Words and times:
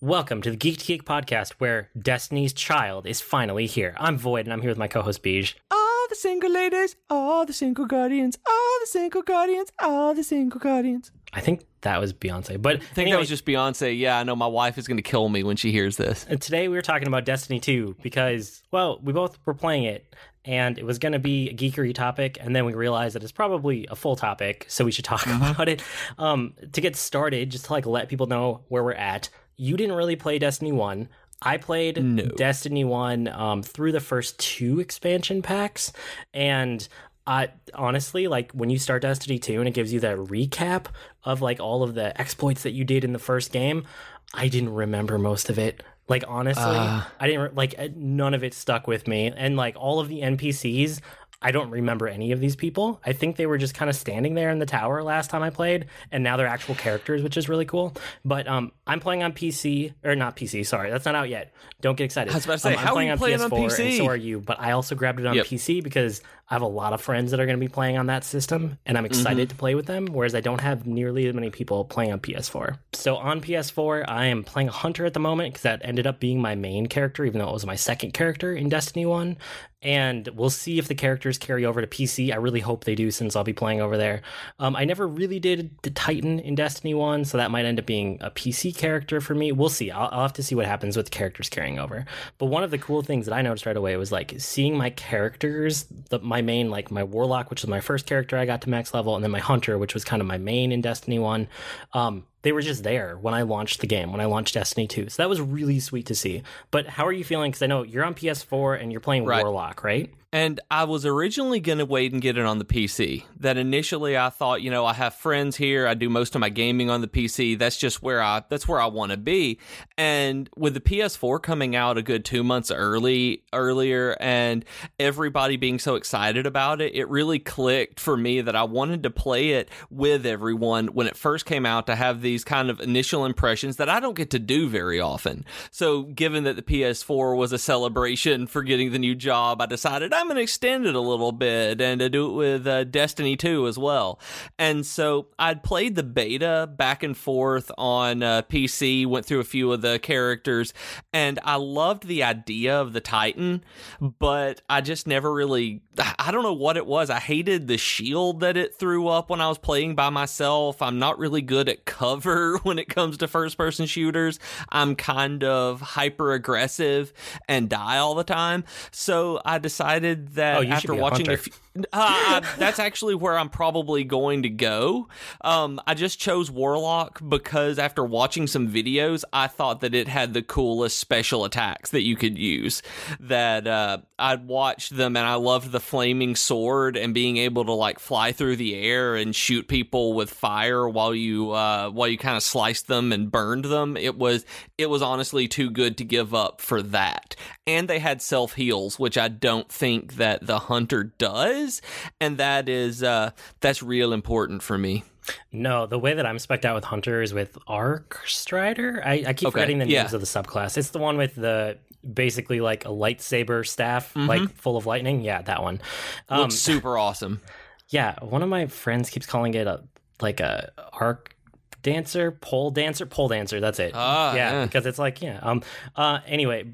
Welcome 0.00 0.40
to 0.42 0.50
the 0.50 0.56
Geek 0.56 0.78
to 0.78 0.84
Geek 0.86 1.04
podcast, 1.04 1.52
where 1.58 1.90
Destiny's 1.98 2.52
Child 2.52 3.06
is 3.06 3.20
finally 3.20 3.66
here. 3.66 3.94
I'm 3.98 4.16
Void, 4.16 4.46
and 4.46 4.52
I'm 4.52 4.60
here 4.60 4.70
with 4.70 4.78
my 4.78 4.88
co-host 4.88 5.22
Beige. 5.22 5.54
All 5.70 6.06
the 6.08 6.14
single 6.14 6.50
ladies, 6.50 6.96
all 7.10 7.44
the 7.44 7.52
single 7.52 7.86
guardians, 7.86 8.38
all 8.46 8.78
the 8.80 8.86
single 8.86 9.22
guardians, 9.22 9.72
all 9.80 10.14
the 10.14 10.24
single 10.24 10.60
guardians. 10.60 11.10
I 11.36 11.40
think 11.40 11.66
that 11.82 12.00
was 12.00 12.14
Beyonce, 12.14 12.60
but 12.60 12.76
I 12.76 12.78
think 12.94 13.10
that 13.10 13.18
was 13.18 13.28
just 13.28 13.44
Beyonce. 13.44 13.96
Yeah, 13.96 14.18
I 14.18 14.22
know 14.22 14.34
my 14.34 14.46
wife 14.46 14.78
is 14.78 14.88
going 14.88 14.96
to 14.96 15.02
kill 15.02 15.28
me 15.28 15.42
when 15.42 15.56
she 15.56 15.70
hears 15.70 15.98
this. 15.98 16.24
And 16.28 16.40
today 16.40 16.66
we 16.68 16.74
were 16.74 16.82
talking 16.82 17.06
about 17.06 17.26
Destiny 17.26 17.60
2 17.60 17.96
because, 18.02 18.62
well, 18.72 18.98
we 19.02 19.12
both 19.12 19.38
were 19.44 19.52
playing 19.52 19.84
it, 19.84 20.16
and 20.46 20.78
it 20.78 20.84
was 20.86 20.98
going 20.98 21.12
to 21.12 21.18
be 21.18 21.50
a 21.50 21.54
geekery 21.54 21.94
topic, 21.94 22.38
and 22.40 22.56
then 22.56 22.64
we 22.64 22.72
realized 22.72 23.14
that 23.14 23.22
it's 23.22 23.32
probably 23.32 23.86
a 23.90 23.94
full 23.94 24.16
topic, 24.16 24.64
so 24.68 24.84
we 24.84 24.90
should 24.92 25.04
talk 25.04 25.26
about 25.26 25.68
it. 25.68 25.82
Um, 26.18 26.54
to 26.72 26.80
get 26.80 26.96
started, 26.96 27.50
just 27.50 27.66
to 27.66 27.72
like 27.72 27.84
let 27.84 28.08
people 28.08 28.26
know 28.26 28.62
where 28.68 28.82
we're 28.82 28.92
at. 28.94 29.28
You 29.56 29.76
didn't 29.76 29.94
really 29.94 30.16
play 30.16 30.38
Destiny 30.38 30.72
1. 30.72 31.06
I 31.42 31.58
played 31.58 32.02
No. 32.02 32.24
Destiny 32.28 32.84
1 32.84 33.28
um, 33.28 33.62
through 33.62 33.92
the 33.92 34.00
first 34.00 34.38
two 34.38 34.80
expansion 34.80 35.42
packs. 35.42 35.92
And 36.32 36.88
I 37.26 37.48
honestly, 37.74 38.28
like 38.28 38.52
when 38.52 38.70
you 38.70 38.78
start 38.78 39.02
Destiny 39.02 39.38
2 39.38 39.58
and 39.58 39.68
it 39.68 39.72
gives 39.74 39.92
you 39.92 40.00
that 40.00 40.16
recap 40.16 40.86
of 41.24 41.42
like 41.42 41.58
all 41.60 41.82
of 41.82 41.94
the 41.94 42.18
exploits 42.20 42.62
that 42.62 42.72
you 42.72 42.84
did 42.84 43.02
in 43.04 43.12
the 43.12 43.18
first 43.18 43.52
game, 43.52 43.84
I 44.32 44.48
didn't 44.48 44.74
remember 44.74 45.18
most 45.18 45.50
of 45.50 45.58
it. 45.58 45.82
Like 46.08 46.22
honestly, 46.28 46.62
Ah. 46.64 47.10
I 47.18 47.26
didn't 47.26 47.40
re- 47.42 47.50
like 47.54 47.74
uh, 47.78 47.88
none 47.96 48.32
of 48.34 48.44
it 48.44 48.54
stuck 48.54 48.86
with 48.86 49.08
me. 49.08 49.32
And 49.36 49.56
like 49.56 49.74
all 49.76 49.98
of 49.98 50.08
the 50.08 50.20
NPCs, 50.20 51.00
I 51.42 51.50
don't 51.50 51.68
remember 51.70 52.08
any 52.08 52.32
of 52.32 52.40
these 52.40 52.56
people. 52.56 52.98
I 53.04 53.12
think 53.12 53.36
they 53.36 53.44
were 53.46 53.58
just 53.58 53.74
kind 53.74 53.90
of 53.90 53.94
standing 53.96 54.34
there 54.34 54.48
in 54.50 54.58
the 54.58 54.64
tower 54.66 55.02
last 55.02 55.28
time 55.30 55.42
I 55.42 55.50
played, 55.50 55.84
and 56.10 56.24
now 56.24 56.36
they're 56.38 56.46
actual 56.46 56.74
characters, 56.76 57.22
which 57.22 57.36
is 57.36 57.46
really 57.48 57.66
cool. 57.66 57.92
But 58.24 58.48
um, 58.48 58.72
I'm 58.86 59.00
playing 59.00 59.22
on 59.22 59.32
PC 59.34 59.92
or 60.02 60.16
not 60.16 60.34
PC. 60.36 60.64
Sorry, 60.64 60.90
that's 60.90 61.04
not 61.04 61.14
out 61.14 61.28
yet. 61.28 61.52
Don't 61.82 61.94
get 61.96 62.04
excited. 62.04 62.32
I 62.32 62.36
was 62.36 62.46
about 62.46 62.54
to 62.54 62.58
say, 62.60 62.72
um, 62.72 62.78
I'm 62.78 62.84
how 62.86 62.90
are 62.92 62.94
playing 62.94 63.08
you 63.08 63.12
on 63.12 63.18
playing 63.18 63.38
PS4, 63.38 63.42
on 63.52 63.52
and 63.52 63.70
PC? 63.70 63.96
so 63.98 64.06
are 64.06 64.16
you. 64.16 64.40
But 64.40 64.60
I 64.60 64.70
also 64.72 64.94
grabbed 64.94 65.20
it 65.20 65.26
on 65.26 65.34
Yep. 65.34 65.46
PC 65.46 65.82
because 65.84 66.22
I 66.48 66.54
have 66.54 66.62
a 66.62 66.66
lot 66.68 66.92
of 66.92 67.00
friends 67.00 67.30
that 67.32 67.40
are 67.40 67.46
going 67.46 67.58
to 67.58 67.64
be 67.64 67.72
playing 67.72 67.98
on 67.98 68.06
that 68.06 68.22
system, 68.24 68.78
and 68.86 68.96
I'm 68.96 69.04
Mm-hmm. 69.04 69.12
excited 69.12 69.48
to 69.50 69.54
play 69.56 69.74
with 69.74 69.86
them. 69.86 70.06
Whereas 70.06 70.34
I 70.34 70.40
don't 70.40 70.60
have 70.60 70.86
nearly 70.86 71.26
as 71.26 71.34
many 71.34 71.50
people 71.50 71.84
playing 71.84 72.12
on 72.12 72.20
PS4. 72.20 72.78
So 72.92 73.16
on 73.16 73.40
PS4, 73.40 74.04
I 74.08 74.26
am 74.26 74.44
playing 74.44 74.68
a 74.68 74.72
hunter 74.72 75.04
at 75.06 75.14
the 75.14 75.20
moment 75.20 75.52
because 75.54 75.62
that 75.62 75.80
ended 75.84 76.06
up 76.06 76.20
being 76.20 76.40
my 76.40 76.54
main 76.54 76.86
character, 76.86 77.24
even 77.24 77.40
though 77.40 77.48
it 77.48 77.52
was 77.52 77.66
my 77.66 77.74
second 77.76 78.12
character 78.14 78.52
in 78.54 78.68
Destiny 78.68 79.06
One. 79.06 79.36
And 79.82 80.26
we'll 80.34 80.50
see 80.50 80.78
if 80.78 80.88
the 80.88 80.94
characters 80.96 81.38
carry 81.38 81.64
over 81.64 81.80
to 81.80 81.86
PC. 81.86 82.32
I 82.32 82.36
really 82.36 82.60
hope 82.60 82.84
they 82.84 82.94
do, 82.96 83.10
since 83.12 83.36
I'll 83.36 83.44
be 83.44 83.52
playing 83.52 83.80
over 83.80 83.96
there. 83.96 84.22
Um, 84.58 84.74
I 84.74 84.84
never 84.84 85.06
really 85.06 85.38
did 85.38 85.70
the 85.82 85.90
Titan 85.90 86.40
in 86.40 86.54
Destiny 86.56 86.94
One, 86.94 87.24
so 87.24 87.36
that 87.38 87.50
might 87.52 87.66
end 87.66 87.78
up 87.78 87.86
being 87.86 88.18
a 88.20 88.30
PC 88.30 88.76
character 88.76 89.20
for 89.20 89.34
me. 89.34 89.52
We'll 89.52 89.68
see. 89.68 89.90
I'll, 89.90 90.08
I'll 90.10 90.22
have 90.22 90.32
to 90.34 90.42
see 90.42 90.54
what 90.56 90.66
happens 90.66 90.96
with 90.96 91.10
characters 91.12 91.48
carrying 91.48 91.78
over. 91.78 92.04
But 92.38 92.46
one 92.46 92.64
of 92.64 92.70
the 92.72 92.78
cool 92.78 93.02
things 93.02 93.26
that 93.26 93.34
I 93.34 93.42
noticed 93.42 93.66
right 93.66 93.76
away 93.76 93.96
was 93.96 94.10
like 94.10 94.34
seeing 94.38 94.76
my 94.76 94.90
characters, 94.90 95.84
the, 96.10 96.18
my 96.18 96.35
main, 96.42 96.70
like 96.70 96.90
my 96.90 97.04
Warlock, 97.04 97.50
which 97.50 97.62
was 97.62 97.68
my 97.68 97.80
first 97.80 98.06
character 98.06 98.36
I 98.36 98.46
got 98.46 98.62
to 98.62 98.70
max 98.70 98.92
level, 98.94 99.14
and 99.14 99.24
then 99.24 99.30
my 99.30 99.38
Hunter, 99.40 99.78
which 99.78 99.94
was 99.94 100.04
kind 100.04 100.20
of 100.20 100.26
my 100.28 100.38
main 100.38 100.72
in 100.72 100.80
Destiny 100.80 101.18
1. 101.18 101.48
Um, 101.92 102.24
they 102.42 102.52
were 102.52 102.62
just 102.62 102.84
there 102.84 103.16
when 103.16 103.34
I 103.34 103.42
launched 103.42 103.80
the 103.80 103.86
game, 103.86 104.12
when 104.12 104.20
I 104.20 104.26
launched 104.26 104.54
Destiny 104.54 104.86
2. 104.86 105.08
So 105.08 105.22
that 105.22 105.28
was 105.28 105.40
really 105.40 105.80
sweet 105.80 106.06
to 106.06 106.14
see. 106.14 106.42
But 106.70 106.86
how 106.86 107.06
are 107.06 107.12
you 107.12 107.24
feeling? 107.24 107.50
Because 107.50 107.62
I 107.62 107.66
know 107.66 107.82
you're 107.82 108.04
on 108.04 108.14
PS4 108.14 108.80
and 108.80 108.92
you're 108.92 109.00
playing 109.00 109.24
Right. 109.24 109.42
Warlock, 109.42 109.82
right? 109.82 110.12
And 110.36 110.60
I 110.70 110.84
was 110.84 111.06
originally 111.06 111.60
going 111.60 111.78
to 111.78 111.86
wait 111.86 112.12
and 112.12 112.20
get 112.20 112.36
it 112.36 112.44
on 112.44 112.58
the 112.58 112.66
PC. 112.66 113.24
That 113.40 113.56
initially 113.56 114.18
I 114.18 114.28
thought, 114.28 114.60
you 114.60 114.70
know, 114.70 114.84
I 114.84 114.92
have 114.92 115.14
friends 115.14 115.56
here. 115.56 115.86
I 115.86 115.94
do 115.94 116.10
most 116.10 116.34
of 116.34 116.42
my 116.42 116.50
gaming 116.50 116.90
on 116.90 117.00
the 117.00 117.08
PC. 117.08 117.58
That's 117.58 117.78
just 117.78 118.02
where 118.02 118.20
I 118.20 118.42
that's 118.50 118.68
where 118.68 118.78
I 118.78 118.84
want 118.84 119.12
to 119.12 119.16
be. 119.16 119.58
And 119.96 120.50
with 120.54 120.74
the 120.74 120.80
PS4 120.82 121.42
coming 121.42 121.74
out 121.74 121.96
a 121.96 122.02
good 122.02 122.26
2 122.26 122.44
months 122.44 122.70
early 122.70 123.44
earlier 123.54 124.14
and 124.20 124.62
everybody 125.00 125.56
being 125.56 125.78
so 125.78 125.94
excited 125.94 126.44
about 126.44 126.82
it, 126.82 126.94
it 126.94 127.08
really 127.08 127.38
clicked 127.38 127.98
for 127.98 128.14
me 128.14 128.42
that 128.42 128.54
I 128.54 128.64
wanted 128.64 129.04
to 129.04 129.10
play 129.10 129.52
it 129.52 129.70
with 129.88 130.26
everyone 130.26 130.88
when 130.88 131.06
it 131.06 131.16
first 131.16 131.46
came 131.46 131.64
out 131.64 131.86
to 131.86 131.96
have 131.96 132.20
these 132.20 132.44
kind 132.44 132.68
of 132.68 132.78
initial 132.80 133.24
impressions 133.24 133.76
that 133.76 133.88
I 133.88 134.00
don't 134.00 134.12
get 134.12 134.28
to 134.32 134.38
do 134.38 134.68
very 134.68 135.00
often. 135.00 135.46
So, 135.70 136.02
given 136.02 136.44
that 136.44 136.56
the 136.56 136.62
PS4 136.62 137.34
was 137.34 137.54
a 137.54 137.58
celebration 137.58 138.46
for 138.46 138.62
getting 138.62 138.92
the 138.92 138.98
new 138.98 139.14
job, 139.14 139.62
I 139.62 139.66
decided 139.66 140.12
I'm 140.12 140.25
going 140.26 140.36
to 140.36 140.42
extend 140.42 140.86
it 140.86 140.94
a 140.94 141.00
little 141.00 141.32
bit 141.32 141.80
and 141.80 142.00
to 142.00 142.08
do 142.08 142.28
it 142.28 142.32
with 142.32 142.66
uh, 142.66 142.84
Destiny 142.84 143.36
2 143.36 143.66
as 143.66 143.78
well. 143.78 144.20
And 144.58 144.84
so, 144.84 145.28
I'd 145.38 145.62
played 145.62 145.94
the 145.94 146.02
beta 146.02 146.68
back 146.76 147.02
and 147.02 147.16
forth 147.16 147.70
on 147.78 148.22
uh, 148.22 148.42
PC, 148.42 149.06
went 149.06 149.26
through 149.26 149.40
a 149.40 149.44
few 149.44 149.72
of 149.72 149.82
the 149.82 149.98
characters, 149.98 150.72
and 151.12 151.38
I 151.44 151.56
loved 151.56 152.06
the 152.06 152.22
idea 152.22 152.80
of 152.80 152.92
the 152.92 153.00
Titan, 153.00 153.64
but 154.00 154.62
I 154.68 154.80
just 154.80 155.06
never 155.06 155.32
really, 155.32 155.82
I 156.18 156.30
don't 156.30 156.42
know 156.42 156.52
what 156.52 156.76
it 156.76 156.86
was. 156.86 157.10
I 157.10 157.18
hated 157.20 157.68
the 157.68 157.78
shield 157.78 158.40
that 158.40 158.56
it 158.56 158.74
threw 158.74 159.08
up 159.08 159.30
when 159.30 159.40
I 159.40 159.48
was 159.48 159.58
playing 159.58 159.94
by 159.94 160.10
myself. 160.10 160.82
I'm 160.82 160.98
not 160.98 161.18
really 161.18 161.42
good 161.42 161.68
at 161.68 161.84
cover 161.84 162.58
when 162.62 162.78
it 162.78 162.88
comes 162.88 163.18
to 163.18 163.28
first 163.28 163.56
person 163.56 163.86
shooters. 163.86 164.38
I'm 164.70 164.94
kind 164.96 165.42
of 165.44 165.80
hyper 165.80 166.32
aggressive 166.32 167.12
and 167.48 167.68
die 167.68 167.98
all 167.98 168.14
the 168.14 168.24
time. 168.24 168.64
So 168.90 169.40
I 169.44 169.58
decided 169.58 170.34
that 170.34 170.58
Oh, 170.58 170.62
after 170.62 170.94
watching 170.94 171.30
a 171.30 171.36
few, 171.36 171.52
uh, 171.76 171.82
I- 171.92 172.42
that's 172.58 172.78
actually 172.78 173.14
where 173.14 173.38
I'm 173.38 173.48
probably 173.50 174.04
going 174.04 174.42
to 174.42 174.48
go. 174.50 175.08
Um, 175.42 175.80
I 175.86 175.94
just 175.94 176.18
chose 176.18 176.50
Warlock 176.50 177.20
because 177.28 177.78
after 177.78 178.04
watching 178.04 178.46
some 178.46 178.68
videos, 178.68 179.24
I 179.32 179.46
thought 179.46 179.80
that 179.80 179.94
it 179.94 180.08
had 180.08 180.34
the 180.34 180.42
coolest 180.42 180.98
special 180.98 181.44
attacks 181.44 181.90
that 181.90 182.02
you 182.02 182.16
could 182.16 182.38
use. 182.38 182.82
That 183.20 183.66
uh, 183.66 183.98
I'd 184.18 184.46
watched 184.46 184.96
them 184.96 185.16
and 185.16 185.26
I 185.26 185.34
loved 185.34 185.70
the 185.72 185.80
flaming 185.86 186.36
sword 186.36 186.96
and 186.96 187.14
being 187.14 187.36
able 187.36 187.64
to 187.64 187.72
like 187.72 187.98
fly 187.98 188.32
through 188.32 188.56
the 188.56 188.74
air 188.74 189.14
and 189.16 189.34
shoot 189.34 189.68
people 189.68 190.12
with 190.12 190.28
fire 190.28 190.88
while 190.88 191.14
you 191.14 191.52
uh, 191.52 191.88
while 191.90 192.08
you 192.08 192.18
kind 192.18 192.36
of 192.36 192.42
sliced 192.42 192.88
them 192.88 193.12
and 193.12 193.30
burned 193.30 193.64
them. 193.64 193.96
It 193.96 194.16
was 194.18 194.44
it 194.76 194.90
was 194.90 195.00
honestly 195.02 195.48
too 195.48 195.70
good 195.70 195.96
to 195.98 196.04
give 196.04 196.34
up 196.34 196.60
for 196.60 196.82
that. 196.82 197.36
And 197.66 197.88
they 197.88 197.98
had 198.00 198.20
self 198.20 198.54
heals, 198.54 198.98
which 198.98 199.16
I 199.16 199.28
don't 199.28 199.68
think 199.70 200.14
that 200.16 200.46
the 200.46 200.58
hunter 200.58 201.04
does, 201.04 201.80
and 202.20 202.38
that 202.38 202.68
is 202.68 203.02
uh, 203.02 203.30
that's 203.60 203.82
real 203.82 204.12
important 204.12 204.62
for 204.62 204.76
me. 204.76 205.04
No, 205.50 205.86
the 205.86 205.98
way 205.98 206.14
that 206.14 206.24
I'm 206.24 206.36
specced 206.36 206.64
out 206.64 206.76
with 206.76 206.84
Hunter 206.84 207.20
is 207.20 207.34
with 207.34 207.58
Arc 207.66 208.22
Strider. 208.26 209.02
I, 209.04 209.24
I 209.26 209.32
keep 209.32 209.48
Okay, 209.48 209.54
forgetting 209.54 209.78
the 209.80 209.88
yeah. 209.88 210.02
names 210.02 210.14
of 210.14 210.20
the 210.20 210.26
subclass. 210.26 210.78
It's 210.78 210.90
the 210.90 211.00
one 211.00 211.16
with 211.16 211.34
the 211.34 211.78
basically 212.12 212.60
like 212.60 212.84
a 212.84 212.88
lightsaber 212.88 213.66
staff, 213.66 214.14
like 214.16 214.50
full 214.54 214.76
of 214.76 214.86
lightning. 214.86 215.22
Yeah, 215.22 215.42
that 215.42 215.62
one. 215.62 215.80
Um, 216.28 216.42
Looks 216.42 216.54
super 216.54 216.96
awesome. 216.98 217.40
yeah, 217.88 218.16
one 218.20 218.42
of 218.42 218.48
my 218.48 218.66
friends 218.66 219.10
keeps 219.10 219.26
calling 219.26 219.54
it 219.54 219.66
a 219.66 219.82
like 220.20 220.40
a 220.40 220.72
arc 220.92 221.34
dancer, 221.82 222.32
pole 222.32 222.70
dancer, 222.70 223.06
pole 223.06 223.28
dancer. 223.28 223.60
That's 223.60 223.78
it. 223.78 223.92
Ah, 223.94 224.34
yeah, 224.34 224.52
yeah. 224.52 224.64
because 224.64 224.86
it's 224.86 224.98
like 224.98 225.22
yeah. 225.22 225.38
Um. 225.42 225.62
Uh. 225.94 226.20
Anyway, 226.26 226.64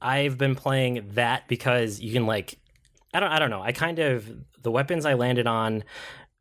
I've 0.00 0.38
been 0.38 0.54
playing 0.54 1.10
that 1.14 1.48
because 1.48 2.00
you 2.00 2.12
can 2.12 2.26
like, 2.26 2.58
I 3.12 3.20
don't. 3.20 3.30
I 3.32 3.38
don't 3.38 3.50
know. 3.50 3.62
I 3.62 3.72
kind 3.72 3.98
of 3.98 4.30
the 4.62 4.70
weapons 4.70 5.04
I 5.04 5.14
landed 5.14 5.46
on. 5.46 5.84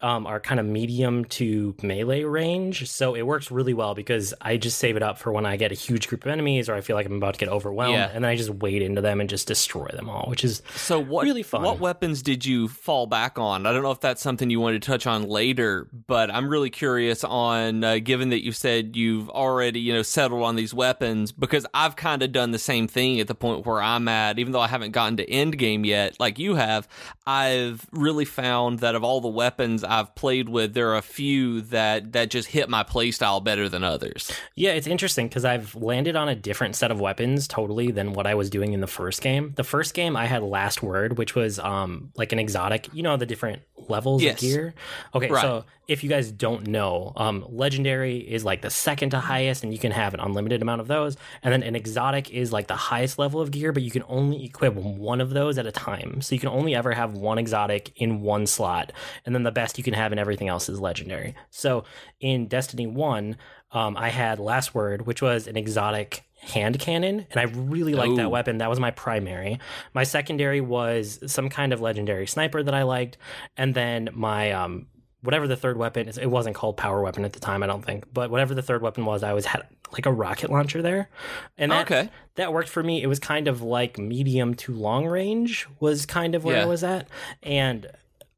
Um, 0.02 0.26
are 0.28 0.40
kind 0.40 0.62
of 0.62 0.66
medium 0.66 1.26
to 1.26 1.76
melee 1.84 2.24
range, 2.24 2.90
so 2.90 3.16
it 3.16 3.24
works 3.24 3.52
really 3.52 3.74
well 3.74 3.96
because 3.96 4.34
I 4.40 4.56
just 4.56 4.78
save 4.78 4.96
it 4.96 5.04
up 5.04 5.18
for 5.18 5.34
when 5.34 5.46
I 5.46 5.58
get 5.58 5.74
a 5.74 5.76
huge 5.76 6.08
group 6.08 6.26
of 6.26 6.32
enemies 6.32 6.70
or 6.70 6.76
I 6.76 6.80
feel 6.80 6.96
like 6.96 7.06
I'm 7.06 7.18
about 7.18 7.34
to 7.34 7.40
get 7.40 7.50
overwhelmed, 7.50 7.96
Yeah. 7.96 8.06
and 8.14 8.24
then 8.24 8.32
I 8.32 8.38
just 8.38 8.50
wade 8.50 8.82
into 8.82 9.02
them 9.02 9.20
and 9.20 9.30
just 9.30 9.46
destroy 9.46 9.88
them 9.88 10.08
all, 10.10 10.30
which 10.30 10.46
is 10.46 10.62
So 10.74 11.02
what 11.02 11.26
Really 11.26 11.44
fun. 11.44 11.64
what 11.64 11.82
weapons 11.82 12.22
did 12.22 12.46
you 12.46 12.70
fall 12.70 13.08
back 13.08 13.38
on? 13.38 13.66
I 13.66 13.74
don't 13.74 13.84
know 13.84 13.92
if 13.92 14.00
that's 14.00 14.22
something 14.22 14.50
you 14.50 14.62
wanted 14.62 14.82
to 14.82 14.88
touch 14.90 15.06
on 15.06 15.28
later, 15.28 15.90
but 16.08 16.32
I'm 16.34 16.48
really 16.48 16.70
curious 16.70 17.26
on 17.26 17.84
uh, 17.84 17.98
given 18.00 18.30
that 18.30 18.42
you 18.42 18.54
said 18.54 18.96
you've 18.96 19.30
already, 19.30 19.82
you 19.82 19.92
know, 19.92 20.02
settled 20.02 20.44
on 20.44 20.56
these 20.56 20.74
weapons 20.74 21.34
because 21.34 21.66
I've 21.74 21.98
kind 21.98 22.24
of 22.24 22.32
done 22.32 22.52
the 22.52 22.58
same 22.60 22.88
thing 22.88 23.20
at 23.20 23.28
the 23.28 23.36
point 23.36 23.66
where 23.66 23.82
I'm 23.82 24.08
at 24.08 24.40
even 24.40 24.54
though 24.54 24.62
I 24.62 24.70
haven't 24.70 24.92
gotten 24.92 25.18
to 25.18 25.30
end 25.30 25.58
game 25.58 25.84
yet 25.84 26.18
like 26.22 26.40
you 26.40 26.56
have. 26.56 26.88
I've 27.28 27.86
really 27.92 28.26
found 28.26 28.80
that 28.80 28.96
of 28.96 29.04
all 29.04 29.20
the 29.20 29.28
weapons 29.28 29.84
I've 29.90 30.14
played 30.16 30.48
with, 30.50 30.74
there 30.74 30.90
are 30.92 30.98
a 30.98 31.02
few 31.02 31.62
that 31.62 32.14
that 32.14 32.30
just 32.30 32.48
hit 32.50 32.70
my 32.70 32.84
playstyle 32.84 33.44
better 33.44 33.68
than 33.68 33.84
others. 33.84 34.32
Yeah, 34.56 34.72
it's 34.72 34.88
interesting 34.88 35.28
because 35.28 35.46
I've 35.46 35.76
landed 35.76 36.16
on 36.16 36.30
a 36.30 36.36
different 36.36 36.76
set 36.76 36.92
of 36.92 37.00
weapons 37.00 37.48
totally 37.48 37.92
than 37.92 38.14
what 38.14 38.28
I 38.28 38.36
was 38.36 38.50
doing 38.50 38.74
in 38.74 38.82
the 38.82 38.88
first 38.88 39.22
game. 39.22 39.54
The 39.56 39.64
first 39.64 39.94
game 39.94 40.16
I 40.16 40.26
had 40.28 40.44
Last 40.44 40.84
Word, 40.84 41.18
which 41.18 41.36
was 41.36 41.60
um 41.60 42.12
like 42.16 42.32
an 42.32 42.40
exotic, 42.40 42.88
you 42.94 43.04
know, 43.04 43.18
the 43.18 43.26
different 43.26 43.64
levels 43.90 44.22
Yes. 44.22 44.36
of 44.36 44.40
gear. 44.42 44.74
Okay, 45.16 45.30
Right. 45.30 45.42
so 45.42 45.66
if 45.90 46.04
you 46.04 46.10
guys 46.10 46.32
don't 46.32 46.68
know, 46.68 47.14
um, 47.16 47.44
legendary 47.50 48.18
is 48.18 48.46
like 48.46 48.62
the 48.62 48.70
second 48.70 49.10
to 49.10 49.20
highest, 49.20 49.64
and 49.64 49.74
you 49.74 49.80
can 49.80 49.92
have 49.92 50.14
an 50.14 50.20
unlimited 50.20 50.62
amount 50.62 50.82
of 50.82 50.88
those. 50.88 51.18
And 51.42 51.52
then 51.52 51.64
an 51.64 51.76
exotic 51.76 52.30
is 52.30 52.54
like 52.54 52.68
the 52.68 52.76
highest 52.76 53.18
level 53.18 53.42
of 53.42 53.50
gear, 53.50 53.72
but 53.72 53.82
you 53.82 53.90
can 53.90 54.04
only 54.08 54.46
equip 54.46 54.76
one 54.76 55.20
of 55.20 55.32
those 55.32 55.58
at 55.58 55.66
a 55.66 55.72
time. 55.72 56.22
So 56.22 56.36
you 56.36 56.40
can 56.40 56.50
only 56.50 56.76
ever 56.76 56.92
have 56.92 57.14
one 57.14 57.40
exotic 57.40 57.92
in 57.96 58.22
one 58.22 58.46
slot, 58.46 58.92
and 59.26 59.34
then 59.34 59.42
the 59.42 59.52
best 59.52 59.80
you 59.80 59.84
can 59.84 59.96
have 59.96 60.14
in 60.14 60.20
everything 60.20 60.48
else 60.48 60.70
is 60.70 60.80
legendary. 60.80 61.34
So 61.50 61.86
in 62.20 62.48
Destiny 62.48 62.86
One, 62.86 63.38
um, 63.72 63.98
I 63.98 64.10
had 64.10 64.38
Last 64.38 64.76
Word, 64.76 65.08
which 65.08 65.24
was 65.24 65.48
an 65.48 65.58
exotic 65.58 66.24
hand 66.42 66.80
cannon 66.80 67.28
and 67.32 67.38
i 67.38 67.44
really 67.44 67.94
liked 67.94 68.16
that 68.16 68.32
weapon 68.32 68.60
that 68.60 68.70
was 68.70 68.80
my 68.80 68.92
primary 68.92 69.60
my 69.94 70.06
secondary 70.06 70.62
was 70.62 71.20
some 71.28 71.50
kind 71.50 71.74
of 71.74 71.82
legendary 71.82 72.26
sniper 72.26 72.64
that 72.64 72.74
i 72.74 72.84
liked 72.84 73.18
and 73.58 73.76
then 73.76 74.08
my 74.14 74.54
um 74.54 74.88
whatever 75.22 75.48
the 75.48 75.56
third 75.58 75.78
weapon 75.78 76.08
is 76.08 76.18
it 76.18 76.28
wasn't 76.28 76.56
called 76.56 76.78
power 76.78 77.02
weapon 77.02 77.26
at 77.26 77.34
the 77.34 77.40
time 77.40 77.62
i 77.64 77.68
don't 77.68 77.84
think 77.84 78.06
but 78.14 78.30
whatever 78.32 78.54
the 78.56 78.62
third 78.62 78.82
weapon 78.82 79.06
was 79.06 79.22
i 79.24 79.30
always 79.30 79.46
had 79.46 79.64
like 79.92 80.06
a 80.06 80.12
rocket 80.12 80.50
launcher 80.50 80.82
there 80.82 81.10
and 81.58 81.72
that, 81.72 81.82
Okay. 81.92 82.10
that 82.36 82.54
worked 82.54 82.70
for 82.70 82.82
me 82.84 83.02
it 83.04 83.08
was 83.08 83.20
kind 83.20 83.48
of 83.48 83.62
like 83.62 83.98
medium 83.98 84.54
to 84.54 84.74
long 84.74 85.06
range 85.08 85.68
was 85.80 86.06
kind 86.06 86.36
of 86.36 86.44
where 86.46 86.56
Yeah. 86.58 86.64
i 86.64 86.66
was 86.66 86.84
at 86.84 87.08
and 87.44 87.88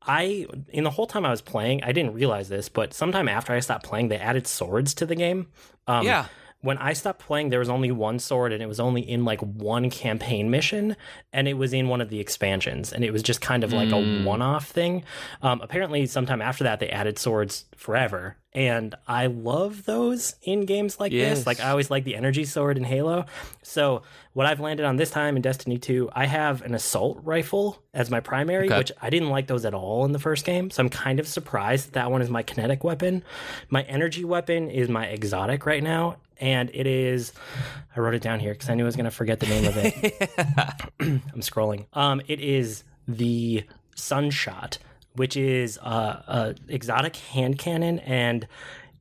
I 0.04 0.48
in 0.70 0.84
the 0.84 0.90
whole 0.90 1.06
time 1.06 1.28
I 1.28 1.30
was 1.30 1.42
playing, 1.44 1.84
I 1.84 1.92
didn't 1.92 2.16
realize 2.16 2.50
this, 2.50 2.70
but 2.70 2.92
sometime 2.92 3.30
after 3.30 3.54
I 3.54 3.60
stopped 3.60 3.86
playing, 3.86 4.08
they 4.08 4.18
added 4.18 4.48
swords 4.48 4.96
to 4.96 5.06
the 5.06 5.14
game. 5.14 5.46
Um, 5.86 6.04
Yeah. 6.08 6.26
When 6.62 6.78
I 6.78 6.94
stopped 6.94 7.20
playing, 7.20 7.50
there 7.50 7.60
was 7.60 7.70
only 7.70 7.92
one 7.92 8.20
sword, 8.20 8.54
and 8.54 8.62
it 8.62 8.68
was 8.68 8.80
only 8.80 9.02
in 9.02 9.26
like 9.26 9.42
one 9.42 9.90
campaign 9.90 10.50
mission, 10.52 10.96
and 11.34 11.48
it 11.48 11.56
was 11.56 11.74
in 11.74 11.88
one 11.88 12.02
of 12.02 12.10
the 12.10 12.20
expansions, 12.20 12.94
and 12.94 13.04
it 13.04 13.12
was 13.12 13.24
just 13.24 13.42
kind 13.42 13.64
of 13.64 13.74
like 13.74 13.90
Mm. 13.90 14.22
a 14.22 14.28
one-off 14.28 14.68
thing. 14.68 15.04
Um, 15.42 15.60
apparently, 15.62 16.06
sometime 16.06 16.42
after 16.42 16.64
that, 16.66 16.80
they 16.80 16.90
added 16.90 17.18
swords 17.18 17.66
forever, 17.76 18.38
and 18.54 18.94
I 19.08 19.26
love 19.26 19.86
those 19.86 20.36
in 20.44 20.66
games 20.66 21.00
like 21.00 21.12
Yes. 21.12 21.40
this. 21.40 21.48
Like 21.48 21.60
I 21.60 21.72
always 21.72 21.90
like 21.90 22.04
the 22.04 22.16
energy 22.16 22.46
sword 22.46 22.78
in 22.78 22.84
Halo. 22.84 23.26
So 23.64 24.04
what 24.34 24.46
I've 24.46 24.60
landed 24.60 24.86
on 24.86 24.98
this 24.98 25.10
time 25.10 25.36
in 25.36 25.42
Destiny 25.42 25.78
2, 25.80 26.10
I 26.14 26.26
have 26.28 26.62
an 26.62 26.76
assault 26.76 27.20
rifle 27.24 27.82
as 27.94 28.12
my 28.12 28.20
primary, 28.20 28.68
Okay. 28.68 28.78
which 28.78 28.92
I 29.02 29.10
didn't 29.10 29.30
like 29.30 29.48
those 29.48 29.66
at 29.66 29.74
all 29.74 30.06
in 30.06 30.12
the 30.12 30.20
first 30.20 30.46
game. 30.46 30.70
So 30.70 30.82
I'm 30.84 30.90
kind 30.90 31.20
of 31.20 31.28
surprised 31.28 31.88
that, 31.88 31.94
that 31.94 32.12
one 32.12 32.22
is 32.22 32.30
my 32.30 32.44
kinetic 32.44 32.84
weapon. 32.84 33.24
My 33.70 33.82
energy 33.84 34.24
weapon 34.24 34.70
is 34.70 34.90
my 34.90 35.08
exotic 35.08 35.66
right 35.66 35.82
now. 35.84 36.18
And 36.42 36.72
it 36.74 36.88
is, 36.88 37.32
I 37.96 38.00
wrote 38.00 38.16
it 38.16 38.22
down 38.22 38.40
here 38.40 38.54
because 38.54 38.70
I 38.70 38.74
knew 38.74 38.84
I 38.84 38.88
was 38.88 38.96
going 38.96 39.06
to 39.06 39.12
forget 39.12 39.40
the 39.40 39.46
name 39.46 39.66
of 39.66 39.78
it. 39.78 40.30
I'm 41.00 41.42
scrolling. 41.42 41.86
Um, 41.94 42.22
it 42.28 42.40
is 42.42 42.84
the 43.08 43.64
Sunshot, 43.96 44.80
which 45.16 45.38
is 45.38 45.78
uh, 45.78 46.22
a 46.28 46.56
exotic 46.68 47.16
hand 47.16 47.60
cannon, 47.60 48.00
and 48.00 48.48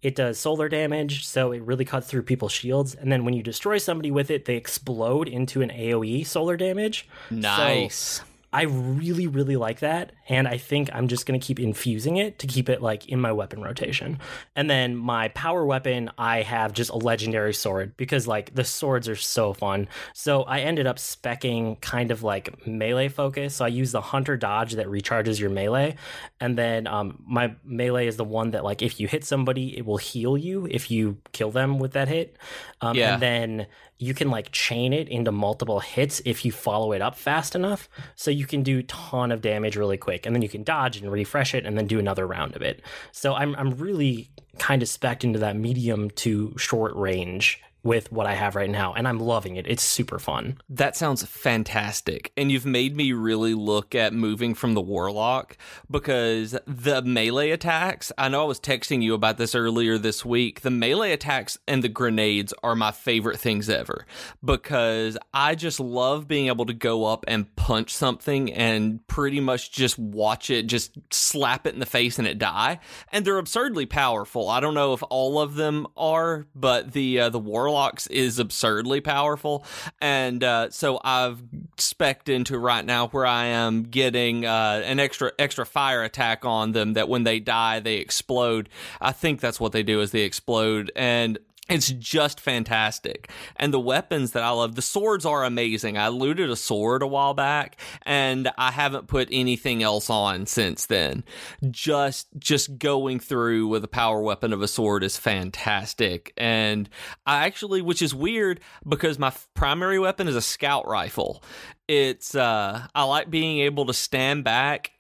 it 0.03 0.15
does 0.15 0.39
solar 0.39 0.69
damage, 0.69 1.27
so 1.27 1.53
it 1.53 1.63
really 1.63 1.85
cuts 1.85 2.07
through 2.09 2.23
people's 2.23 2.53
shields. 2.53 2.95
And 2.95 3.11
then 3.13 3.25
when 3.25 3.35
you 3.35 3.43
destroy 3.43 3.79
somebody 3.79 4.11
with 4.11 4.31
it, 4.31 4.45
they 4.45 4.57
explode 4.57 5.29
into 5.29 5.63
an 5.63 5.71
AOE 5.71 6.27
solar 6.27 6.57
damage. 6.57 7.09
Nice. 7.31 8.23
I 8.53 8.63
really, 8.63 9.27
really 9.27 9.57
like 9.57 9.81
that, 9.81 10.13
and 10.29 10.49
I 10.49 10.57
think 10.59 10.91
I'm 10.93 11.07
just 11.09 11.25
gonna 11.27 11.39
keep 11.39 11.61
infusing 11.61 12.17
it 12.17 12.39
to 12.41 12.47
keep 12.47 12.69
it 12.69 12.83
like 12.83 13.09
in 13.09 13.21
my 13.21 13.31
weapon 13.33 13.63
rotation. 13.63 14.19
And 14.57 14.69
then 14.69 14.97
my 14.97 15.29
power 15.29 15.65
weapon, 15.65 16.11
I 16.19 16.43
have 16.43 16.73
just 16.73 16.91
a 16.91 16.97
legendary 16.97 17.55
sword 17.55 17.97
because 17.97 18.27
like 18.27 18.55
the 18.55 18.65
swords 18.65 19.09
are 19.09 19.17
so 19.17 19.53
fun. 19.53 19.89
So 20.15 20.43
I 20.43 20.61
ended 20.61 20.87
up 20.87 20.97
specking 20.97 21.81
kind 21.81 22.11
of 22.11 22.23
like 22.23 22.67
melee 22.67 23.09
focus. 23.09 23.55
So 23.55 23.65
I 23.65 23.69
use 23.69 23.93
the 23.93 24.01
hunter 24.01 24.37
dodge 24.37 24.73
that 24.73 24.87
recharges 24.87 25.39
your 25.39 25.51
melee, 25.51 25.97
and 26.41 26.59
then 26.59 26.87
um, 26.87 27.23
my 27.27 27.55
melee 27.65 28.07
is 28.07 28.17
the 28.17 28.25
one 28.25 28.51
that 28.51 28.65
like 28.65 28.83
if 28.83 28.99
you 28.99 29.07
hit 29.07 29.25
somebody, 29.25 29.77
it 29.79 29.87
will 29.87 29.97
heal 29.99 30.37
you 30.37 30.67
if 30.71 30.91
you 30.91 31.19
kill 31.33 31.51
them 31.51 31.79
with 31.79 31.93
that 31.93 32.09
hit. 32.09 32.37
Um, 32.81 32.97
Yeah. 32.97 33.15
And 33.15 33.23
then 33.23 33.67
you 34.01 34.15
can 34.15 34.31
like 34.31 34.51
chain 34.51 34.93
it 34.93 35.09
into 35.09 35.31
multiple 35.31 35.79
hits 35.79 36.23
if 36.25 36.45
you 36.45 36.53
follow 36.53 36.93
it 36.93 37.03
up 37.03 37.17
fast 37.17 37.55
enough. 37.55 37.89
So 38.17 38.31
you 38.31 38.47
can 38.47 38.63
do 38.63 38.83
ton 38.85 39.31
of 39.31 39.43
damage 39.43 39.77
really 39.77 39.99
quick, 39.99 40.25
and 40.25 40.35
then 40.35 40.43
you 40.43 40.49
can 40.49 40.63
dodge 40.63 40.97
and 40.97 41.13
refresh 41.13 41.55
it, 41.55 41.67
and 41.67 41.77
then 41.77 41.87
do 41.87 41.99
another 41.99 42.27
round 42.27 42.57
of 42.57 42.63
it. 42.63 42.83
So 43.13 43.35
I'm 43.35 43.55
I'm 43.57 43.71
really 43.73 44.31
kind 44.59 44.83
of 44.83 44.89
specced 44.89 45.25
into 45.25 45.39
that 45.41 45.57
medium 45.57 46.11
to 46.11 46.55
short 46.57 46.95
range 46.97 47.61
with 47.83 48.13
what 48.13 48.27
I 48.27 48.35
have 48.35 48.57
right 48.57 48.69
now, 48.69 48.93
and 48.93 49.09
I'm 49.09 49.19
loving 49.19 49.57
it. 49.57 49.67
It's 49.67 49.83
super 49.83 50.19
fun. 50.19 50.59
That 50.69 50.97
sounds 50.97 51.25
fantastic. 51.25 52.33
And 52.37 52.53
you've 52.53 52.67
made 52.67 52.97
me 52.97 53.13
really 53.13 53.55
look 53.55 53.95
at 53.95 54.13
moving 54.13 54.55
from 54.55 54.75
the 54.75 54.81
Warlock 54.81 55.57
because 55.91 56.57
the 56.67 57.03
melee 57.03 57.51
attacks, 57.51 58.13
I 58.19 58.29
know 58.29 58.43
I 58.43 58.47
was 58.47 58.61
texting 58.61 59.03
you 59.03 59.15
about 59.15 59.39
this 59.39 59.55
earlier 59.55 59.97
this 59.99 60.25
week. 60.25 60.61
The 60.61 60.71
melee 60.71 61.13
attacks 61.13 61.59
and 61.67 61.83
the 61.83 61.89
grenades 61.89 62.53
are 62.63 62.75
my 62.75 62.91
favorite 62.91 63.39
things 63.39 63.69
ever 63.69 64.07
because 64.45 65.17
I 65.33 65.55
just 65.55 65.81
love 65.81 66.29
being 66.29 66.49
able 66.49 66.67
to 66.67 66.75
go 66.75 67.07
up 67.07 67.25
and 67.29 67.55
punch 67.57 67.95
something 67.95 68.53
and 68.53 69.07
pretty 69.07 69.41
much 69.41 69.73
just 69.73 69.99
watch 69.99 70.51
it, 70.51 70.67
just 70.67 70.99
slap 71.11 71.67
it 71.67 71.75
in 71.75 71.81
the 71.81 71.87
face 71.87 72.19
and 72.19 72.29
it 72.29 72.39
die. 72.39 72.81
And 73.11 73.25
they're 73.25 73.39
absurdly 73.39 73.87
powerful. 73.87 74.49
I 74.49 74.61
don't 74.61 74.75
know 74.75 74.93
if 74.93 75.03
all 75.09 75.41
of 75.41 75.55
them 75.55 75.87
are, 75.97 76.47
but 76.55 76.93
the 76.93 77.21
uh, 77.21 77.29
the 77.31 77.39
Warlocks 77.71 78.09
is 78.09 78.41
absurdly 78.41 79.01
powerful. 79.01 79.65
And 80.01 80.43
uh, 80.43 80.71
so 80.71 81.01
I've 81.05 81.41
specced 81.77 82.29
into 82.29 82.59
right 82.59 82.85
now 82.85 83.07
where 83.09 83.27
I 83.27 83.47
am 83.47 83.85
getting 83.85 84.45
uh, 84.45 84.83
an 84.85 84.99
extra 84.99 85.31
extra 85.39 85.65
fire 85.65 86.03
attack 86.03 86.45
on 86.45 86.73
them 86.73 86.95
that 86.95 87.09
when 87.09 87.23
they 87.23 87.39
die 87.39 87.79
they 87.79 87.97
explode. 87.97 88.69
I 89.01 89.13
think 89.13 89.41
that's 89.41 89.61
what 89.61 89.71
they 89.71 89.85
do 89.85 90.01
is 90.01 90.11
they 90.11 90.23
explode 90.23 90.91
and 90.97 91.39
it's 91.71 91.89
just 91.89 92.41
fantastic. 92.41 93.31
And 93.57 93.73
the 93.73 93.81
weapons 93.81 94.33
that 94.33 94.43
I 94.43 94.51
love, 94.51 94.75
the 94.75 94.83
swords 94.83 95.25
are 95.25 95.45
amazing. 95.45 95.97
I 95.97 96.09
looted 96.09 96.51
a 96.51 96.57
sword 96.57 97.03
a 97.03 97.07
while 97.07 97.35
back 97.35 97.81
and 98.03 98.51
I 98.59 98.73
haven't 98.73 99.07
put 99.07 99.29
anything 99.31 99.83
else 99.83 100.11
on 100.11 100.47
since 100.47 100.87
then. 100.87 101.25
Just 101.71 102.29
just 102.39 102.79
going 102.79 103.21
through 103.21 103.69
with 103.69 103.85
a 103.85 103.89
power 103.89 104.21
weapon 104.21 104.53
of 104.53 104.63
a 104.63 104.69
sword 104.69 105.05
is 105.05 105.17
fantastic. 105.17 106.33
And 106.37 106.89
I 107.25 107.47
actually 107.47 107.83
which 107.83 108.03
is 108.03 108.15
weird 108.15 108.61
because 108.87 109.19
my 109.19 109.33
primary 109.55 109.99
weapon 109.99 110.29
is 110.29 110.37
a 110.37 110.43
scout 110.43 110.87
rifle. 110.89 111.43
It's 111.89 112.35
uh 112.35 112.87
I 112.95 113.05
like 113.05 113.31
being 113.31 113.61
able 113.61 113.87
to 113.87 113.95
stand 113.95 114.45
back 114.45 114.93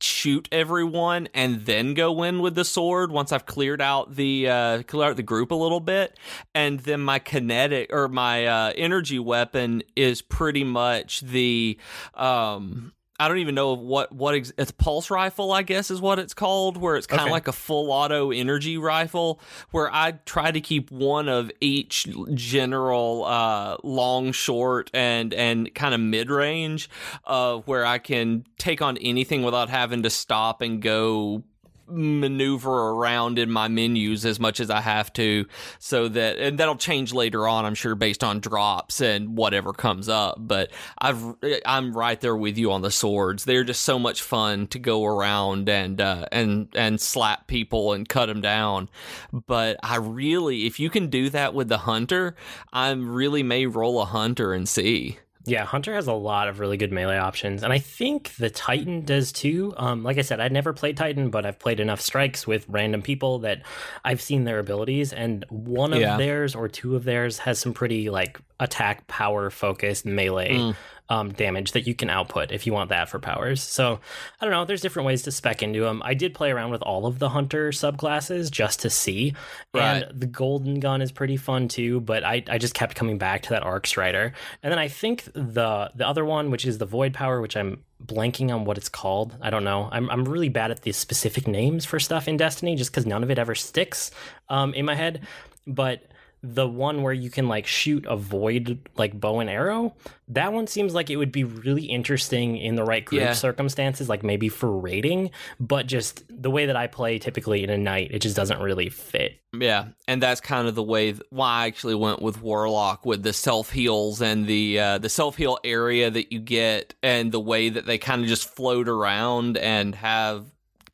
shoot 0.00 0.48
everyone 0.52 1.28
and 1.32 1.64
then 1.64 1.94
go 1.94 2.22
in 2.22 2.40
with 2.40 2.54
the 2.54 2.64
sword 2.64 3.10
once 3.10 3.32
I've 3.32 3.46
cleared 3.46 3.80
out 3.80 4.14
the 4.14 4.48
uh 4.48 4.82
cleared 4.82 5.10
out 5.10 5.16
the 5.16 5.22
group 5.22 5.50
a 5.50 5.54
little 5.54 5.80
bit. 5.80 6.18
And 6.54 6.80
then 6.80 7.00
my 7.00 7.18
kinetic 7.18 7.92
or 7.92 8.08
my 8.08 8.46
uh 8.46 8.72
energy 8.76 9.18
weapon 9.18 9.82
is 9.94 10.22
pretty 10.22 10.64
much 10.64 11.20
the 11.22 11.78
um 12.14 12.92
I 13.18 13.28
don't 13.28 13.38
even 13.38 13.54
know 13.54 13.72
what 13.74 14.12
what 14.12 14.34
ex- 14.34 14.52
it's 14.58 14.70
pulse 14.70 15.10
rifle 15.10 15.52
I 15.52 15.62
guess 15.62 15.90
is 15.90 16.00
what 16.00 16.18
it's 16.18 16.34
called 16.34 16.76
where 16.76 16.96
it's 16.96 17.06
kind 17.06 17.20
of 17.20 17.26
Okay. 17.26 17.32
like 17.32 17.48
a 17.48 17.52
full 17.52 17.90
auto 17.90 18.30
energy 18.30 18.76
rifle 18.78 19.40
where 19.70 19.92
I 19.92 20.12
try 20.26 20.50
to 20.50 20.60
keep 20.60 20.90
one 20.90 21.28
of 21.28 21.50
each 21.60 22.06
general 22.34 23.24
uh 23.24 23.76
long 23.82 24.32
short 24.32 24.90
and 24.94 25.32
and 25.34 25.74
kind 25.74 25.94
of 25.94 26.00
mid 26.00 26.30
range 26.30 26.88
uh 27.24 27.56
where 27.58 27.84
I 27.86 27.98
can 27.98 28.44
take 28.58 28.82
on 28.82 28.96
anything 28.98 29.42
without 29.42 29.70
having 29.70 30.02
to 30.02 30.10
stop 30.10 30.60
and 30.60 30.82
go 30.82 31.42
maneuver 31.88 32.90
around 32.90 33.38
in 33.38 33.50
my 33.50 33.68
menus 33.68 34.24
as 34.24 34.40
much 34.40 34.60
as 34.60 34.70
I 34.70 34.80
have 34.80 35.12
to 35.14 35.46
so 35.78 36.08
that 36.08 36.38
and 36.38 36.58
that'll 36.58 36.76
change 36.76 37.12
later 37.12 37.46
on 37.46 37.64
I'm 37.64 37.74
sure 37.74 37.94
based 37.94 38.24
on 38.24 38.40
drops 38.40 39.00
and 39.00 39.36
whatever 39.36 39.72
comes 39.72 40.08
up. 40.08 40.36
But 40.38 40.70
I've 40.98 41.22
I'm 41.64 41.96
right 41.96 42.20
there 42.20 42.36
with 42.36 42.58
you 42.58 42.72
on 42.72 42.82
the 42.82 42.90
swords. 42.90 43.44
They're 43.44 43.64
just 43.64 43.84
so 43.84 43.98
much 43.98 44.22
fun 44.22 44.66
to 44.68 44.78
go 44.78 45.04
around 45.04 45.68
and 45.68 46.00
uh, 46.00 46.26
and 46.32 46.68
and 46.74 47.00
slap 47.00 47.46
people 47.46 47.92
and 47.92 48.08
cut 48.08 48.26
them 48.26 48.40
down. 48.40 48.88
But 49.32 49.78
I 49.82 49.96
really 49.96 50.66
if 50.66 50.80
you 50.80 50.90
can 50.90 51.08
do 51.08 51.30
that 51.30 51.54
with 51.54 51.68
the 51.68 51.78
hunter 51.78 52.34
I 52.72 52.90
really 52.92 53.42
may 53.42 53.66
roll 53.66 54.00
a 54.00 54.04
hunter 54.04 54.52
and 54.52 54.68
see 54.68 55.18
Yeah, 55.46 55.64
Hunter 55.64 55.94
has 55.94 56.06
a 56.06 56.12
lot 56.12 56.48
of 56.48 56.58
really 56.60 56.76
good 56.76 56.92
melee 56.92 57.18
options, 57.18 57.62
and 57.62 57.72
I 57.72 57.78
think 57.78 58.34
the 58.36 58.50
Titan 58.50 59.04
does 59.04 59.32
too. 59.32 59.72
Um, 59.76 60.02
like 60.02 60.18
I 60.18 60.22
said, 60.22 60.40
I'd 60.40 60.52
never 60.52 60.72
played 60.72 60.96
Titan, 60.96 61.30
but 61.30 61.46
I've 61.46 61.58
played 61.58 61.80
enough 61.80 62.00
strikes 62.00 62.46
with 62.46 62.64
random 62.68 63.02
people 63.02 63.38
that 63.40 63.62
I've 64.04 64.20
seen 64.20 64.44
their 64.44 64.58
abilities, 64.58 65.12
and 65.12 65.44
one 65.48 65.92
of 65.92 66.00
Yeah. 66.00 66.16
theirs 66.16 66.54
or 66.54 66.68
two 66.68 66.96
of 66.96 67.04
theirs 67.04 67.38
has 67.40 67.58
some 67.58 67.72
pretty 67.74 68.10
like 68.10 68.38
attack 68.58 69.06
power 69.06 69.50
focused 69.50 70.06
melee 70.06 70.54
Mm. 70.54 70.76
Um, 71.08 71.32
damage 71.32 71.72
that 71.72 71.86
you 71.86 71.94
can 71.94 72.10
output 72.10 72.50
if 72.50 72.66
you 72.66 72.72
want 72.72 72.90
that 72.90 73.08
for 73.08 73.18
powers. 73.18 73.62
So 73.62 74.00
I 74.40 74.44
don't 74.44 74.52
know. 74.52 74.64
There's 74.64 74.80
different 74.80 75.06
ways 75.06 75.22
to 75.22 75.30
spec 75.32 75.62
into 75.62 75.80
them. 75.80 76.02
I 76.04 76.14
did 76.14 76.34
play 76.34 76.50
around 76.50 76.70
with 76.72 76.82
all 76.82 77.06
of 77.06 77.18
the 77.18 77.28
hunter 77.28 77.70
subclasses 77.70 78.50
just 78.50 78.80
to 78.80 78.90
see, 78.90 79.34
Right. 79.72 80.02
and 80.02 80.20
the 80.20 80.26
golden 80.26 80.80
gun 80.80 81.02
is 81.02 81.12
pretty 81.12 81.36
fun 81.36 81.68
too. 81.68 82.00
But 82.00 82.24
I, 82.24 82.42
I 82.48 82.58
just 82.58 82.74
kept 82.74 82.96
coming 82.96 83.18
back 83.18 83.42
to 83.42 83.50
that 83.50 83.62
arc 83.62 83.86
strider, 83.86 84.32
and 84.62 84.72
then 84.72 84.78
I 84.78 84.88
think 84.88 85.24
the 85.32 85.90
the 85.94 86.06
other 86.06 86.24
one, 86.24 86.50
which 86.50 86.64
is 86.66 86.78
the 86.78 86.86
void 86.86 87.14
power, 87.14 87.40
which 87.40 87.56
I'm 87.56 87.82
blanking 88.04 88.52
on 88.54 88.64
what 88.64 88.76
it's 88.76 88.88
called. 88.88 89.36
I 89.40 89.50
don't 89.50 89.64
know. 89.64 89.88
I'm 89.92 90.10
I'm 90.10 90.24
really 90.24 90.48
bad 90.48 90.70
at 90.70 90.82
the 90.82 90.92
specific 90.92 91.46
names 91.46 91.84
for 91.84 91.98
stuff 92.00 92.26
in 92.28 92.36
Destiny, 92.36 92.76
just 92.76 92.90
because 92.90 93.06
none 93.06 93.22
of 93.22 93.30
it 93.30 93.38
ever 93.38 93.54
sticks 93.54 94.10
um, 94.48 94.74
in 94.74 94.84
my 94.84 94.94
head. 94.94 95.20
But 95.66 96.02
the 96.42 96.68
one 96.68 97.02
where 97.02 97.12
you 97.12 97.30
can 97.30 97.48
like 97.48 97.66
shoot 97.66 98.04
a 98.06 98.16
void 98.16 98.78
like 98.96 99.18
bow 99.18 99.40
and 99.40 99.50
arrow 99.50 99.94
that 100.28 100.52
one 100.52 100.66
seems 100.66 100.94
like 100.94 101.08
it 101.10 101.16
would 101.16 101.32
be 101.32 101.44
really 101.44 101.84
interesting 101.84 102.56
in 102.56 102.74
the 102.76 102.84
right 102.84 103.04
group 103.04 103.20
Yeah. 103.22 103.32
circumstances 103.32 104.08
like 104.08 104.22
maybe 104.22 104.48
for 104.48 104.70
raiding 104.70 105.30
but 105.58 105.86
just 105.86 106.24
the 106.28 106.50
way 106.50 106.66
that 106.66 106.76
i 106.76 106.86
play 106.86 107.18
typically 107.18 107.64
in 107.64 107.70
a 107.70 107.78
night 107.78 108.10
it 108.12 108.20
just 108.20 108.36
doesn't 108.36 108.60
really 108.60 108.88
fit 108.90 109.40
Yeah, 109.54 109.86
and 110.06 110.22
that's 110.22 110.40
kind 110.40 110.68
of 110.68 110.74
the 110.74 110.82
way 110.82 111.12
th- 111.12 111.22
why 111.30 111.62
I 111.62 111.66
actually 111.66 111.94
went 111.94 112.20
with 112.20 112.42
Warlock 112.42 113.06
with 113.06 113.22
the 113.22 113.32
self 113.32 113.70
heals 113.70 114.20
and 114.20 114.46
the 114.46 114.78
uh, 114.78 114.98
the 114.98 115.08
self 115.08 115.36
heal 115.36 115.58
area 115.64 116.10
that 116.10 116.30
you 116.30 116.40
get, 116.40 116.94
and 117.02 117.32
the 117.32 117.40
way 117.40 117.70
that 117.70 117.86
they 117.86 117.96
kind 117.96 118.20
of 118.22 118.28
just 118.28 118.54
float 118.54 118.86
around 118.88 119.56
and 119.56 119.94
have 119.94 120.44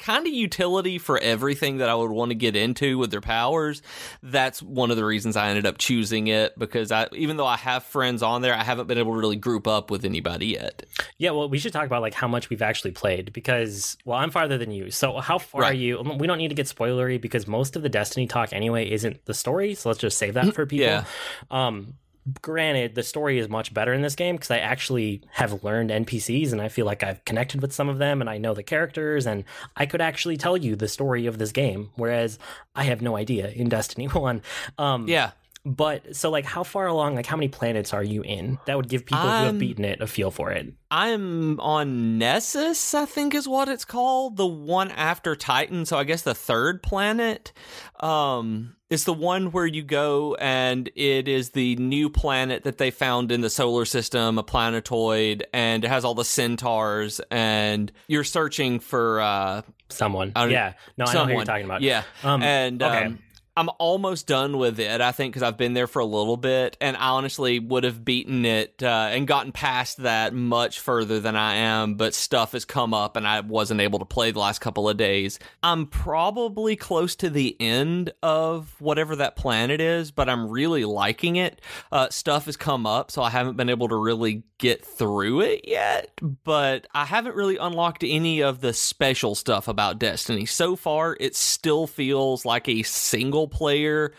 kind 0.03 0.27
of 0.27 0.33
utility 0.33 0.99
for 0.99 1.17
everything 1.19 1.79
that 1.79 1.89
I 1.89 1.95
would 1.95 2.11
want 2.11 2.31
to 2.31 2.35
get 2.35 2.57
into 2.57 2.99
with 2.99 3.11
their 3.13 3.21
powers. 3.21 3.81
That's 4.23 4.61
one 4.63 4.91
of 4.91 4.97
the 4.97 5.05
reasons 5.05 5.37
I 5.37 5.49
ended 5.49 5.65
up 5.65 5.79
choosing 5.79 6.27
it 6.27 6.59
because 6.59 6.91
I 6.91 7.07
even 7.13 7.37
though 7.37 7.47
I 7.47 7.57
have 7.57 7.85
friends 7.85 8.23
on 8.23 8.43
there, 8.43 8.53
I 8.55 8.65
haven't 8.65 8.89
been 8.89 8.99
able 8.99 9.13
to 9.15 9.19
really 9.21 9.37
group 9.37 9.67
up 9.69 9.91
with 9.91 10.05
anybody 10.05 10.47
yet. 10.47 10.85
yeah 11.19 11.31
well 11.31 11.49
we 11.49 11.59
should 11.59 11.73
talk 11.73 11.87
about 11.87 12.03
like 12.03 12.15
how 12.15 12.27
much 12.27 12.51
we've 12.51 12.63
actually 12.63 12.91
played 12.91 13.33
because 13.33 13.97
well 14.05 14.19
i'm 14.19 14.31
farther 14.31 14.59
than 14.59 14.71
you 14.73 14.91
so 14.91 15.19
how 15.21 15.39
far 15.39 15.65
are 15.65 15.73
you 15.73 16.01
we 16.19 16.27
don't 16.27 16.39
need 16.39 16.49
to 16.49 16.55
get 16.55 16.67
spoilery 16.67 17.21
because 17.21 17.47
most 17.47 17.77
of 17.77 17.83
the 17.83 17.89
destiny 17.89 18.27
talk 18.27 18.53
anyway 18.53 18.91
isn't 18.91 19.25
the 19.27 19.35
story 19.35 19.75
so 19.75 19.89
let's 19.89 20.01
just 20.01 20.19
save 20.19 20.35
that 20.35 20.53
for 20.55 20.67
people 20.67 20.87
Yeah. 20.87 21.05
um 21.51 21.95
granted 22.41 22.95
the 22.95 23.03
story 23.03 23.39
is 23.39 23.49
much 23.49 23.75
better 23.75 23.93
in 23.93 24.03
this 24.03 24.15
game 24.15 24.37
because 24.37 24.51
i 24.51 24.59
actually 24.59 25.23
have 25.31 25.65
learned 25.65 25.91
npcs 25.91 26.53
and 26.53 26.61
i 26.63 26.69
feel 26.69 26.87
like 26.87 27.03
i've 27.03 27.25
connected 27.25 27.61
with 27.61 27.73
some 27.73 27.89
of 27.89 27.99
them 27.99 28.21
and 28.21 28.31
i 28.31 28.39
know 28.39 28.55
the 28.55 28.63
characters 28.63 29.27
and 29.27 29.43
i 29.77 29.87
could 29.87 30.01
actually 30.01 30.37
tell 30.37 30.57
you 30.57 30.77
the 30.77 30.87
story 30.89 31.27
of 31.27 31.39
this 31.39 31.51
game 31.53 31.91
whereas 31.97 32.39
i 32.77 32.85
have 32.85 33.03
no 33.03 33.17
idea 33.17 33.49
in 33.51 33.69
destiny 33.77 34.07
1 34.07 34.41
um 34.79 35.09
Yeah. 35.09 35.33
but 35.65 36.15
so 36.15 36.31
like 36.31 36.45
how 36.45 36.63
far 36.63 36.87
along 36.87 37.17
like 37.17 37.27
how 37.27 37.37
many 37.37 37.49
planets 37.49 37.93
are 37.93 38.05
you 38.05 38.23
in 38.23 38.59
that 38.67 38.77
would 38.77 38.89
give 38.89 39.05
people 39.05 39.23
who 39.23 39.29
have 39.47 39.59
beaten 39.59 39.85
it 39.85 40.01
a 40.01 40.07
feel 40.07 40.31
for 40.31 40.53
it 40.53 40.73
I'm 40.95 41.59
on 41.59 42.19
Nessus, 42.19 42.93
I 42.93 43.07
think 43.07 43.35
is 43.35 43.49
what 43.49 43.71
it's 43.71 43.87
called, 43.87 44.37
the 44.37 44.47
one 44.47 44.91
after 44.91 45.35
Titan. 45.35 45.87
So 45.87 45.97
I 45.97 46.05
guess 46.05 46.21
the 46.21 46.35
third 46.35 46.83
planet. 46.83 47.55
Um, 47.99 48.77
it's 48.93 49.05
the 49.05 49.13
one 49.13 49.53
where 49.53 49.67
you 49.67 49.83
go 49.83 50.35
and 50.35 50.91
it 50.95 51.27
is 51.27 51.51
the 51.51 51.77
new 51.77 52.11
planet 52.11 52.65
that 52.65 52.79
they 52.79 52.91
found 52.91 53.33
in 53.33 53.41
the 53.41 53.51
solar 53.51 53.85
system, 53.87 54.39
a 54.39 54.43
planetoid, 54.43 55.47
and 55.53 55.85
it 55.85 55.89
has 55.89 56.05
all 56.05 56.15
the 56.15 56.25
centaurs. 56.25 57.21
And 57.31 57.91
you're 58.07 58.23
searching 58.25 58.81
for 58.81 59.21
uh, 59.21 59.63
someone 59.89 60.33
yeah 60.37 60.73
no 60.97 61.05
i 61.05 61.13
know 61.13 61.27
who 61.27 61.33
you're 61.33 61.45
talking 61.45 61.65
about 61.65 61.83
Yeah, 61.83 62.03
um 62.23 62.43
and 62.43 62.83
okay. 62.83 63.05
um, 63.05 63.19
I'm 63.57 63.69
almost 63.79 64.27
done 64.27 64.57
with 64.57 64.81
it. 64.81 65.01
I 65.01 65.13
think 65.13 65.33
because 65.33 65.43
I've 65.43 65.59
been 65.59 65.75
there 65.75 65.87
for 65.87 65.99
a 65.99 66.07
little 66.07 66.39
bit, 66.39 66.77
and 66.81 66.97
I 66.97 67.11
honestly 67.11 67.59
would 67.59 67.85
have 67.85 68.03
beaten 68.05 68.47
it 68.47 68.83
uh, 68.83 69.09
and 69.11 69.27
gotten 69.27 69.53
past 69.53 69.99
that 69.99 70.33
much 70.33 70.81
further 70.81 71.21
than 71.21 71.37
I 71.37 71.57
am. 71.57 71.95
But 71.95 72.15
stuff 72.15 72.53
has 72.53 72.65
come 72.65 72.95
up, 72.95 73.15
and 73.17 73.27
I 73.27 73.41
wasn't 73.41 73.83
able 73.83 73.99
to 73.99 74.05
play 74.07 74.31
the 74.31 74.39
last 74.39 74.61
couple 74.61 74.89
of 74.89 74.97
days. 74.97 75.39
I'm 75.63 75.87
probably 75.87 76.77
close 76.77 77.15
to 77.17 77.29
the 77.29 77.55
end 77.61 78.13
of 78.23 78.75
whatever 78.81 79.17
that 79.17 79.37
planet 79.37 79.81
is, 79.81 80.11
but 80.11 80.31
I'm 80.31 80.49
really 80.49 80.87
liking 80.87 81.37
it. 81.37 81.61
Uh, 81.91 82.09
stuff 82.09 82.47
has 82.47 82.57
come 82.57 82.87
up, 82.87 83.11
so 83.11 83.23
I 83.23 83.29
haven't 83.29 83.59
been 83.59 83.69
able 83.69 83.89
to 83.89 83.97
really 83.97 84.45
get 84.57 84.85
through 84.85 85.41
it 85.41 85.69
yet. 85.69 86.11
But 86.45 86.87
I 86.95 87.05
haven't 87.05 87.35
really 87.35 87.59
unlocked 87.59 88.05
any 88.05 88.43
of 88.43 88.61
the 88.61 88.73
special 88.73 89.35
stuff 89.35 89.69
about 89.69 89.99
Destiny 89.99 90.47
so 90.47 90.77
far. 90.77 91.17
It 91.21 91.37
still 91.37 91.87
feels 91.87 92.47
like 92.47 92.69
a 92.69 92.83
single 92.85 93.42
player 93.49 94.13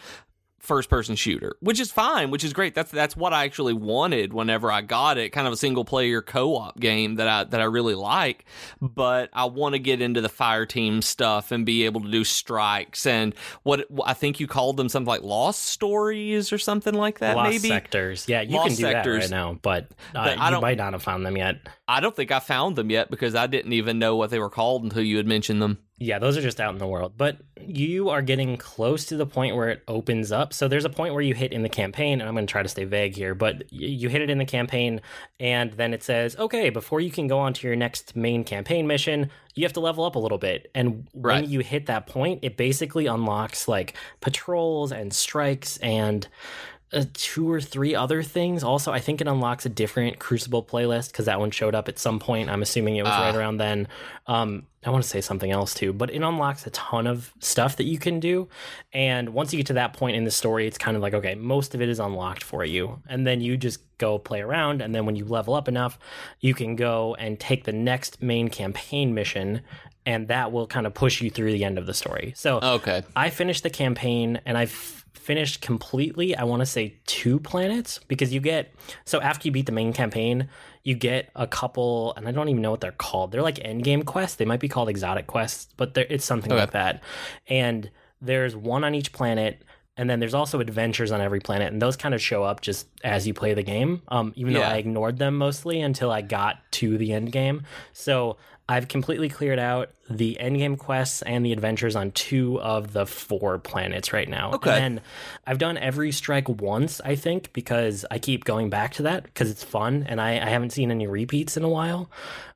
first 0.59 0.89
person 0.89 1.13
shooter, 1.17 1.57
which 1.59 1.77
is 1.77 1.91
fine, 1.91 2.31
which 2.31 2.41
is 2.41 2.53
great. 2.53 2.73
That's 2.73 2.89
that's 2.89 3.17
what 3.17 3.33
I 3.33 3.43
actually 3.43 3.73
wanted 3.73 4.31
whenever 4.31 4.71
I 4.71 4.79
got 4.79 5.17
it, 5.17 5.31
kind 5.31 5.45
of 5.45 5.51
a 5.51 5.57
single 5.57 5.83
player 5.83 6.21
co-op 6.21 6.79
game 6.79 7.15
that 7.15 7.27
I 7.27 7.43
that 7.43 7.59
I 7.59 7.65
really 7.65 7.95
like, 7.95 8.45
but 8.79 9.29
I 9.33 9.43
want 9.43 9.73
to 9.73 9.79
get 9.79 9.99
into 10.01 10.21
the 10.21 10.29
fire 10.29 10.65
team 10.65 11.01
stuff 11.01 11.51
and 11.51 11.65
be 11.65 11.83
able 11.83 11.99
to 11.99 12.09
do 12.09 12.23
strikes 12.23 13.05
and 13.05 13.35
what 13.63 13.85
I 14.05 14.13
think 14.13 14.39
you 14.39 14.47
called 14.47 14.77
them 14.77 14.87
something 14.87 15.05
like 15.09 15.21
lost 15.21 15.63
stories 15.65 16.53
or 16.53 16.57
something 16.57 16.93
like 16.93 17.19
that 17.19 17.35
lost 17.35 17.49
maybe. 17.49 17.67
sectors 17.67 18.29
yeah 18.29 18.39
you 18.41 18.55
Lost 18.55 18.67
can 18.67 18.75
do 18.77 18.81
sectors. 18.83 19.29
that 19.29 19.35
right 19.35 19.45
now 19.45 19.59
but, 19.61 19.83
uh, 20.15 20.23
But 20.25 20.39
I 20.39 20.49
don't- 20.49 20.61
might 20.61 20.77
not 20.77 20.93
have 20.93 21.03
found 21.03 21.25
them 21.25 21.35
yet 21.35 21.57
I 21.89 21.99
don't 21.99 22.15
think 22.15 22.31
I 22.31 22.39
found 22.39 22.77
them 22.77 22.89
yet 22.89 23.11
because 23.11 23.35
I 23.35 23.47
didn't 23.47 23.73
even 23.73 23.99
know 23.99 24.15
what 24.15 24.29
they 24.29 24.39
were 24.39 24.49
called 24.49 24.83
until 24.85 25.03
you 25.03 25.17
had 25.17 25.27
mentioned 25.27 25.61
them. 25.61 25.79
Yeah, 25.99 26.19
those 26.19 26.35
are 26.37 26.41
just 26.41 26.59
out 26.59 26.73
in 26.73 26.79
the 26.79 26.87
world. 26.87 27.13
But 27.15 27.37
you 27.61 28.09
are 28.09 28.21
getting 28.21 28.57
close 28.57 29.05
to 29.05 29.15
the 29.15 29.27
point 29.27 29.55
where 29.55 29.69
it 29.69 29.83
opens 29.87 30.31
up. 30.31 30.51
So 30.51 30.67
there's 30.67 30.85
a 30.85 30.89
point 30.89 31.13
where 31.13 31.21
you 31.21 31.33
hit 31.33 31.53
in 31.53 31.61
the 31.61 31.69
campaign, 31.69 32.19
and 32.19 32.27
I'm 32.27 32.33
going 32.35 32.47
to 32.47 32.51
try 32.51 32.63
to 32.63 32.67
stay 32.67 32.83
vague 32.83 33.15
here, 33.15 33.35
but 33.35 33.71
you 33.71 34.09
hit 34.09 34.21
it 34.21 34.29
in 34.29 34.37
the 34.39 34.45
campaign, 34.45 35.01
and 35.39 35.71
then 35.73 35.93
it 35.93 36.03
says, 36.03 36.35
okay, 36.37 36.69
before 36.71 36.99
you 36.99 37.11
can 37.11 37.27
go 37.27 37.39
on 37.39 37.53
to 37.53 37.67
your 37.67 37.75
next 37.75 38.15
main 38.15 38.43
campaign 38.43 38.87
mission, 38.87 39.29
you 39.55 39.63
have 39.63 39.73
to 39.73 39.79
level 39.79 40.03
up 40.03 40.15
a 40.15 40.19
little 40.19 40.39
bit. 40.39 40.69
And 40.73 41.07
when 41.13 41.23
Right. 41.23 41.47
you 41.47 41.59
hit 41.59 41.85
that 41.85 42.07
point, 42.07 42.39
it 42.41 42.57
basically 42.57 43.05
unlocks 43.05 43.67
like 43.67 43.95
patrols 44.19 44.91
and 44.91 45.13
strikes 45.13 45.77
and 45.77 46.27
uh, 46.93 47.05
two 47.13 47.49
or 47.51 47.59
three 47.59 47.95
other 47.95 48.21
things. 48.23 48.63
Also, 48.63 48.91
I 48.91 48.99
think 48.99 49.19
it 49.21 49.27
unlocks 49.27 49.65
a 49.65 49.69
different 49.69 50.19
Crucible 50.19 50.63
playlist 50.63 51.11
because 51.11 51.25
that 51.25 51.39
one 51.39 51.51
showed 51.51 51.75
up 51.75 51.89
at 51.89 51.97
some 51.99 52.19
point. 52.19 52.49
I'm 52.49 52.61
assuming 52.61 52.95
it 52.97 53.03
was 53.03 53.11
Ah. 53.13 53.25
right 53.25 53.35
around 53.35 53.57
then. 53.57 53.87
Um, 54.27 54.63
I 54.85 54.89
want 54.89 55.03
to 55.03 55.09
say 55.09 55.21
something 55.21 55.49
else 55.49 55.73
too, 55.73 55.93
but 55.93 56.09
it 56.09 56.21
unlocks 56.21 56.67
a 56.67 56.69
ton 56.71 57.07
of 57.07 57.31
stuff 57.39 57.77
that 57.77 57.85
you 57.85 57.97
can 57.97 58.19
do. 58.19 58.49
And 58.91 59.29
once 59.29 59.53
you 59.53 59.57
get 59.57 59.67
to 59.67 59.73
that 59.73 59.93
point 59.93 60.15
in 60.17 60.25
the 60.25 60.31
story, 60.31 60.67
it's 60.67 60.77
kind 60.77 60.95
of 60.97 61.01
like, 61.01 61.13
okay, 61.13 61.35
most 61.35 61.73
of 61.73 61.81
it 61.81 61.87
is 61.89 61.99
unlocked 61.99 62.43
for 62.43 62.65
you. 62.65 63.01
And 63.07 63.25
then 63.25 63.39
you 63.41 63.55
just 63.57 63.79
go 63.97 64.17
play 64.19 64.41
around. 64.41 64.81
And 64.81 64.93
then 64.93 65.05
when 65.05 65.15
you 65.15 65.23
level 65.25 65.53
up 65.53 65.67
enough, 65.69 65.97
you 66.41 66.53
can 66.53 66.75
go 66.75 67.15
and 67.15 67.39
take 67.39 67.63
the 67.63 67.71
next 67.71 68.21
main 68.21 68.49
campaign 68.49 69.13
mission. 69.13 69.61
And 70.05 70.27
that 70.27 70.51
will 70.51 70.67
kind 70.67 70.85
of 70.85 70.93
push 70.93 71.21
you 71.21 71.29
through 71.29 71.53
the 71.53 71.63
end 71.63 71.77
of 71.77 71.85
the 71.85 71.93
story. 71.93 72.33
So 72.35 72.59
Okay. 72.61 73.03
I 73.15 73.29
finished 73.29 73.63
the 73.63 73.69
campaign 73.69 74.41
and 74.45 74.57
I've 74.57 75.02
finished 75.13 75.61
completely, 75.61 76.35
I 76.35 76.43
want 76.43 76.59
to 76.61 76.65
say 76.65 76.95
two 77.05 77.39
planets 77.39 77.99
because 78.07 78.33
you 78.33 78.39
get 78.39 78.73
so 79.05 79.21
after 79.21 79.47
you 79.47 79.51
beat 79.51 79.65
the 79.65 79.71
main 79.71 79.93
campaign, 79.93 80.49
you 80.83 80.95
get 80.95 81.29
a 81.35 81.47
couple 81.47 82.13
and 82.17 82.27
I 82.27 82.31
don't 82.31 82.49
even 82.49 82.61
know 82.61 82.71
what 82.71 82.81
they're 82.81 82.91
called. 82.91 83.31
They're 83.31 83.41
like 83.41 83.59
end 83.63 83.83
game 83.83 84.03
quests. 84.03 84.35
They 84.37 84.45
might 84.45 84.59
be 84.59 84.67
called 84.67 84.89
exotic 84.89 85.27
quests, 85.27 85.67
but 85.77 85.93
they're- 85.93 86.07
it's 86.09 86.25
something 86.25 86.51
Okay. 86.51 86.59
like 86.61 86.71
that. 86.71 87.01
And 87.47 87.89
there's 88.21 88.55
one 88.55 88.83
on 88.83 88.95
each 88.95 89.11
planet 89.13 89.61
and 89.95 90.09
then 90.09 90.19
there's 90.19 90.33
also 90.33 90.59
adventures 90.59 91.11
on 91.11 91.21
every 91.21 91.39
planet 91.39 91.71
and 91.71 91.79
those 91.81 91.95
kind 91.95 92.15
of 92.15 92.21
show 92.21 92.41
up 92.43 92.61
just 92.61 92.87
as 93.03 93.27
you 93.27 93.33
play 93.33 93.53
the 93.53 93.61
game 93.61 94.01
um, 94.07 94.33
even 94.35 94.53
though 94.53 94.61
i 94.63 94.77
ignored 94.77 95.19
them 95.19 95.37
mostly 95.37 95.79
until 95.81 96.09
i 96.09 96.19
got 96.19 96.55
to 96.71 96.97
the 96.97 97.13
end 97.13 97.31
game 97.31 97.61
so 97.91 98.37
i've 98.69 98.87
completely 98.87 99.29
cleared 99.29 99.59
out 99.59 99.89
the 100.09 100.37
endgame 100.39 100.77
quests 100.77 101.21
and 101.23 101.45
the 101.45 101.51
adventures 101.51 101.95
on 101.95 102.11
two 102.11 102.59
of 102.61 102.93
the 102.93 103.05
four 103.05 103.57
planets 103.59 104.13
right 104.13 104.29
now 104.29 104.51
Okay. 104.53 104.71
and 104.71 104.97
then 104.97 105.03
i've 105.47 105.57
done 105.57 105.77
every 105.77 106.11
strike 106.11 106.47
once 106.47 107.01
i 107.05 107.15
think 107.15 107.51
because 107.53 108.05
i 108.11 108.19
keep 108.19 108.43
going 108.45 108.69
back 108.69 108.93
to 108.93 109.03
that 109.03 109.23
because 109.23 109.49
it's 109.51 109.63
fun 109.63 110.05
and 110.07 110.19
I, 110.21 110.31
I 110.33 110.49
haven't 110.49 110.71
seen 110.71 110.91
any 110.91 111.07
repeats 111.07 111.57
in 111.57 111.63
a 111.63 111.69
while 111.69 112.09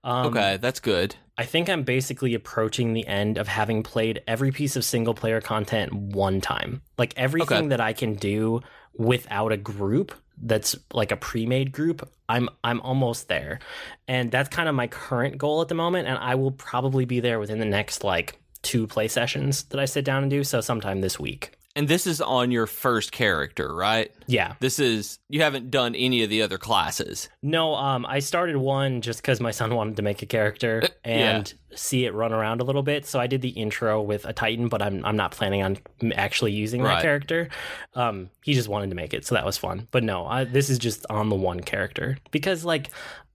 um, 0.04 0.28
Okay, 0.28 0.58
that's 0.62 0.80
good. 0.80 1.16
I 1.38 1.44
think 1.44 1.70
I'm 1.70 1.84
basically 1.84 2.34
approaching 2.34 2.94
the 2.94 3.06
end 3.06 3.38
of 3.38 3.48
having 3.50 3.84
played 3.84 4.22
every 4.26 4.52
piece 4.52 4.78
of 4.78 4.86
single 4.86 5.14
player 5.14 5.42
content 5.42 5.92
one 5.92 6.40
time. 6.40 6.82
Like 6.98 7.14
everything 7.18 7.58
Okay. 7.58 7.68
that 7.70 7.82
I 7.82 7.92
can 7.92 8.14
do 8.16 8.62
without 8.98 9.52
a 9.52 9.58
group 9.58 10.14
that's 10.42 10.76
like 10.94 11.12
a 11.12 11.18
pre-made 11.18 11.72
group, 11.72 12.08
I'm 12.30 12.50
I'm 12.64 12.82
almost 12.82 13.28
there. 13.28 13.60
And 14.08 14.32
that's 14.32 14.50
kind 14.50 14.70
of 14.70 14.76
my 14.76 14.88
current 14.88 15.38
goal 15.38 15.62
at 15.62 15.68
the 15.68 15.76
moment 15.76 16.08
and 16.08 16.18
I 16.18 16.36
will 16.36 16.52
probably 16.52 17.06
be 17.06 17.20
there 17.20 17.40
within 17.40 17.60
the 17.60 17.66
next 17.66 18.04
like 18.04 18.40
two 18.62 18.88
play 18.88 19.08
sessions 19.08 19.64
that 19.66 19.80
I 19.80 19.86
sit 19.86 20.06
down 20.06 20.24
and 20.24 20.30
do, 20.30 20.44
so 20.44 20.62
sometime 20.62 21.02
this 21.02 21.20
week. 21.20 21.54
And 21.76 21.88
this 21.88 22.08
is 22.08 22.22
on 22.22 22.52
your 22.52 22.68
first 22.68 23.12
character, 23.12 23.74
right? 23.74 24.12
Yeah. 24.28 24.54
This 24.60 24.78
is 24.80 25.20
you 25.30 25.42
haven't 25.42 25.72
done 25.72 25.96
any 25.96 26.24
of 26.24 26.30
the 26.30 26.42
other 26.42 26.58
classes. 26.58 27.30
No, 27.42 27.76
um, 27.76 28.06
I 28.06 28.20
started 28.20 28.58
one 28.58 29.02
just 29.02 29.22
because 29.22 29.40
my 29.40 29.52
son 29.52 29.74
wanted 29.80 29.96
to 29.98 30.02
make 30.02 30.22
a 30.22 30.26
character 30.26 30.84
and 31.04 31.52
see 31.74 32.06
it 32.06 32.14
run 32.14 32.34
around 32.34 32.60
a 32.62 32.64
little 32.64 32.84
bit. 32.84 33.06
So 33.06 33.20
I 33.20 33.28
did 33.28 33.42
the 33.42 33.50
intro 33.50 34.02
with 34.02 34.26
a 34.26 34.34
Titan, 34.34 34.68
but 34.68 34.82
I'm 34.82 35.04
I'm 35.06 35.16
not 35.16 35.32
planning 35.32 35.64
on 35.64 35.78
actually 36.16 36.52
using 36.52 36.82
Right. 36.82 36.96
that 36.96 37.02
character. 37.02 37.50
Um, 37.96 38.30
he 38.44 38.54
just 38.54 38.68
wanted 38.68 38.90
to 38.90 38.96
make 38.96 39.14
it, 39.14 39.26
so 39.26 39.36
that 39.36 39.46
was 39.46 39.58
fun. 39.58 39.88
But 39.92 40.04
no, 40.04 40.26
I, 40.28 40.44
this 40.44 40.70
is 40.70 40.78
just 40.78 41.06
on 41.10 41.30
the 41.30 41.36
one 41.36 41.62
character 41.62 42.18
because 42.32 42.64
like. 42.66 42.90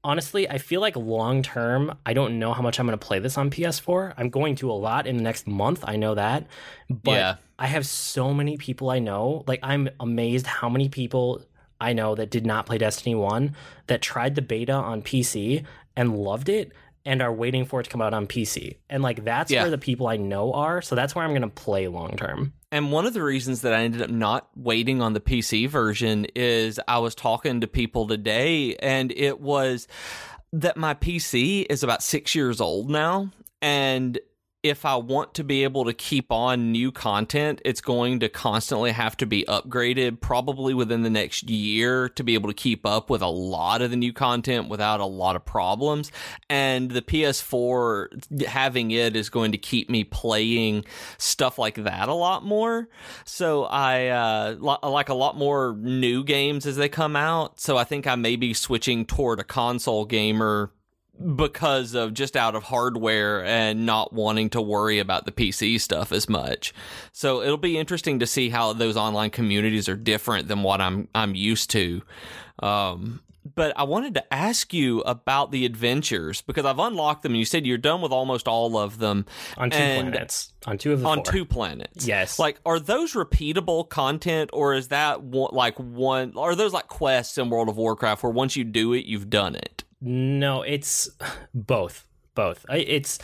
Honestly, 0.05 0.49
I 0.51 0.59
feel 0.59 0.81
like 0.81 0.97
long 0.97 1.43
term, 1.45 1.97
I 2.05 2.13
don't 2.13 2.41
know 2.41 2.53
how 2.53 2.61
much 2.61 2.81
I'm 2.81 2.87
going 2.87 2.99
to 2.99 3.07
play 3.07 3.21
this 3.21 3.39
on 3.39 3.51
PS4. 3.51 4.15
I'm 4.17 4.31
going 4.31 4.57
to 4.57 4.69
a 4.69 4.73
lot 4.75 5.07
in 5.07 5.17
the 5.17 5.23
next 5.23 5.47
month. 5.47 5.85
I 5.87 5.95
know 5.95 6.17
that. 6.17 6.49
But 6.91 7.13
Yeah. 7.13 7.35
I 7.57 7.67
have 7.69 7.87
so 7.87 8.35
many 8.35 8.57
people 8.57 8.91
I 8.91 8.99
know. 8.99 9.45
Like, 9.47 9.61
I'm 9.63 9.89
amazed 10.01 10.49
how 10.49 10.69
many 10.69 10.82
people 10.89 11.43
I 11.81 11.93
know 11.93 12.15
that 12.15 12.31
did 12.31 12.47
not 12.47 12.67
play 12.67 12.79
Destiny 12.79 13.15
1 13.15 13.57
that 13.89 14.03
tried 14.03 14.35
the 14.37 14.43
beta 14.43 14.73
on 14.73 15.03
PC 15.03 15.65
and 15.97 16.17
loved 16.17 16.49
it 16.49 16.73
and 17.05 17.21
are 17.21 17.33
waiting 17.33 17.65
for 17.65 17.81
it 17.81 17.85
to 17.85 17.91
come 17.91 18.01
out 18.01 18.15
on 18.15 18.29
PC. 18.29 18.77
And 18.89 19.03
like 19.03 19.25
that's 19.25 19.51
Yeah. 19.51 19.63
where 19.63 19.71
the 19.73 19.79
people 19.79 20.07
I 20.07 20.17
know 20.17 20.53
are, 20.53 20.81
so 20.81 20.95
that's 20.95 21.15
where 21.17 21.25
I'm 21.25 21.33
going 21.33 21.43
to 21.43 21.49
play 21.49 21.89
long 21.89 22.17
term. 22.17 22.53
And 22.71 22.93
one 22.93 23.05
of 23.05 23.13
the 23.15 23.23
reasons 23.23 23.63
that 23.63 23.75
I 23.75 23.83
ended 23.83 24.01
up 24.03 24.11
not 24.11 24.49
waiting 24.57 25.03
on 25.03 25.13
the 25.13 25.21
PC 25.21 25.69
version 25.69 26.27
is 26.37 26.81
I 26.87 26.99
was 27.01 27.15
talking 27.17 27.61
to 27.63 27.67
people 27.67 28.07
today, 28.07 28.77
and 28.77 29.11
it 29.13 29.41
was 29.41 29.89
that 30.53 30.77
my 30.77 30.95
PC 30.95 31.67
is 31.69 31.83
about 31.83 32.03
six 32.03 32.35
years 32.37 32.61
old 32.61 32.89
now. 32.89 33.31
And 33.61 34.19
if 34.63 34.85
I 34.85 34.95
want 34.95 35.35
to 35.35 35.45
be 35.45 35.65
able 35.65 35.85
to 35.87 35.93
keep 35.93 36.31
on 36.31 36.71
new 36.71 36.93
content, 36.93 37.61
it's 37.65 37.81
going 37.81 38.21
to 38.21 38.29
constantly 38.29 38.93
have 38.93 39.17
to 39.17 39.27
be 39.27 39.45
upgraded, 39.49 40.21
probably 40.21 40.73
within 40.73 41.03
the 41.03 41.11
next 41.11 41.51
year, 41.51 42.09
to 42.11 42.23
be 42.23 42.35
able 42.35 42.49
to 42.49 42.55
keep 42.55 42.87
up 42.87 43.11
with 43.11 43.23
a 43.23 43.29
lot 43.29 43.83
of 43.83 43.91
the 43.91 43.97
new 43.97 44.13
content 44.13 44.69
without 44.69 45.01
a 45.01 45.05
lot 45.05 45.35
of 45.35 45.45
problems. 45.45 46.13
And 46.49 46.93
the 46.93 47.03
PS4, 47.03 48.47
having 48.47 48.93
it 48.93 49.17
is 49.17 49.29
going 49.29 49.51
to 49.51 49.59
keep 49.59 49.91
me 49.91 50.05
playing 50.05 50.85
stuff 51.19 51.59
like 51.59 51.75
that 51.83 52.09
a 52.09 52.15
lot 52.15 52.45
more. 52.45 52.89
So 53.25 53.65
I 53.65 54.09
uh, 54.09 54.57
li- 54.61 54.89
like 54.89 55.09
a 55.09 55.15
lot 55.15 55.37
more 55.37 55.77
new 55.77 56.23
games 56.23 56.67
as 56.67 56.77
they 56.77 56.89
come 56.89 57.17
out. 57.17 57.59
So 57.59 57.77
I 57.77 57.85
think 57.85 58.07
I 58.07 58.15
may 58.15 58.37
be 58.37 58.55
switching 58.55 59.07
toward 59.07 59.41
a 59.41 59.45
console 59.45 60.05
gamer 60.05 60.71
because 61.35 61.95
of 61.95 62.15
just 62.15 62.37
out 62.37 62.55
of 62.55 62.65
hardware 62.65 63.45
and 63.45 63.87
not 63.87 64.13
wanting 64.13 64.51
to 64.51 64.61
worry 64.61 64.99
about 64.99 65.25
the 65.25 65.33
PC 65.33 65.81
stuff 65.81 66.11
as 66.13 66.29
much. 66.29 66.73
So 67.13 67.43
it'll 67.43 67.57
be 67.59 67.79
interesting 67.79 68.19
to 68.21 68.27
see 68.27 68.49
how 68.49 68.73
those 68.73 68.97
online 68.97 69.31
communities 69.31 69.89
are 69.89 69.97
different 69.97 70.49
than 70.49 70.63
what 70.63 70.81
I'm 70.81 71.09
I'm 71.15 71.35
used 71.35 71.71
to. 71.71 72.03
Um, 72.61 73.21
but 73.55 73.73
I 73.77 73.83
wanted 73.83 74.15
to 74.15 74.33
ask 74.33 74.73
you 74.73 75.01
about 75.01 75.51
the 75.51 75.67
adventures 75.67 76.43
because 76.43 76.65
I've 76.65 76.79
unlocked 76.79 77.23
them 77.25 77.33
and 77.33 77.39
you 77.41 77.45
said 77.45 77.67
you're 77.67 77.77
done 77.77 78.01
with 78.01 78.13
almost 78.13 78.47
all 78.47 78.79
of 78.79 78.99
them 78.99 79.27
On 79.57 79.69
two 79.69 79.77
planets. 79.77 80.53
On 80.67 80.79
two 80.79 80.93
of 80.93 81.01
the 81.01 81.09
on 81.09 81.19
four. 81.19 81.33
two 81.33 81.45
planets. 81.45 82.07
Yes. 82.07 82.39
Like, 82.39 82.61
are 82.65 82.79
those 82.79 83.15
repeatable 83.15 83.89
content, 83.89 84.51
or 84.53 84.75
is 84.75 84.89
that 84.89 85.23
one, 85.23 85.51
like 85.53 85.77
one? 85.77 86.35
Are 86.37 86.55
those 86.55 86.73
like 86.73 86.87
quests 86.87 87.37
in 87.37 87.51
World 87.51 87.69
of 87.69 87.77
Warcraft 87.77 88.23
where 88.23 88.33
once 88.33 88.57
you 88.57 88.63
do 88.65 88.93
it, 88.93 89.07
you've 89.07 89.29
done 89.29 89.57
it? 89.57 89.83
No, 90.03 90.63
it's 90.63 91.09
both. 91.55 92.07
Both. 92.35 92.67
It's 92.71 93.19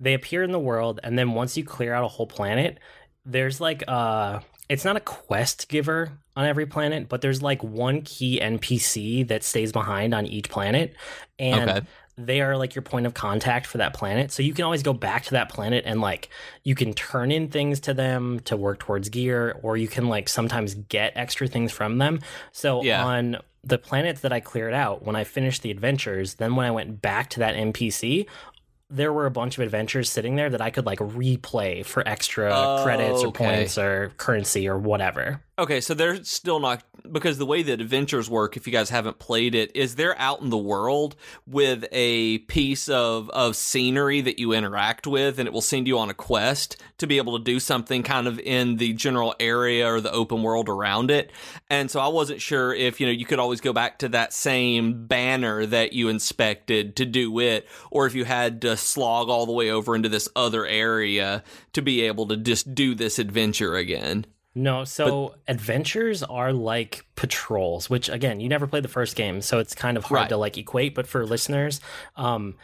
they 0.00 0.14
appear 0.14 0.42
in 0.42 0.52
the 0.52 0.58
world, 0.58 1.00
and 1.02 1.18
then 1.18 1.32
once 1.32 1.56
you 1.56 1.64
clear 1.64 1.94
out 1.94 2.04
a 2.04 2.08
whole 2.08 2.26
planet, 2.26 2.78
there's 3.24 3.60
like 3.60 3.82
uh 3.88 4.40
it's 4.68 4.84
not 4.84 4.96
a 4.96 5.00
quest 5.00 5.68
giver 5.68 6.12
on 6.36 6.44
every 6.44 6.66
planet, 6.66 7.08
but 7.08 7.20
there's 7.22 7.42
like 7.42 7.64
one 7.64 8.02
key 8.02 8.38
NPC 8.40 9.26
that 9.28 9.42
stays 9.42 9.72
behind 9.72 10.14
on 10.14 10.26
each 10.26 10.50
planet, 10.50 10.94
and 11.38 11.70
Okay. 11.70 11.86
They 12.18 12.40
are 12.40 12.56
like 12.56 12.74
your 12.74 12.82
point 12.82 13.06
of 13.06 13.14
contact 13.14 13.64
for 13.64 13.78
that 13.78 13.94
planet. 13.94 14.32
So 14.32 14.42
you 14.42 14.52
can 14.52 14.64
always 14.64 14.82
go 14.82 14.92
back 14.92 15.24
to 15.26 15.30
that 15.32 15.48
planet 15.48 15.84
and 15.86 16.00
like 16.00 16.28
you 16.64 16.74
can 16.74 16.92
turn 16.92 17.30
in 17.30 17.48
things 17.48 17.78
to 17.80 17.94
them 17.94 18.40
to 18.40 18.56
work 18.56 18.80
towards 18.80 19.08
gear, 19.08 19.56
or 19.62 19.76
you 19.76 19.86
can 19.86 20.08
like 20.08 20.28
sometimes 20.28 20.74
get 20.74 21.12
extra 21.14 21.46
things 21.46 21.70
from 21.70 21.98
them. 21.98 22.20
So 22.52 22.82
Yeah. 22.82 23.04
on 23.04 23.36
the 23.62 23.78
planets 23.78 24.20
that 24.22 24.32
I 24.32 24.40
cleared 24.40 24.74
out, 24.74 25.04
when 25.04 25.14
I 25.16 25.24
finished 25.24 25.62
the 25.62 25.70
adventures, 25.70 26.34
then 26.34 26.56
when 26.56 26.66
I 26.66 26.70
went 26.72 27.00
back 27.00 27.30
to 27.30 27.40
that 27.40 27.54
NPC, 27.54 28.26
there 28.90 29.12
were 29.12 29.26
a 29.26 29.30
bunch 29.30 29.58
of 29.58 29.62
adventures 29.64 30.10
sitting 30.10 30.34
there 30.36 30.48
that 30.50 30.60
I 30.62 30.70
could 30.70 30.86
like 30.86 30.98
replay 30.98 31.84
for 31.84 32.06
extra 32.08 32.50
Oh, 32.52 32.82
credits 32.82 33.22
or 33.22 33.28
okay. 33.28 33.44
points 33.44 33.76
or 33.78 34.12
currency 34.16 34.66
or 34.68 34.78
whatever. 34.78 35.40
Okay, 35.58 35.80
so 35.80 35.92
they're 35.92 36.22
still 36.22 36.60
not 36.60 36.84
because 37.10 37.36
the 37.36 37.46
way 37.46 37.64
that 37.64 37.80
adventures 37.80 38.30
work, 38.30 38.56
if 38.56 38.64
you 38.68 38.72
guys 38.72 38.90
haven't 38.90 39.18
played 39.18 39.56
it, 39.56 39.74
is 39.74 39.96
they're 39.96 40.16
out 40.16 40.40
in 40.40 40.50
the 40.50 40.56
world 40.56 41.16
with 41.48 41.84
a 41.90 42.38
piece 42.40 42.88
of 42.88 43.28
of 43.30 43.56
scenery 43.56 44.20
that 44.20 44.38
you 44.38 44.52
interact 44.52 45.04
with, 45.04 45.40
and 45.40 45.48
it 45.48 45.52
will 45.52 45.60
send 45.60 45.88
you 45.88 45.98
on 45.98 46.10
a 46.10 46.14
quest 46.14 46.80
to 46.98 47.08
be 47.08 47.16
able 47.16 47.36
to 47.36 47.42
do 47.42 47.58
something 47.58 48.04
kind 48.04 48.28
of 48.28 48.38
in 48.38 48.76
the 48.76 48.92
general 48.92 49.34
area 49.40 49.84
or 49.90 50.00
the 50.00 50.12
open 50.12 50.44
world 50.44 50.68
around 50.68 51.10
it. 51.10 51.32
And 51.68 51.90
so 51.90 51.98
I 51.98 52.06
wasn't 52.06 52.40
sure 52.40 52.72
if 52.72 53.00
you 53.00 53.06
know 53.06 53.12
you 53.12 53.26
could 53.26 53.40
always 53.40 53.60
go 53.60 53.72
back 53.72 53.98
to 53.98 54.08
that 54.10 54.32
same 54.32 55.08
banner 55.08 55.66
that 55.66 55.92
you 55.92 56.08
inspected 56.08 56.94
to 56.96 57.04
do 57.04 57.36
it, 57.40 57.66
or 57.90 58.06
if 58.06 58.14
you 58.14 58.24
had 58.24 58.62
to 58.62 58.76
slog 58.76 59.28
all 59.28 59.44
the 59.44 59.52
way 59.52 59.72
over 59.72 59.96
into 59.96 60.08
this 60.08 60.28
other 60.36 60.64
area 60.64 61.42
to 61.72 61.82
be 61.82 62.02
able 62.02 62.28
to 62.28 62.36
just 62.36 62.76
do 62.76 62.94
this 62.94 63.18
adventure 63.18 63.74
again. 63.74 64.24
No, 64.58 64.84
so 64.84 65.36
adventures 65.46 66.22
are 66.24 66.52
like 66.52 67.04
patrols, 67.14 67.88
which 67.88 68.08
again, 68.08 68.40
you 68.40 68.48
never 68.48 68.66
played 68.66 68.82
the 68.82 68.88
first 68.88 69.14
game, 69.14 69.40
so 69.40 69.58
it's 69.60 69.74
kind 69.74 69.96
of 69.96 70.04
hard 70.04 70.22
Right. 70.22 70.28
to 70.30 70.36
like 70.36 70.58
equate. 70.58 70.94
But 70.96 71.06
for 71.06 71.24
listeners, 71.24 71.80
um, 72.16 72.56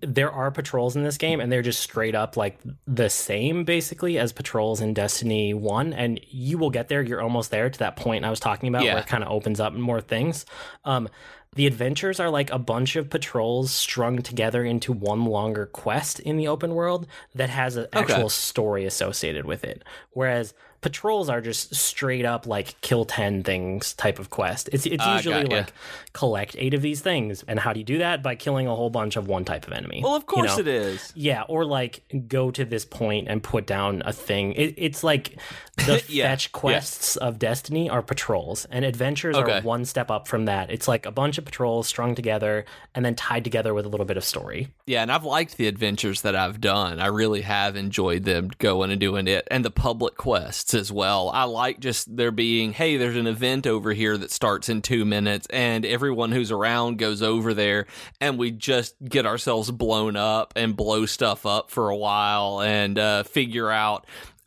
there 0.00 0.32
are 0.32 0.50
patrols 0.50 0.96
in 0.96 1.04
this 1.04 1.18
game, 1.18 1.40
and 1.40 1.52
they're 1.52 1.62
just 1.62 1.80
straight 1.80 2.14
up 2.14 2.36
like 2.36 2.58
the 2.86 3.10
same 3.10 3.64
basically 3.64 4.18
as 4.18 4.32
patrols 4.32 4.80
in 4.80 4.94
Destiny 4.94 5.52
One. 5.54 5.92
And 5.92 6.18
you 6.28 6.56
will 6.58 6.70
get 6.70 6.88
there; 6.88 7.02
you're 7.02 7.20
almost 7.22 7.50
there 7.50 7.68
to 7.68 7.78
that 7.80 7.96
point 7.96 8.24
I 8.24 8.30
was 8.30 8.40
talking 8.40 8.68
about, 8.70 8.84
Yeah. 8.84 8.94
where 8.94 9.02
it 9.02 9.08
kind 9.08 9.22
of 9.22 9.30
opens 9.30 9.60
up 9.60 9.74
more 9.74 10.00
things. 10.00 10.46
Um, 10.86 11.08
the 11.54 11.66
adventures 11.66 12.18
are 12.18 12.30
like 12.30 12.50
a 12.50 12.58
bunch 12.58 12.96
of 12.96 13.10
patrols 13.10 13.70
strung 13.72 14.22
together 14.22 14.64
into 14.64 14.90
one 14.90 15.26
longer 15.26 15.66
quest 15.66 16.18
in 16.18 16.38
the 16.38 16.48
open 16.48 16.74
world 16.74 17.06
that 17.34 17.50
has 17.50 17.76
an 17.76 17.88
actual 17.92 18.30
story 18.30 18.86
associated 18.86 19.44
with 19.44 19.62
it. 19.62 19.84
Whereas 20.12 20.54
patrols 20.82 21.28
are 21.30 21.40
just 21.40 21.74
straight 21.74 22.24
up 22.26 22.46
like 22.46 22.78
kill 22.82 23.04
10 23.06 23.42
things 23.44 23.94
type 23.94 24.18
of 24.18 24.28
quest. 24.28 24.68
It's 24.72 24.84
it's 24.84 25.02
Ah, 25.02 25.16
usually 25.16 25.44
like 25.44 25.72
collect 26.12 26.54
8 26.58 26.74
of 26.74 26.82
these 26.82 27.00
things 27.00 27.42
and 27.48 27.58
how 27.58 27.72
do 27.72 27.80
you 27.80 27.84
do 27.84 27.98
that 27.98 28.22
by 28.22 28.34
killing 28.34 28.66
a 28.66 28.74
whole 28.74 28.90
bunch 28.90 29.16
of 29.16 29.28
one 29.28 29.44
type 29.46 29.66
of 29.66 29.72
enemy. 29.72 30.00
Well, 30.04 30.14
of 30.16 30.22
you 30.24 30.26
course 30.26 30.56
know? 30.56 30.60
it 30.60 30.68
is. 30.68 31.12
Yeah, 31.16 31.42
or 31.48 31.64
like 31.64 32.02
go 32.28 32.50
to 32.50 32.64
this 32.66 32.84
point 32.84 33.28
and 33.28 33.42
put 33.42 33.66
down 33.66 34.02
a 34.04 34.12
thing. 34.12 34.52
It, 34.52 34.74
it's 34.76 35.02
like 35.02 35.38
the 35.86 36.02
Yeah, 36.08 36.26
fetch 36.28 36.46
yeah. 36.46 36.50
quests 36.52 37.16
of 37.16 37.38
Destiny 37.38 37.88
are 37.88 38.02
patrols, 38.02 38.66
and 38.70 38.84
adventures 38.84 39.36
Okay. 39.36 39.58
are 39.58 39.62
one 39.62 39.84
step 39.84 40.10
up 40.10 40.28
from 40.28 40.44
that. 40.44 40.70
It's 40.70 40.86
like 40.88 41.06
a 41.06 41.10
bunch 41.12 41.38
of 41.38 41.44
patrols 41.44 41.86
strung 41.86 42.14
together 42.14 42.64
and 42.94 43.04
then 43.04 43.14
tied 43.14 43.44
together 43.44 43.72
with 43.72 43.86
a 43.86 43.88
little 43.88 44.04
bit 44.04 44.16
of 44.16 44.24
story. 44.24 44.68
Yeah, 44.86 45.02
and 45.02 45.10
I've 45.10 45.24
liked 45.24 45.56
the 45.56 45.68
adventures 45.68 46.22
that 46.22 46.34
I've 46.36 46.60
done. 46.60 47.00
I 47.00 47.06
really 47.06 47.42
have 47.42 47.76
enjoyed 47.76 48.24
them 48.24 48.50
going 48.58 48.90
and 48.90 49.00
doing 49.00 49.28
it, 49.28 49.46
and 49.50 49.64
the 49.64 49.70
public 49.70 50.16
quests 50.16 50.71
as 50.74 50.92
well. 50.92 51.30
I 51.30 51.44
like 51.44 51.80
just 51.80 52.16
there 52.16 52.30
being, 52.30 52.72
hey, 52.72 52.96
there's 52.96 53.16
an 53.16 53.26
event 53.26 53.66
over 53.66 53.92
here 53.92 54.16
that 54.16 54.30
starts 54.30 54.68
in 54.68 54.82
two 54.82 55.04
minutes, 55.04 55.46
and 55.50 55.84
everyone 55.84 56.32
who's 56.32 56.50
around 56.50 56.98
goes 56.98 57.22
over 57.22 57.54
there, 57.54 57.86
and 58.20 58.38
we 58.38 58.50
just 58.50 58.94
get 59.02 59.26
ourselves 59.26 59.70
blown 59.70 60.16
up 60.16 60.52
and 60.56 60.76
blow 60.76 61.06
stuff 61.06 61.46
up 61.46 61.70
for 61.70 61.90
a 61.90 61.96
while 61.96 62.60
and 62.60 62.98
uh, 62.98 63.22
figure 63.22 63.70
out 63.70 64.06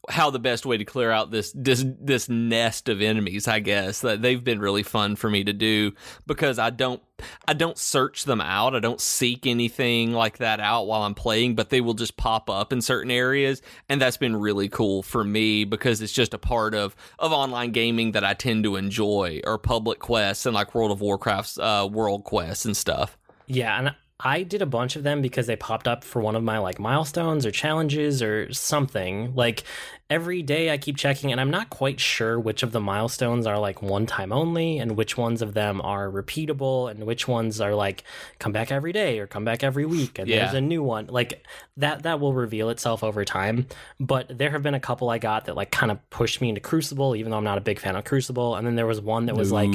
how 0.10 0.30
the 0.30 0.40
best 0.40 0.66
way 0.66 0.78
to 0.78 0.86
clear 0.86 1.12
out 1.12 1.32
this 1.32 1.52
this 1.56 1.84
this 2.00 2.30
nest 2.30 2.90
of 2.90 3.02
enemies 3.02 3.48
i 3.48 3.60
guess 3.60 4.02
that 4.02 4.22
they've 4.22 4.44
been 4.44 4.60
really 4.60 4.84
fun 4.84 5.16
for 5.16 5.30
me 5.30 5.44
to 5.44 5.54
do 5.54 5.92
because 6.28 6.60
i 6.60 6.70
don't 6.70 7.02
i 7.48 7.54
don't 7.54 7.78
search 7.78 8.26
them 8.26 8.42
out. 8.42 8.76
I 8.76 8.80
don't 8.80 9.00
seek 9.00 9.48
anything 9.48 10.12
like 10.12 10.40
that 10.40 10.60
out 10.60 10.86
while 10.86 11.04
i'm 11.04 11.16
playing 11.16 11.56
but 11.56 11.70
they 11.70 11.82
will 11.82 11.94
just 11.94 12.18
pop 12.18 12.50
up 12.50 12.74
in 12.74 12.82
certain 12.82 13.12
areas. 13.12 13.62
And 13.88 14.02
that's 14.02 14.18
been 14.18 14.36
really 14.36 14.68
cool 14.68 15.02
for 15.02 15.24
me 15.24 15.64
because 15.64 16.02
it's 16.02 16.12
just 16.12 16.34
a 16.34 16.38
part 16.38 16.76
of 16.76 16.96
of 17.18 17.32
online 17.32 17.72
gaming 17.72 18.12
that 18.12 18.26
i 18.26 18.34
tend 18.34 18.66
to 18.66 18.76
enjoy 18.76 19.42
or 19.46 19.58
public 19.58 20.00
quests 20.00 20.46
and 20.46 20.54
like 20.54 20.76
world 20.76 20.92
of 20.92 21.02
warcraft's 21.02 21.58
uh 21.58 21.88
world 21.90 22.24
quests 22.26 22.66
and 22.66 22.76
stuff. 22.76 23.18
Yeah, 23.48 23.78
and 23.78 23.96
I 24.26 24.42
did 24.42 24.64
a 24.64 24.66
bunch 24.66 24.96
of 24.96 25.04
them 25.04 25.22
because 25.22 25.46
they 25.46 25.56
popped 25.56 25.88
up 25.88 26.04
for 26.04 26.20
one 26.20 26.36
of 26.36 26.44
my 26.44 26.58
like 26.58 26.80
milestones 26.80 27.46
or 27.46 27.52
challenges 27.52 28.24
or 28.24 28.52
something. 28.52 29.36
Like 29.36 29.64
every 30.10 30.44
day 30.44 30.70
I 30.72 30.78
keep 30.78 30.98
checking, 30.98 31.32
and 31.32 31.42
I'm 31.42 31.50
not 31.50 31.70
quite 31.72 32.00
sure 32.00 32.40
which 32.40 32.62
of 32.62 32.72
the 32.72 32.80
milestones 32.80 33.48
are 33.48 33.58
like 33.58 33.82
one 33.82 34.06
time 34.06 34.32
only, 34.32 34.78
and 34.78 34.96
which 34.96 35.18
ones 35.18 35.42
of 35.42 35.54
them 35.56 35.82
are 35.82 36.10
repeatable, 36.10 36.90
and 36.92 37.06
which 37.06 37.28
ones 37.28 37.60
are 37.60 37.74
like 37.74 38.04
come 38.38 38.52
back 38.52 38.72
every 38.72 38.92
day 38.94 39.18
or 39.20 39.26
come 39.28 39.44
back 39.46 39.64
every 39.64 39.86
week, 39.86 40.20
and 40.20 40.30
Yeah. 40.30 40.40
there's 40.40 40.54
a 40.54 40.62
new 40.62 40.84
one. 40.84 41.08
Like 41.08 41.44
that 41.78 42.04
that 42.04 42.20
will 42.20 42.34
reveal 42.34 42.70
itself 42.70 43.04
over 43.04 43.26
time. 43.26 43.68
But 44.00 44.38
there 44.38 44.52
have 44.52 44.62
been 44.64 44.76
a 44.76 44.80
couple 44.80 45.10
I 45.10 45.18
got 45.18 45.46
that 45.46 45.56
like 45.56 45.72
kind 45.72 45.92
of 45.92 46.08
pushed 46.10 46.40
me 46.40 46.50
into 46.50 46.62
Crucible, 46.62 47.16
even 47.16 47.32
though 47.32 47.38
I'm 47.38 47.44
not 47.44 47.58
a 47.58 47.62
big 47.62 47.80
fan 47.80 47.96
of 47.96 48.04
Crucible. 48.06 48.56
And 48.56 48.66
then 48.68 48.76
there 48.76 48.88
was 48.88 49.02
one 49.02 49.26
that 49.26 49.36
was 49.36 49.52
like 49.52 49.74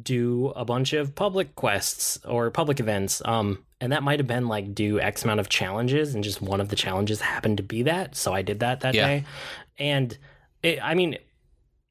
do 0.00 0.52
a 0.56 0.64
bunch 0.64 0.92
of 0.92 1.14
public 1.14 1.54
quests 1.54 2.18
or 2.24 2.50
public 2.50 2.80
events. 2.80 3.22
Um, 3.24 3.64
and 3.80 3.92
that 3.92 4.02
might 4.02 4.18
have 4.20 4.26
been 4.26 4.46
like 4.46 4.74
do 4.74 5.00
X 5.00 5.24
amount 5.24 5.40
of 5.40 5.48
challenges, 5.48 6.14
and 6.14 6.22
just 6.22 6.42
one 6.42 6.60
of 6.60 6.68
the 6.68 6.76
challenges 6.76 7.20
happened 7.22 7.56
to 7.56 7.62
be 7.62 7.82
that. 7.84 8.14
So 8.14 8.34
I 8.34 8.42
did 8.42 8.60
that 8.60 8.80
that 8.80 8.94
Yeah. 8.94 9.06
day. 9.06 9.24
And 9.80 10.16
it, 10.62 10.78
I 10.82 10.94
mean, 10.94 11.16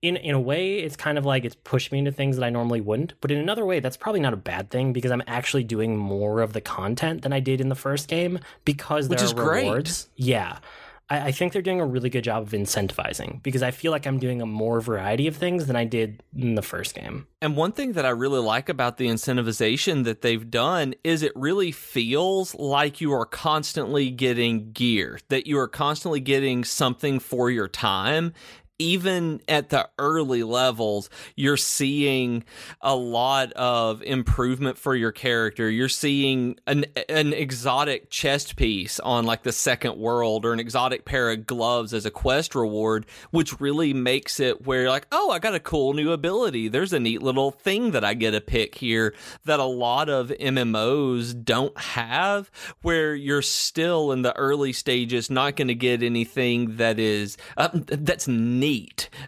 in 0.02 0.16
in 0.16 0.34
a 0.36 0.40
way, 0.40 0.80
it's 0.80 0.96
kind 0.96 1.18
of 1.18 1.26
like 1.26 1.44
it's 1.44 1.56
pushed 1.56 1.92
me 1.92 2.00
into 2.00 2.12
things 2.12 2.38
that 2.38 2.46
I 2.46 2.50
normally 2.50 2.80
wouldn't. 2.80 3.16
But 3.20 3.32
in 3.32 3.38
another 3.38 3.66
way, 3.66 3.82
that's 3.82 3.98
probably 3.98 4.22
not 4.22 4.32
a 4.32 4.38
bad 4.38 4.70
thing 4.70 4.94
because 4.94 5.12
I'm 5.12 5.24
actually 5.28 5.64
doing 5.66 5.98
more 5.98 6.40
of 6.42 6.54
the 6.54 6.62
content 6.62 7.24
than 7.24 7.34
I 7.34 7.42
did 7.42 7.60
in 7.60 7.68
the 7.68 7.76
first 7.76 8.08
game 8.08 8.40
because 8.64 9.10
there 9.10 9.16
Which 9.16 9.24
is 9.24 9.34
are 9.34 9.36
great. 9.36 9.64
rewards. 9.64 10.08
Yeah. 10.16 10.60
I, 11.10 11.28
I 11.28 11.32
think 11.32 11.54
they're 11.54 11.62
doing 11.62 11.82
a 11.82 11.86
really 11.86 12.10
good 12.10 12.24
job 12.24 12.44
of 12.44 12.50
incentivizing 12.52 13.42
because 13.44 13.64
I 13.64 13.72
feel 13.72 13.92
like 13.92 14.06
I'm 14.06 14.20
doing 14.20 14.42
a 14.42 14.46
more 14.46 14.82
variety 14.82 15.28
of 15.28 15.36
things 15.36 15.68
than 15.68 15.76
I 15.76 15.86
did 15.86 16.24
in 16.36 16.56
the 16.56 16.62
first 16.62 16.96
game. 16.96 17.28
And 17.42 17.56
one 17.56 17.72
thing 17.72 17.94
that 17.94 18.06
I 18.06 18.10
really 18.10 18.40
like 18.40 18.70
about 18.70 18.98
the 18.98 19.08
incentivization 19.08 20.04
that 20.06 20.22
they've 20.22 20.50
done 20.50 20.96
is 21.04 21.24
it 21.24 21.32
really 21.36 21.72
feels 21.72 22.56
like 22.56 23.02
you 23.02 23.14
are 23.14 23.26
constantly 23.26 24.10
getting 24.10 24.72
gear, 24.72 25.20
that 25.30 25.48
you 25.48 25.58
are 25.60 25.68
constantly 25.68 26.20
getting 26.20 26.64
something 26.64 27.20
for 27.20 27.50
your 27.50 27.68
time. 27.68 28.34
Even 28.80 29.42
at 29.48 29.70
the 29.70 29.90
early 30.00 30.44
levels, 30.44 31.10
you're 31.36 31.58
seeing 31.58 32.44
a 32.82 32.96
lot 32.96 33.52
of 33.54 34.02
improvement 34.04 34.78
for 34.78 34.96
your 34.96 35.12
character. 35.12 35.70
You're 35.70 35.90
seeing 35.90 36.58
an 36.66 36.86
an 37.10 37.34
exotic 37.34 38.10
chest 38.10 38.56
piece 38.56 39.00
on 39.02 39.26
like 39.26 39.44
the 39.44 39.52
second 39.52 39.98
world 39.98 40.46
or 40.46 40.54
an 40.54 40.60
exotic 40.60 41.06
pair 41.06 41.30
of 41.32 41.46
gloves 41.46 41.94
as 41.94 42.06
a 42.06 42.12
quest 42.12 42.56
reward, 42.56 43.06
which 43.32 43.60
really 43.60 43.94
makes 43.94 44.40
it 44.40 44.66
where 44.66 44.82
you're 44.82 44.90
like, 44.90 45.08
oh, 45.12 45.32
I 45.32 45.40
got 45.40 45.56
a 45.56 45.60
cool 45.60 45.94
new 45.94 46.12
ability. 46.12 46.68
There's 46.70 46.94
a 46.94 47.00
neat 47.00 47.22
little 47.22 47.52
thing 47.52 47.92
that 47.92 48.04
I 48.04 48.14
get 48.14 48.32
to 48.32 48.42
pick 48.42 48.76
here 48.76 49.14
that 49.46 49.60
a 49.60 49.66
lot 49.66 50.10
of 50.10 50.30
MMOs 50.30 51.44
don't 51.44 51.78
have, 51.78 52.50
where 52.82 53.14
you're 53.16 53.42
still 53.42 54.12
in 54.12 54.22
the 54.22 54.36
early 54.38 54.74
stages, 54.74 55.30
not 55.30 55.56
going 55.56 55.68
to 55.68 55.76
get 55.76 56.04
anything 56.04 56.78
that 56.78 57.00
is 57.00 57.38
uh, 57.58 57.70
that's 57.74 58.28
neat, 58.28 58.69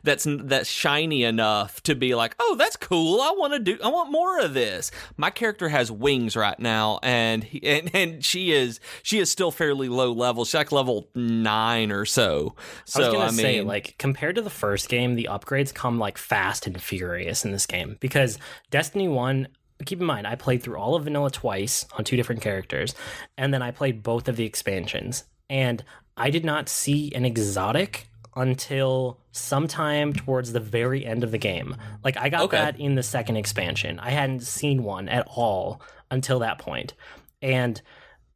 that's 0.03 0.25
that's 0.27 0.69
shiny 0.69 1.23
enough 1.23 1.81
to 1.83 1.95
be 1.95 2.15
like, 2.15 2.35
oh, 2.39 2.55
that's 2.57 2.75
cool. 2.75 3.21
I 3.21 3.31
want 3.37 3.53
to 3.53 3.59
do. 3.59 3.77
I 3.83 3.87
want 3.89 4.11
more 4.11 4.39
of 4.39 4.53
this. 4.53 4.91
My 5.17 5.29
character 5.29 5.69
has 5.69 5.91
wings 5.91 6.35
right 6.35 6.59
now, 6.59 6.99
and 7.03 7.43
he, 7.43 7.61
and 7.63 7.91
and 7.95 8.25
she 8.25 8.51
is 8.51 8.79
she 9.03 9.19
is 9.19 9.31
still 9.31 9.51
fairly 9.51 9.89
low 9.89 10.11
level. 10.11 10.45
She's 10.45 10.55
like 10.55 10.71
level 10.71 11.09
nine 11.15 11.91
or 11.91 12.05
so. 12.05 12.55
So 12.85 13.01
I 13.01 13.07
was 13.07 13.13
gonna 13.13 13.25
I 13.25 13.31
mean, 13.31 13.37
say, 13.37 13.61
like, 13.61 13.95
compared 13.97 14.35
to 14.35 14.41
the 14.41 14.49
first 14.49 14.89
game, 14.89 15.15
the 15.15 15.29
upgrades 15.31 15.73
come 15.73 15.99
like 15.99 16.17
fast 16.17 16.67
and 16.67 16.81
furious 16.81 17.45
in 17.45 17.51
this 17.51 17.65
game 17.65 17.97
because 17.99 18.37
Destiny 18.69 19.07
One. 19.07 19.47
Keep 19.83 19.99
in 19.99 20.05
mind, 20.05 20.27
I 20.27 20.35
played 20.35 20.61
through 20.61 20.77
all 20.77 20.93
of 20.93 21.05
Vanilla 21.05 21.31
twice 21.31 21.87
on 21.97 22.03
two 22.03 22.15
different 22.15 22.41
characters, 22.41 22.93
and 23.35 23.51
then 23.51 23.63
I 23.63 23.71
played 23.71 24.03
both 24.03 24.29
of 24.29 24.35
the 24.35 24.45
expansions, 24.45 25.23
and 25.49 25.83
I 26.15 26.29
did 26.29 26.45
not 26.45 26.69
see 26.69 27.11
an 27.15 27.25
exotic 27.25 28.10
until 28.35 29.19
sometime 29.31 30.13
towards 30.13 30.53
the 30.53 30.59
very 30.59 31.05
end 31.05 31.23
of 31.23 31.31
the 31.31 31.37
game. 31.37 31.75
Like 32.03 32.17
I 32.17 32.29
got 32.29 32.41
Okay. 32.43 32.57
that 32.57 32.79
in 32.79 32.95
the 32.95 33.03
second 33.03 33.37
expansion. 33.37 33.99
I 33.99 34.11
hadn't 34.11 34.41
seen 34.43 34.83
one 34.83 35.09
at 35.09 35.27
all 35.35 35.81
until 36.09 36.39
that 36.39 36.57
point. 36.59 36.93
And 37.41 37.81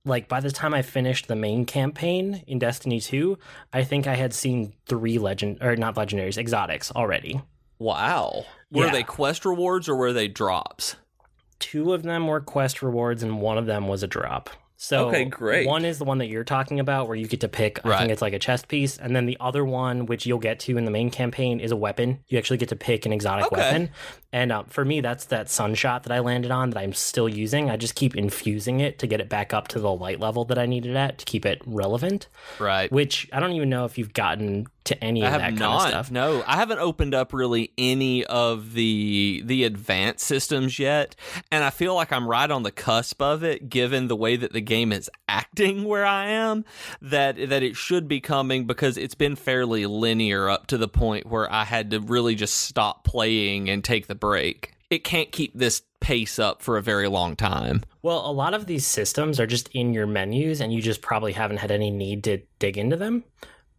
like 0.03 0.27
by 0.27 0.39
the 0.39 0.51
time 0.51 0.73
I 0.73 0.81
finished 0.81 1.27
the 1.27 1.35
main 1.35 1.65
campaign 1.65 2.43
in 2.47 2.59
Destiny 2.59 2.99
2, 2.99 3.37
I 3.73 3.83
think 3.83 4.05
I 4.07 4.15
had 4.15 4.33
seen 4.33 4.73
three 4.87 5.17
legend 5.17 5.59
or 5.61 5.75
not 5.75 5.95
legendaries, 5.95 6.37
exotics 6.37 6.91
already. 6.91 7.41
wow. 7.79 8.45
Were 8.71 8.85
Yeah. 8.87 8.91
they 8.91 9.03
quest 9.03 9.45
rewards 9.45 9.87
or 9.89 9.95
were 9.95 10.11
they 10.13 10.27
drops? 10.27 10.95
Two 11.59 11.93
of 11.93 12.03
them 12.03 12.27
were 12.27 12.41
quest 12.41 12.81
rewards 12.81 13.23
and 13.23 13.39
one 13.41 13.57
of 13.57 13.65
them 13.65 13.87
was 13.87 14.03
a 14.03 14.07
drop. 14.07 14.49
So 14.77 15.07
Okay, 15.07 15.25
great. 15.25 15.65
One 15.67 15.85
is 15.85 15.97
the 15.99 16.03
one 16.05 16.17
that 16.17 16.27
you're 16.27 16.43
talking 16.43 16.79
about 16.79 17.07
where 17.07 17.15
you 17.15 17.27
get 17.27 17.41
to 17.41 17.47
pick 17.47 17.79
I 17.85 17.97
think 17.99 18.11
it's 18.11 18.21
like 18.21 18.33
a 18.33 18.39
chest 18.39 18.67
piece 18.67 18.97
and 18.97 19.15
then 19.15 19.25
the 19.25 19.37
other 19.39 19.63
one 19.63 20.05
which 20.05 20.25
you'll 20.25 20.39
get 20.39 20.59
to 20.61 20.77
in 20.77 20.85
the 20.85 20.91
main 20.91 21.09
campaign 21.09 21.59
is 21.59 21.71
a 21.71 21.75
weapon. 21.77 22.19
You 22.27 22.37
actually 22.37 22.57
get 22.57 22.69
to 22.69 22.75
pick 22.75 23.05
an 23.05 23.13
exotic 23.13 23.45
Okay. 23.47 23.55
weapon. 23.61 23.89
And 24.33 24.51
um, 24.51 24.65
for 24.65 24.83
me 24.83 24.99
that's 25.01 25.25
that 25.25 25.49
sunshot 25.49 26.03
that 26.03 26.11
I 26.11 26.19
landed 26.19 26.51
on 26.51 26.71
that 26.71 26.79
I'm 26.79 26.93
still 26.93 27.29
using. 27.29 27.69
I 27.69 27.77
just 27.77 27.95
keep 27.95 28.15
infusing 28.17 28.79
it 28.81 28.99
to 28.99 29.07
get 29.07 29.21
it 29.21 29.29
back 29.29 29.53
up 29.53 29.69
to 29.69 29.79
the 29.79 29.91
light 29.91 30.19
level 30.19 30.43
that 30.45 30.59
I 30.59 30.65
needed 30.65 30.95
at 30.95 31.19
to 31.19 31.25
keep 31.25 31.45
it 31.45 31.61
relevant. 31.65 32.27
Right. 32.59 32.91
which 32.91 33.29
I 33.31 33.39
don't 33.39 33.53
even 33.53 33.69
know 33.69 33.85
if 33.85 33.97
you've 33.97 34.13
gotten 34.13 34.67
to 34.85 35.03
any 35.03 35.23
I 35.23 35.27
of 35.27 35.33
that 35.33 35.47
kind 35.49 35.59
not. 35.59 35.85
of 35.85 35.89
stuff. 35.89 36.11
No, 36.11 36.43
I 36.47 36.55
haven't 36.55 36.79
opened 36.79 37.13
up 37.13 37.33
really 37.33 37.71
any 37.77 38.23
of 38.25 38.73
the 38.73 39.41
the 39.45 39.63
advanced 39.63 40.25
systems 40.25 40.79
yet, 40.79 41.15
and 41.51 41.63
I 41.63 41.69
feel 41.69 41.93
like 41.95 42.11
I'm 42.11 42.27
right 42.27 42.49
on 42.49 42.63
the 42.63 42.71
cusp 42.71 43.21
of 43.21 43.43
it, 43.43 43.69
given 43.69 44.07
the 44.07 44.15
way 44.15 44.35
that 44.35 44.53
the 44.53 44.61
game 44.61 44.91
is 44.91 45.09
acting 45.27 45.83
where 45.83 46.05
I 46.05 46.27
am. 46.27 46.65
That 47.01 47.49
that 47.49 47.63
it 47.63 47.75
should 47.75 48.07
be 48.07 48.21
coming 48.21 48.65
because 48.65 48.97
it's 48.97 49.15
been 49.15 49.35
fairly 49.35 49.85
linear 49.85 50.49
up 50.49 50.67
to 50.67 50.77
the 50.77 50.87
point 50.87 51.25
where 51.25 51.51
I 51.51 51.65
had 51.65 51.91
to 51.91 51.99
really 51.99 52.35
just 52.35 52.55
stop 52.55 53.03
playing 53.03 53.69
and 53.69 53.83
take 53.83 54.07
the 54.07 54.15
break. 54.15 54.73
It 54.89 55.03
can't 55.03 55.31
keep 55.31 55.53
this 55.55 55.81
pace 55.99 56.37
up 56.37 56.61
for 56.61 56.77
a 56.77 56.81
very 56.83 57.07
long 57.07 57.35
time. 57.35 57.81
Well, 58.03 58.29
a 58.29 58.31
lot 58.31 58.53
of 58.53 58.67
these 58.67 58.85
systems 58.85 59.39
are 59.39 59.47
just 59.47 59.69
in 59.69 59.93
your 59.93 60.05
menus, 60.05 60.61
and 60.61 60.71
you 60.71 60.79
just 60.79 61.01
probably 61.01 61.33
haven't 61.33 61.57
had 61.57 61.71
any 61.71 61.89
need 61.89 62.23
to 62.25 62.37
dig 62.59 62.77
into 62.77 62.95
them. 62.95 63.23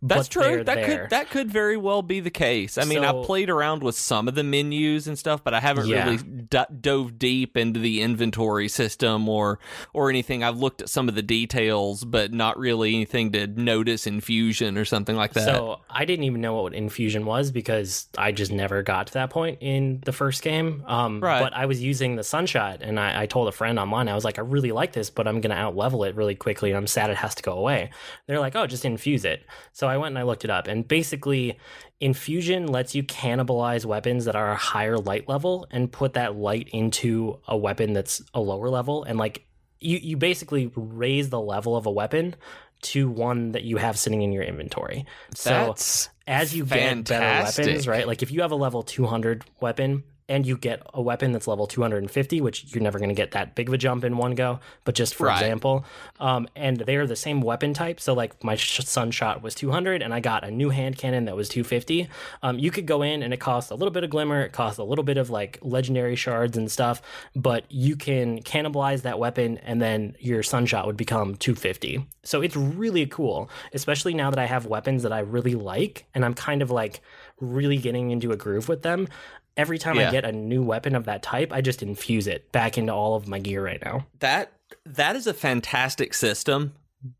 That's 0.02 0.28
true. 0.28 0.62
That 0.62 0.74
there. 0.76 0.84
could 1.02 1.10
that 1.10 1.30
could 1.30 1.50
very 1.50 1.76
well 1.76 2.02
be 2.02 2.20
the 2.20 2.30
case. 2.30 2.76
I 2.78 2.84
mean, 2.84 3.02
So- 3.02 3.22
I 3.22 3.24
played 3.24 3.48
around 3.50 3.82
with 3.82 3.94
some 3.96 4.28
of 4.28 4.34
the 4.34 4.44
menus 4.44 5.06
and 5.06 5.18
stuff, 5.18 5.42
but 5.42 5.54
I 5.54 5.60
haven't 5.60 5.88
Yeah. 5.88 6.04
really 6.04 6.18
d- 6.18 6.58
dove 6.80 7.18
deep 7.18 7.56
into 7.56 7.80
the 7.80 8.02
inventory 8.02 8.68
system 8.68 9.28
or 9.28 9.58
or 9.94 10.10
anything. 10.10 10.44
I've 10.44 10.58
looked 10.58 10.82
at 10.82 10.88
some 10.90 11.08
of 11.08 11.14
the 11.14 11.22
details, 11.22 12.04
but 12.04 12.32
not 12.32 12.58
really 12.58 12.94
anything 12.94 13.32
to 13.32 13.46
notice 13.46 14.06
infusion 14.06 14.76
or 14.76 14.84
something 14.84 15.16
like 15.16 15.32
that. 15.32 15.46
So 15.46 15.80
I 15.88 16.04
didn't 16.04 16.24
even 16.24 16.40
know 16.40 16.62
what 16.62 16.74
infusion 16.74 17.24
was 17.24 17.50
because 17.50 18.06
I 18.18 18.32
just 18.32 18.52
never 18.52 18.82
got 18.82 19.06
to 19.08 19.12
that 19.14 19.30
point 19.30 19.58
in 19.62 20.02
the 20.04 20.12
first 20.12 20.42
game. 20.42 20.84
Um, 20.86 21.20
Right. 21.20 21.40
But 21.40 21.54
I 21.54 21.66
was 21.66 21.82
using 21.82 22.16
the 22.16 22.22
sunshot, 22.24 22.82
and 22.82 23.00
I, 23.00 23.22
I 23.22 23.26
told 23.26 23.48
a 23.48 23.52
friend 23.52 23.78
online, 23.78 24.08
I 24.08 24.14
was 24.14 24.24
like, 24.24 24.38
I 24.38 24.42
really 24.42 24.72
like 24.72 24.92
this, 24.92 25.08
but 25.10 25.26
I'm 25.26 25.40
going 25.40 25.50
to 25.50 25.56
out 25.56 25.74
level 25.74 26.04
it 26.04 26.14
really 26.14 26.34
quickly, 26.34 26.70
and 26.70 26.76
I'm 26.76 26.86
sad 26.86 27.10
it 27.10 27.16
has 27.16 27.34
to 27.36 27.42
go 27.42 27.52
away. 27.52 27.90
They're 28.26 28.38
like, 28.40 28.54
oh, 28.54 28.66
just 28.66 28.84
infuse 28.84 29.24
it. 29.24 29.44
So 29.72 29.85
I 29.88 29.96
went 29.96 30.12
and 30.12 30.18
I 30.18 30.22
looked 30.22 30.44
it 30.44 30.50
up, 30.50 30.66
and 30.68 30.86
basically, 30.86 31.58
infusion 32.00 32.66
lets 32.66 32.94
you 32.94 33.02
cannibalize 33.02 33.84
weapons 33.84 34.24
that 34.26 34.36
are 34.36 34.50
a 34.50 34.56
higher 34.56 34.98
light 34.98 35.28
level 35.28 35.66
and 35.70 35.90
put 35.90 36.14
that 36.14 36.36
light 36.36 36.68
into 36.72 37.38
a 37.48 37.56
weapon 37.56 37.92
that's 37.92 38.22
a 38.34 38.40
lower 38.40 38.68
level, 38.68 39.04
and 39.04 39.18
like 39.18 39.46
you 39.80 39.98
you 39.98 40.16
basically 40.16 40.70
raise 40.74 41.30
the 41.30 41.40
level 41.40 41.76
of 41.76 41.86
a 41.86 41.90
weapon 41.90 42.36
to 42.82 43.08
one 43.08 43.52
that 43.52 43.64
you 43.64 43.78
have 43.78 43.98
sitting 43.98 44.22
in 44.22 44.32
your 44.32 44.42
inventory. 44.42 45.06
So 45.34 45.50
That's 45.50 46.08
as 46.26 46.54
you 46.54 46.64
get 46.64 47.04
better 47.04 47.44
weapons, 47.44 47.88
right? 47.88 48.06
Like 48.06 48.22
if 48.22 48.30
you 48.30 48.42
have 48.42 48.50
a 48.50 48.56
level 48.56 48.82
200 48.82 49.44
weapon 49.60 50.04
and 50.28 50.44
you 50.46 50.56
get 50.56 50.82
a 50.92 51.00
weapon 51.00 51.32
that's 51.32 51.46
level 51.46 51.66
250, 51.66 52.40
which 52.40 52.74
you're 52.74 52.82
never 52.82 52.98
going 52.98 53.08
to 53.08 53.14
get 53.14 53.30
that 53.30 53.54
big 53.54 53.68
of 53.68 53.74
a 53.74 53.78
jump 53.78 54.02
in 54.04 54.16
one 54.16 54.34
go, 54.34 54.58
but 54.84 54.94
just 54.94 55.14
for 55.14 55.26
Right. 55.26 55.40
example, 55.40 55.84
um, 56.18 56.48
and 56.56 56.78
they 56.78 56.96
are 56.96 57.06
the 57.06 57.14
same 57.16 57.40
weapon 57.40 57.72
type. 57.74 58.00
So 58.00 58.12
like 58.14 58.42
my 58.42 58.56
sh- 58.56 58.80
sun 58.84 59.10
shot 59.12 59.42
was 59.42 59.54
200 59.54 60.02
and 60.02 60.12
I 60.12 60.20
got 60.20 60.42
a 60.44 60.50
new 60.50 60.70
hand 60.70 60.98
cannon 60.98 61.26
that 61.26 61.36
was 61.36 61.48
250. 61.48 62.08
Um, 62.42 62.58
you 62.58 62.70
could 62.70 62.86
go 62.86 63.02
in 63.02 63.22
and 63.22 63.32
it 63.32 63.38
costs 63.38 63.70
a 63.70 63.74
little 63.74 63.92
bit 63.92 64.02
of 64.04 64.10
glimmer, 64.10 64.42
it 64.42 64.52
costs 64.52 64.78
a 64.78 64.84
little 64.84 65.04
bit 65.04 65.16
of 65.16 65.30
like 65.30 65.58
legendary 65.62 66.16
shards 66.16 66.56
and 66.56 66.70
stuff, 66.70 67.00
but 67.36 67.64
you 67.68 67.94
can 67.96 68.42
cannibalize 68.42 69.02
that 69.02 69.18
weapon 69.18 69.58
and 69.58 69.80
then 69.80 70.16
your 70.18 70.42
sunshot 70.42 70.86
would 70.86 70.96
become 70.96 71.36
250. 71.36 72.04
So 72.24 72.42
it's 72.42 72.56
really 72.56 73.06
cool, 73.06 73.48
especially 73.72 74.12
now 74.14 74.30
that 74.30 74.38
I 74.40 74.46
have 74.46 74.66
weapons 74.66 75.04
that 75.04 75.12
I 75.12 75.20
really 75.20 75.54
like 75.54 76.06
and 76.14 76.24
I'm 76.24 76.34
kind 76.34 76.62
of 76.62 76.70
like 76.72 77.00
really 77.40 77.76
getting 77.76 78.10
into 78.10 78.32
a 78.32 78.36
groove 78.36 78.68
with 78.68 78.82
them. 78.82 79.06
Every 79.56 79.78
time 79.78 79.96
Yeah. 79.96 80.08
I 80.08 80.10
get 80.12 80.24
a 80.24 80.32
new 80.32 80.62
weapon 80.62 80.94
of 80.94 81.04
that 81.06 81.22
type, 81.22 81.52
I 81.52 81.60
just 81.60 81.82
infuse 81.82 82.26
it 82.26 82.50
back 82.52 82.76
into 82.76 82.92
all 82.92 83.14
of 83.14 83.26
my 83.28 83.38
gear 83.38 83.64
right 83.64 83.82
now. 83.84 84.06
that 84.20 84.52
that 84.84 85.14
is 85.16 85.26
a 85.26 85.34
fantastic 85.34 86.12
system 86.14 86.72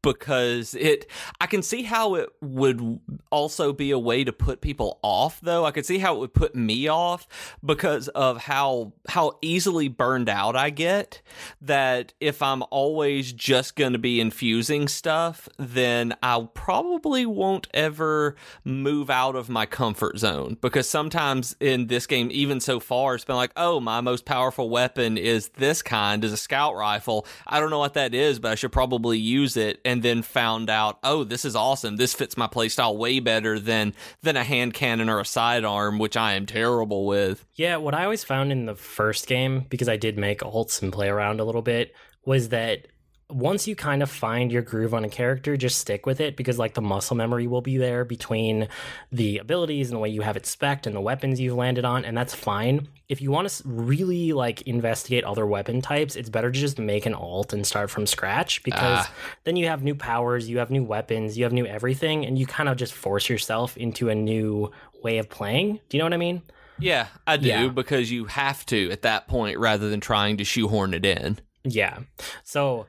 because 0.03 0.75
it 0.75 1.11
I 1.41 1.47
can 1.47 1.63
see 1.63 1.83
how 1.83 2.15
it 2.15 2.31
would 2.41 3.01
also 3.31 3.73
be 3.73 3.91
a 3.91 3.99
way 3.99 4.25
to 4.25 4.33
put 4.33 4.61
people 4.61 4.99
off 5.03 5.41
though. 5.41 5.65
I 5.65 5.71
could 5.71 5.87
see 5.87 5.99
how 5.99 6.17
it 6.17 6.19
would 6.19 6.35
put 6.35 6.55
me 6.55 6.89
off 6.89 7.29
because 7.65 8.09
of 8.09 8.39
how 8.43 8.95
how 9.09 9.39
easily 9.43 9.89
burned 9.89 10.29
out 10.29 10.57
I 10.57 10.71
get 10.71 11.23
that 11.61 12.15
if 12.21 12.43
I'm 12.43 12.63
always 12.71 13.33
just 13.33 13.77
going 13.77 13.93
to 13.93 13.99
be 13.99 14.21
infusing 14.21 14.89
stuff, 14.89 15.49
then 15.59 16.15
I 16.23 16.47
probably 16.55 17.27
won't 17.27 17.69
ever 17.75 18.37
move 18.65 19.11
out 19.11 19.37
of 19.37 19.49
my 19.49 19.67
comfort 19.67 20.19
zone 20.19 20.57
because 20.61 20.89
sometimes 20.89 21.55
in 21.61 21.87
this 21.87 22.07
game 22.07 22.29
even 22.33 22.61
so 22.61 22.81
far 22.81 23.15
it's 23.15 23.25
been 23.25 23.37
like, 23.37 23.53
"Oh, 23.57 23.81
my 23.81 24.01
most 24.01 24.25
powerful 24.25 24.71
weapon 24.71 25.19
is 25.19 25.49
this 25.51 25.83
kind, 25.83 26.25
is 26.25 26.33
a 26.33 26.37
scout 26.37 26.75
rifle. 26.75 27.27
I 27.47 27.61
don't 27.61 27.71
know 27.71 27.79
what 27.79 27.95
that 27.95 28.15
is, 28.15 28.39
but 28.39 28.53
I 28.53 28.55
should 28.55 28.73
probably 28.73 29.19
use 29.19 29.57
it." 29.57 29.66
And 29.85 30.03
then 30.03 30.23
found 30.23 30.71
out, 30.71 30.99
"Oh, 31.03 31.25
this 31.25 31.45
is 31.45 31.57
awesome. 31.57 31.97
This 31.97 32.15
fits 32.15 32.37
my 32.37 32.47
playstyle 32.47 32.97
way 32.97 33.21
better 33.21 33.59
than 33.59 33.95
than 34.23 34.37
a 34.37 34.45
hand 34.45 34.75
cannon 34.75 35.09
or 35.09 35.21
a 35.21 35.25
sidearm, 35.25 35.99
which 35.99 36.17
I 36.17 36.35
am 36.35 36.47
terrible 36.47 37.07
with." 37.07 37.45
Yeah, 37.55 37.77
what 37.77 37.95
I 37.95 38.05
always 38.05 38.25
found 38.25 38.53
in 38.53 38.67
the 38.67 38.75
first 38.75 39.27
game, 39.27 39.67
because 39.69 39.89
I 39.89 39.97
did 39.97 40.19
make 40.19 40.41
alts 40.41 40.83
and 40.83 40.93
play 40.93 41.09
around 41.09 41.41
a 41.41 41.45
little 41.45 41.63
bit, 41.63 41.95
was 42.25 42.49
that 42.51 42.89
once 43.29 43.67
you 43.67 43.75
kind 43.75 44.03
of 44.05 44.11
find 44.11 44.53
your 44.53 44.63
groove 44.63 44.95
on 44.95 45.05
a 45.05 45.09
character, 45.09 45.57
just 45.57 45.79
stick 45.79 46.07
with 46.07 46.21
it 46.21 46.37
because 46.37 46.59
like 46.61 46.75
the 46.75 46.81
muscle 46.81 47.17
memory 47.17 47.49
will 47.49 47.61
be 47.61 47.77
there 47.77 48.05
between 48.05 48.69
the 49.11 49.39
abilities 49.39 49.89
and 49.91 49.97
the 49.97 50.01
way 50.01 50.09
you 50.09 50.21
have 50.23 50.37
it 50.37 50.47
spec 50.47 50.87
and 50.87 50.95
the 50.95 51.01
weapons 51.01 51.41
you've 51.41 51.57
landed 51.57 51.85
on, 51.85 52.05
and 52.05 52.17
that's 52.17 52.35
fine. 52.35 52.87
If 53.09 53.21
you 53.21 53.33
want 53.33 53.49
to 53.49 53.63
really 53.67 54.33
like 54.33 54.63
investigate 54.63 55.25
other 55.25 55.45
weapon 55.45 55.83
types, 55.83 56.15
it's 56.15 56.29
better 56.29 56.53
to 56.53 56.59
just 56.59 56.79
make 56.79 57.05
an 57.05 57.15
alt 57.15 57.53
and 57.53 57.67
start 57.67 57.91
from 57.91 58.07
scratch 58.07 58.63
because 58.63 59.07
Ah. 59.07 59.13
then 59.45 59.57
you 59.57 59.67
have 59.67 59.83
new 59.83 59.95
powers, 59.97 60.49
you 60.49 60.59
have 60.59 60.71
new 60.71 60.85
weapons, 60.85 61.37
you 61.37 61.43
have 61.45 61.53
new 61.53 61.67
everything, 61.67 62.25
and 62.25 62.39
you 62.39 62.47
kind 62.47 62.69
of 62.69 62.77
just 62.77 62.93
force 62.95 63.29
yourself 63.29 63.77
into 63.77 64.09
a 64.09 64.15
new 64.15 64.71
way 65.03 65.19
of 65.19 65.29
playing. 65.29 65.81
Do 65.89 65.97
you 65.97 65.99
know 65.99 66.05
what 66.07 66.15
I 66.15 66.19
mean? 66.19 66.43
Yeah, 66.79 67.07
I 67.27 67.39
do 67.39 67.49
Yeah. 67.49 67.69
because 67.69 68.11
you 68.11 68.27
have 68.27 68.65
to 68.67 68.91
at 68.93 69.03
that 69.03 69.27
point 69.27 69.59
rather 69.59 69.89
than 69.91 70.01
trying 70.01 70.37
to 70.37 70.45
shoehorn 70.45 70.95
it 70.95 71.05
in. 71.05 71.39
Yeah. 71.65 71.99
So 72.45 72.87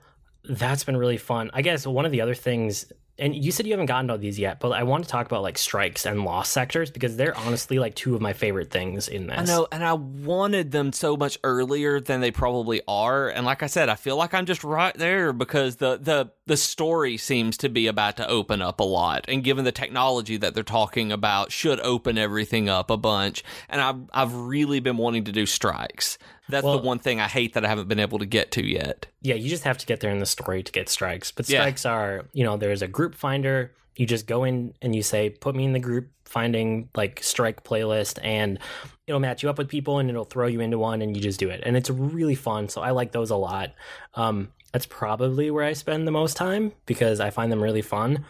that's 0.49 0.83
been 0.83 0.97
really 0.97 1.17
fun. 1.17 1.51
I 1.53 1.61
guess 1.61 1.85
one 1.85 2.05
of 2.05 2.11
the 2.11 2.21
other 2.21 2.35
things, 2.35 2.91
and 3.19 3.35
you 3.35 3.51
said 3.51 3.65
you 3.65 3.73
haven't 3.73 3.87
gotten 3.87 4.07
to 4.09 4.17
these 4.17 4.37
yet, 4.37 4.59
but 4.59 4.71
I 4.71 4.83
want 4.83 5.03
to 5.03 5.09
talk 5.09 5.25
about 5.25 5.41
like 5.41 5.57
strikes 5.57 6.05
and 6.05 6.23
lost 6.23 6.51
sectors 6.51 6.91
because 6.91 7.17
they're 7.17 7.35
honestly 7.37 7.79
like 7.79 7.95
two 7.95 8.15
of 8.15 8.21
my 8.21 8.33
favorite 8.33 8.69
things 8.69 9.07
in 9.07 9.27
this. 9.27 9.37
I 9.37 9.43
know, 9.43 9.67
and 9.71 9.83
I 9.83 9.93
wanted 9.93 10.71
them 10.71 10.93
so 10.93 11.17
much 11.17 11.37
earlier 11.43 11.99
than 11.99 12.21
they 12.21 12.31
probably 12.31 12.81
are. 12.87 13.29
And 13.29 13.45
like 13.45 13.63
I 13.63 13.67
said, 13.67 13.89
I 13.89 13.95
feel 13.95 14.17
like 14.17 14.33
I'm 14.33 14.45
just 14.45 14.63
right 14.63 14.95
there 14.95 15.33
because 15.33 15.77
the 15.77 15.97
the 15.97 16.31
the 16.45 16.57
story 16.57 17.17
seems 17.17 17.57
to 17.57 17.69
be 17.69 17.87
about 17.87 18.17
to 18.17 18.27
open 18.27 18.61
up 18.61 18.79
a 18.79 18.85
lot, 18.85 19.25
and 19.27 19.43
given 19.43 19.65
the 19.65 19.71
technology 19.71 20.37
that 20.37 20.53
they're 20.53 20.63
talking 20.63 21.11
about, 21.11 21.51
should 21.51 21.79
open 21.81 22.17
everything 22.17 22.69
up 22.69 22.89
a 22.89 22.97
bunch. 22.97 23.43
And 23.67 23.81
I've 23.81 23.97
I've 24.13 24.33
really 24.33 24.79
been 24.79 24.97
wanting 24.97 25.23
to 25.25 25.31
do 25.31 25.45
strikes. 25.45 26.17
That's 26.49 26.63
Well- 26.63 26.79
the 26.79 26.83
one 26.87 26.99
thing 26.99 27.19
I 27.19 27.27
hate 27.27 27.53
that 27.53 27.65
I 27.65 27.67
haven't 27.67 27.87
been 27.87 27.99
able 27.99 28.19
to 28.19 28.25
get 28.25 28.51
to 28.51 28.65
yet. 28.65 29.07
Yeah, 29.21 29.35
you 29.35 29.49
just 29.49 29.63
have 29.65 29.77
to 29.79 29.85
get 29.85 29.99
there 29.99 30.11
in 30.11 30.19
the 30.19 30.25
story 30.25 30.63
to 30.63 30.71
get 30.71 30.89
strikes. 30.89 31.31
But 31.31 31.49
Yeah. 31.49 31.61
strikes 31.61 31.85
are, 31.85 32.25
you 32.33 32.43
know, 32.43 32.57
there's 32.57 32.81
a 32.81 32.87
group 32.87 33.15
finder. 33.15 33.73
You 33.95 34.05
just 34.05 34.27
go 34.27 34.43
in 34.43 34.73
and 34.81 34.95
you 34.95 35.01
say, 35.01 35.29
put 35.29 35.55
me 35.55 35.65
in 35.65 35.73
the 35.73 35.79
group 35.79 36.09
finding 36.25 36.89
like 36.95 37.21
strike 37.23 37.63
playlist, 37.63 38.19
and 38.21 38.59
it'll 39.07 39.19
match 39.19 39.41
you 39.43 39.49
up 39.49 39.57
with 39.57 39.69
people 39.69 39.97
and 39.99 40.09
it'll 40.09 40.25
throw 40.25 40.45
you 40.47 40.59
into 40.59 40.77
one 40.77 41.01
and 41.01 41.15
you 41.15 41.21
just 41.21 41.39
do 41.39 41.49
it. 41.49 41.61
And 41.65 41.75
it's 41.75 41.89
really 41.89 42.35
fun. 42.35 42.69
So 42.69 42.81
I 42.81 42.91
like 42.91 43.11
those 43.11 43.29
a 43.31 43.35
lot. 43.37 43.73
Um, 44.13 44.49
that's 44.73 44.85
probably 44.85 45.49
where 45.49 45.63
I 45.63 45.73
spend 45.73 46.05
the 46.07 46.11
most 46.11 46.35
time 46.37 46.73
because 46.85 47.19
I 47.19 47.29
find 47.29 47.51
them 47.51 47.63
really 47.63 47.81
fun. 47.81 48.25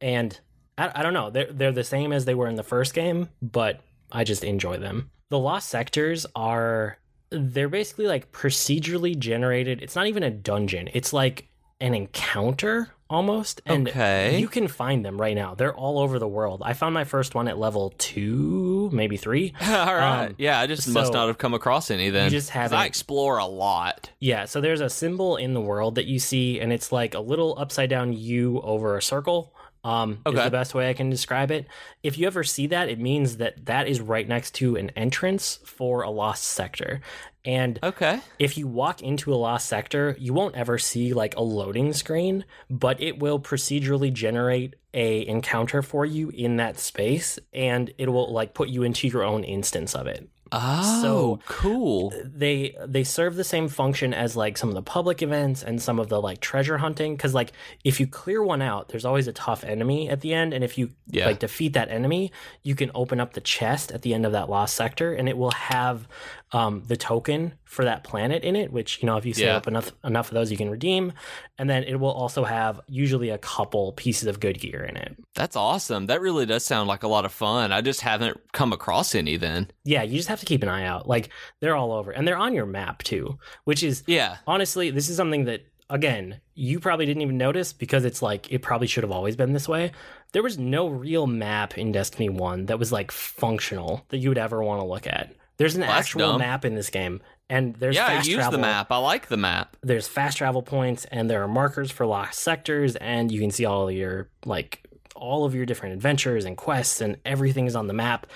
And 0.00 0.38
I, 0.78 0.90
I 0.94 1.02
don't 1.02 1.12
know, 1.12 1.30
they're, 1.30 1.52
they're 1.52 1.72
the 1.72 1.84
same 1.84 2.12
as 2.12 2.24
they 2.24 2.34
were 2.34 2.48
in 2.48 2.54
the 2.54 2.62
first 2.62 2.94
game, 2.94 3.28
but 3.42 3.80
I 4.10 4.24
just 4.24 4.44
enjoy 4.44 4.78
them. 4.78 5.10
The 5.28 5.38
lost 5.38 5.68
sectors 5.68 6.24
are 6.36 6.98
they're 7.32 7.68
basically 7.68 8.06
like 8.06 8.30
procedurally 8.32 9.18
generated. 9.18 9.82
It's 9.82 9.96
not 9.96 10.06
even 10.06 10.22
a 10.22 10.30
dungeon. 10.30 10.88
It's 10.92 11.12
like 11.12 11.48
an 11.80 11.94
encounter 11.94 12.90
almost. 13.10 13.60
And 13.66 13.88
Okay. 13.88 14.38
you 14.38 14.48
can 14.48 14.68
find 14.68 15.04
them 15.04 15.20
right 15.20 15.34
now. 15.34 15.54
They're 15.54 15.74
all 15.74 15.98
over 15.98 16.18
the 16.18 16.28
world. 16.28 16.62
I 16.64 16.72
found 16.72 16.94
my 16.94 17.04
first 17.04 17.34
one 17.34 17.46
at 17.48 17.58
level 17.58 17.92
two, 17.98 18.88
maybe 18.92 19.16
three. 19.18 19.52
All 19.60 19.68
right. 19.94 20.26
Um, 20.28 20.34
yeah, 20.38 20.58
I 20.60 20.66
just 20.66 20.88
must 20.88 21.12
not 21.12 21.26
have 21.26 21.36
come 21.38 21.52
across 21.54 21.90
any 21.90 22.08
then. 22.10 22.30
just 22.30 22.48
'Cause 22.48 22.54
haven't- 22.54 22.78
I 22.78 22.86
explore 22.86 23.36
a 23.38 23.44
lot. 23.46 24.10
Yeah, 24.18 24.44
so 24.46 24.60
there's 24.60 24.80
a 24.80 24.88
symbol 24.88 25.36
in 25.36 25.52
the 25.54 25.60
world 25.60 25.96
that 25.96 26.06
you 26.06 26.18
see, 26.18 26.58
and 26.60 26.72
it's 26.72 26.90
like 26.92 27.14
a 27.14 27.20
little 27.20 27.54
upside 27.58 27.90
down 27.90 28.12
U 28.14 28.60
over 28.62 28.96
a 28.96 29.02
circle. 29.02 29.52
Um, 29.84 30.20
is 30.26 30.34
the 30.44 30.50
best 30.50 30.74
way 30.74 30.88
I 30.88 30.92
can 30.94 31.10
describe 31.10 31.50
it. 31.50 31.66
If 32.02 32.16
you 32.16 32.26
ever 32.28 32.44
see 32.44 32.68
that, 32.68 32.88
it 32.88 33.00
means 33.00 33.38
that 33.38 33.66
that 33.66 33.88
is 33.88 34.00
right 34.00 34.28
next 34.28 34.54
to 34.56 34.76
an 34.76 34.90
entrance 34.90 35.58
for 35.64 36.02
a 36.02 36.10
lost 36.10 36.44
sector. 36.44 37.00
And 37.44 37.80
Okay. 37.82 38.20
if 38.38 38.56
you 38.56 38.68
walk 38.68 39.02
into 39.02 39.34
a 39.34 39.36
lost 39.36 39.68
sector, 39.68 40.16
you 40.20 40.32
won't 40.32 40.54
ever 40.54 40.78
see 40.78 41.12
like 41.12 41.34
a 41.36 41.42
loading 41.42 41.92
screen, 41.92 42.44
but 42.70 43.00
it 43.00 43.18
will 43.18 43.40
procedurally 43.40 44.12
generate 44.12 44.76
a 44.94 45.26
encounter 45.26 45.82
for 45.82 46.06
you 46.06 46.28
in 46.30 46.58
that 46.58 46.78
space, 46.78 47.38
and 47.52 47.92
it 47.98 48.08
will 48.12 48.32
like 48.32 48.54
put 48.54 48.68
you 48.68 48.84
into 48.84 49.08
your 49.08 49.24
own 49.24 49.42
instance 49.42 49.94
of 49.96 50.06
it 50.06 50.28
Oh, 50.52 51.00
So- 51.02 51.40
cool. 51.46 52.12
Uh, 52.14 52.24
they 52.26 52.76
they 52.86 53.04
serve 53.04 53.36
the 53.36 53.44
same 53.44 53.68
function 53.68 54.12
as 54.12 54.36
like 54.36 54.58
some 54.58 54.68
of 54.68 54.74
the 54.74 54.82
public 54.82 55.22
events 55.22 55.62
and 55.62 55.80
some 55.80 55.98
of 55.98 56.08
the 56.08 56.20
like 56.20 56.40
treasure 56.40 56.78
hunting 56.78 57.16
because 57.16 57.32
like 57.34 57.52
if 57.84 57.98
you 58.00 58.06
clear 58.06 58.42
one 58.42 58.60
out 58.62 58.88
there's 58.90 59.04
always 59.04 59.26
a 59.28 59.32
tough 59.32 59.64
enemy 59.64 60.08
at 60.10 60.20
the 60.20 60.34
end 60.34 60.52
and 60.52 60.62
if 60.62 60.76
you 60.76 60.90
Yeah. 61.08 61.26
like 61.26 61.38
defeat 61.38 61.72
that 61.72 61.90
enemy 61.90 62.30
you 62.62 62.74
can 62.74 62.90
open 62.94 63.18
up 63.20 63.32
the 63.32 63.40
chest 63.40 63.90
at 63.92 64.02
the 64.02 64.12
end 64.14 64.26
of 64.26 64.32
that 64.32 64.50
lost 64.50 64.76
sector 64.76 65.12
and 65.14 65.28
it 65.28 65.36
will 65.38 65.52
have 65.52 66.06
um, 66.54 66.82
the 66.86 66.96
token 66.96 67.54
for 67.64 67.84
that 67.84 68.04
planet 68.04 68.44
in 68.44 68.54
it 68.56 68.70
which 68.72 69.02
you 69.02 69.06
know 69.06 69.16
if 69.16 69.24
you 69.24 69.32
save 69.32 69.46
Yeah. 69.46 69.56
up 69.56 69.66
enough 69.66 69.90
enough 70.04 70.28
of 70.28 70.34
those 70.34 70.50
you 70.50 70.56
can 70.58 70.68
redeem 70.70 71.12
and 71.58 71.70
then 71.70 71.82
it 71.84 71.96
will 71.96 72.10
also 72.12 72.44
have 72.44 72.80
usually 72.88 73.30
a 73.30 73.38
couple 73.38 73.92
pieces 73.92 74.26
of 74.28 74.38
good 74.40 74.60
gear 74.60 74.82
in 74.82 74.96
it 74.96 75.16
That's 75.34 75.56
awesome. 75.56 76.06
That 76.06 76.20
really 76.20 76.44
does 76.44 76.64
sound 76.64 76.88
like 76.88 77.02
a 77.02 77.08
lot 77.08 77.24
of 77.24 77.32
fun. 77.32 77.72
I 77.72 77.80
just 77.80 78.02
haven't 78.02 78.38
come 78.52 78.72
across 78.72 79.14
any 79.14 79.36
then. 79.38 79.70
yeah 79.84 80.02
you 80.02 80.16
just 80.16 80.28
have 80.28 80.40
to 80.40 80.46
keep 80.46 80.62
an 80.62 80.68
eye 80.68 80.84
out 80.84 81.08
like 81.08 81.30
they're 81.60 81.76
all 81.76 81.92
over 81.92 82.10
and 82.10 82.28
they're 82.28 82.36
on 82.36 82.52
your 82.54 82.66
map 82.66 83.02
too 83.02 83.38
which 83.64 83.82
is 83.82 84.02
Yeah. 84.06 84.36
honestly, 84.46 84.90
this 84.90 85.08
is 85.08 85.16
something 85.16 85.46
that 85.46 85.62
again, 85.90 86.40
you 86.54 86.80
probably 86.80 87.04
didn't 87.04 87.20
even 87.22 87.36
notice 87.36 87.72
because 87.74 88.04
it's 88.06 88.22
like 88.22 88.50
it 88.50 88.60
probably 88.62 88.86
should 88.86 89.04
have 89.04 89.10
always 89.12 89.36
been 89.36 89.52
this 89.52 89.68
way. 89.68 89.92
There 90.32 90.42
was 90.42 90.56
no 90.58 90.88
real 90.88 91.26
map 91.26 91.76
in 91.76 91.92
Destiny 91.92 92.30
1 92.30 92.66
that 92.66 92.78
was 92.78 92.92
like 92.92 93.10
functional 93.10 94.04
that 94.08 94.16
you 94.18 94.28
would 94.30 94.38
ever 94.38 94.62
want 94.62 94.80
to 94.80 94.86
look 94.86 95.06
at. 95.06 95.34
There's 95.62 95.74
an 95.76 95.82
Well, 95.82 95.90
actual 95.90 96.38
map 96.38 96.64
in 96.64 96.74
this 96.74 96.90
game 96.90 97.20
and 97.50 97.74
there's 97.76 97.96
yeah, 97.96 98.06
I 98.06 98.14
use 98.22 98.34
travel. 98.34 98.52
the 98.52 98.58
map. 98.58 98.90
I 98.90 98.96
like 98.98 99.28
the 99.28 99.36
map. 99.36 99.76
There's 99.82 100.08
fast 100.08 100.38
travel 100.38 100.62
points 100.62 101.04
and 101.06 101.28
there 101.30 101.42
are 101.42 101.48
markers 101.48 101.90
for 101.90 102.06
lost 102.06 102.38
sectors 102.40 102.96
and 102.96 103.30
you 103.30 103.40
can 103.40 103.50
see 103.50 103.64
all 103.64 103.90
your 103.90 104.28
like 104.44 104.86
all 105.14 105.44
of 105.44 105.54
your 105.54 105.66
different 105.66 105.94
adventures 105.94 106.44
and 106.44 106.56
quests 106.56 107.00
and 107.00 107.16
everything 107.24 107.66
is 107.66 107.76
on 107.76 107.86
the 107.86 107.92
map. 107.94 108.26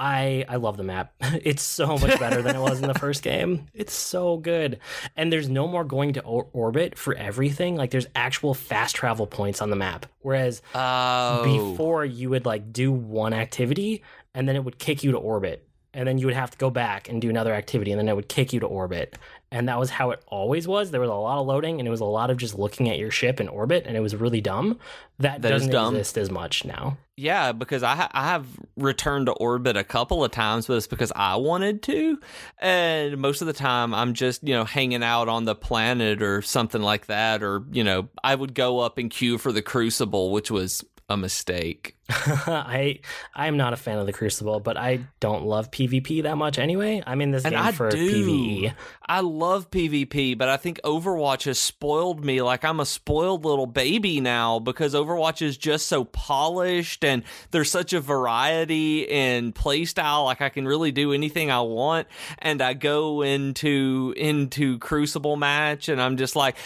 I 0.00 0.44
I 0.48 0.56
love 0.56 0.76
the 0.76 0.84
map. 0.84 1.12
It's 1.42 1.62
so 1.62 1.98
much 1.98 2.18
better 2.20 2.40
than 2.42 2.54
it 2.54 2.60
was 2.60 2.80
in 2.80 2.86
the 2.86 2.94
first 2.94 3.22
game. 3.22 3.66
It's 3.74 3.92
so 3.94 4.36
good. 4.36 4.78
And 5.16 5.32
there's 5.32 5.48
no 5.48 5.66
more 5.66 5.82
going 5.84 6.12
to 6.12 6.22
or- 6.22 6.48
orbit 6.52 6.96
for 6.96 7.14
everything. 7.14 7.74
Like 7.76 7.90
there's 7.90 8.06
actual 8.14 8.54
fast 8.54 8.94
travel 8.94 9.26
points 9.26 9.60
on 9.60 9.70
the 9.70 9.76
map. 9.76 10.06
Whereas 10.20 10.62
Oh. 10.74 11.42
before 11.72 12.04
you 12.04 12.30
would 12.30 12.46
like 12.46 12.72
do 12.72 12.92
one 12.92 13.32
activity 13.32 14.02
and 14.34 14.48
then 14.48 14.54
it 14.54 14.64
would 14.64 14.78
kick 14.78 15.02
you 15.02 15.12
to 15.12 15.18
orbit. 15.18 15.67
And 15.98 16.06
then 16.06 16.16
you 16.18 16.26
would 16.26 16.36
have 16.36 16.52
to 16.52 16.58
go 16.58 16.70
back 16.70 17.08
and 17.08 17.20
do 17.20 17.28
another 17.28 17.52
activity 17.52 17.90
and 17.90 17.98
then 17.98 18.08
it 18.08 18.14
would 18.14 18.28
kick 18.28 18.52
you 18.52 18.60
to 18.60 18.66
orbit. 18.66 19.18
And 19.50 19.68
that 19.68 19.78
was 19.80 19.90
how 19.90 20.12
it 20.12 20.22
always 20.28 20.68
was. 20.68 20.92
There 20.92 21.00
was 21.00 21.10
a 21.10 21.14
lot 21.14 21.40
of 21.40 21.46
loading 21.48 21.80
and 21.80 21.88
it 21.88 21.90
was 21.90 22.00
a 22.00 22.04
lot 22.04 22.30
of 22.30 22.36
just 22.36 22.56
looking 22.56 22.88
at 22.88 22.98
your 22.98 23.10
ship 23.10 23.40
in 23.40 23.48
orbit 23.48 23.84
and 23.84 23.96
it 23.96 24.00
was 24.00 24.14
really 24.14 24.40
dumb. 24.40 24.78
That, 25.18 25.42
That 25.42 25.48
doesn't 25.48 25.72
dumb. 25.72 25.96
exist 25.96 26.16
as 26.16 26.30
much 26.30 26.64
now. 26.64 26.98
Yeah, 27.16 27.50
because 27.50 27.82
I 27.82 27.96
ha- 27.96 28.10
I 28.12 28.26
have 28.28 28.46
returned 28.76 29.26
to 29.26 29.32
orbit 29.32 29.76
a 29.76 29.82
couple 29.82 30.22
of 30.22 30.30
times, 30.30 30.68
but 30.68 30.76
it's 30.76 30.86
because 30.86 31.10
I 31.16 31.34
wanted 31.34 31.82
to, 31.82 32.20
and 32.60 33.18
most 33.18 33.40
of 33.40 33.48
the 33.48 33.52
time 33.52 33.92
I'm 33.92 34.14
just 34.14 34.46
you 34.46 34.54
know 34.54 34.64
hanging 34.64 35.02
out 35.02 35.28
on 35.28 35.44
the 35.44 35.56
planet 35.56 36.22
or 36.22 36.42
something 36.42 36.80
like 36.80 37.06
that, 37.06 37.42
or 37.42 37.64
you 37.72 37.82
know 37.82 38.08
I 38.22 38.36
would 38.36 38.54
go 38.54 38.78
up 38.78 38.98
and 38.98 39.10
queue 39.10 39.36
for 39.36 39.50
the 39.50 39.62
Crucible, 39.62 40.30
which 40.30 40.48
was 40.52 40.84
a 41.08 41.16
mistake. 41.16 41.96
I 42.10 43.00
I'm 43.34 43.56
not 43.58 43.72
a 43.74 43.76
fan 43.76 43.98
of 43.98 44.06
the 44.06 44.12
Crucible, 44.14 44.60
but 44.60 44.76
I 44.78 45.00
don't 45.20 45.44
love 45.44 45.70
PvP 45.70 46.22
that 46.22 46.36
much 46.36 46.58
anyway. 46.58 47.02
I'm 47.06 47.20
in 47.20 47.32
this 47.32 47.44
And 47.44 47.54
game 47.54 47.62
I 47.62 47.72
for 47.72 47.90
do. 47.90 48.26
PvE. 48.26 48.74
I 49.06 49.20
love 49.20 49.70
PvP, 49.70 50.36
but 50.38 50.48
I 50.48 50.56
think 50.56 50.80
Overwatch 50.84 51.44
has 51.44 51.58
spoiled 51.58 52.24
me 52.24 52.40
like 52.40 52.64
I'm 52.64 52.80
a 52.80 52.86
spoiled 52.86 53.44
little 53.44 53.66
baby 53.66 54.20
now 54.22 54.58
because 54.58 54.94
Overwatch 54.94 55.42
is 55.42 55.58
just 55.58 55.86
so 55.86 56.04
polished 56.04 57.04
and 57.04 57.24
there's 57.50 57.70
such 57.70 57.92
a 57.92 58.00
variety 58.00 59.02
in 59.02 59.52
playstyle. 59.52 60.24
Like 60.24 60.40
I 60.40 60.48
can 60.48 60.66
really 60.66 60.92
do 60.92 61.12
anything 61.12 61.50
I 61.50 61.60
want. 61.60 62.06
And 62.38 62.62
I 62.62 62.72
go 62.72 63.20
into 63.22 64.14
into 64.16 64.78
Crucible 64.78 65.36
match 65.36 65.88
and 65.90 66.00
I'm 66.00 66.16
just 66.16 66.36
like, 66.36 66.56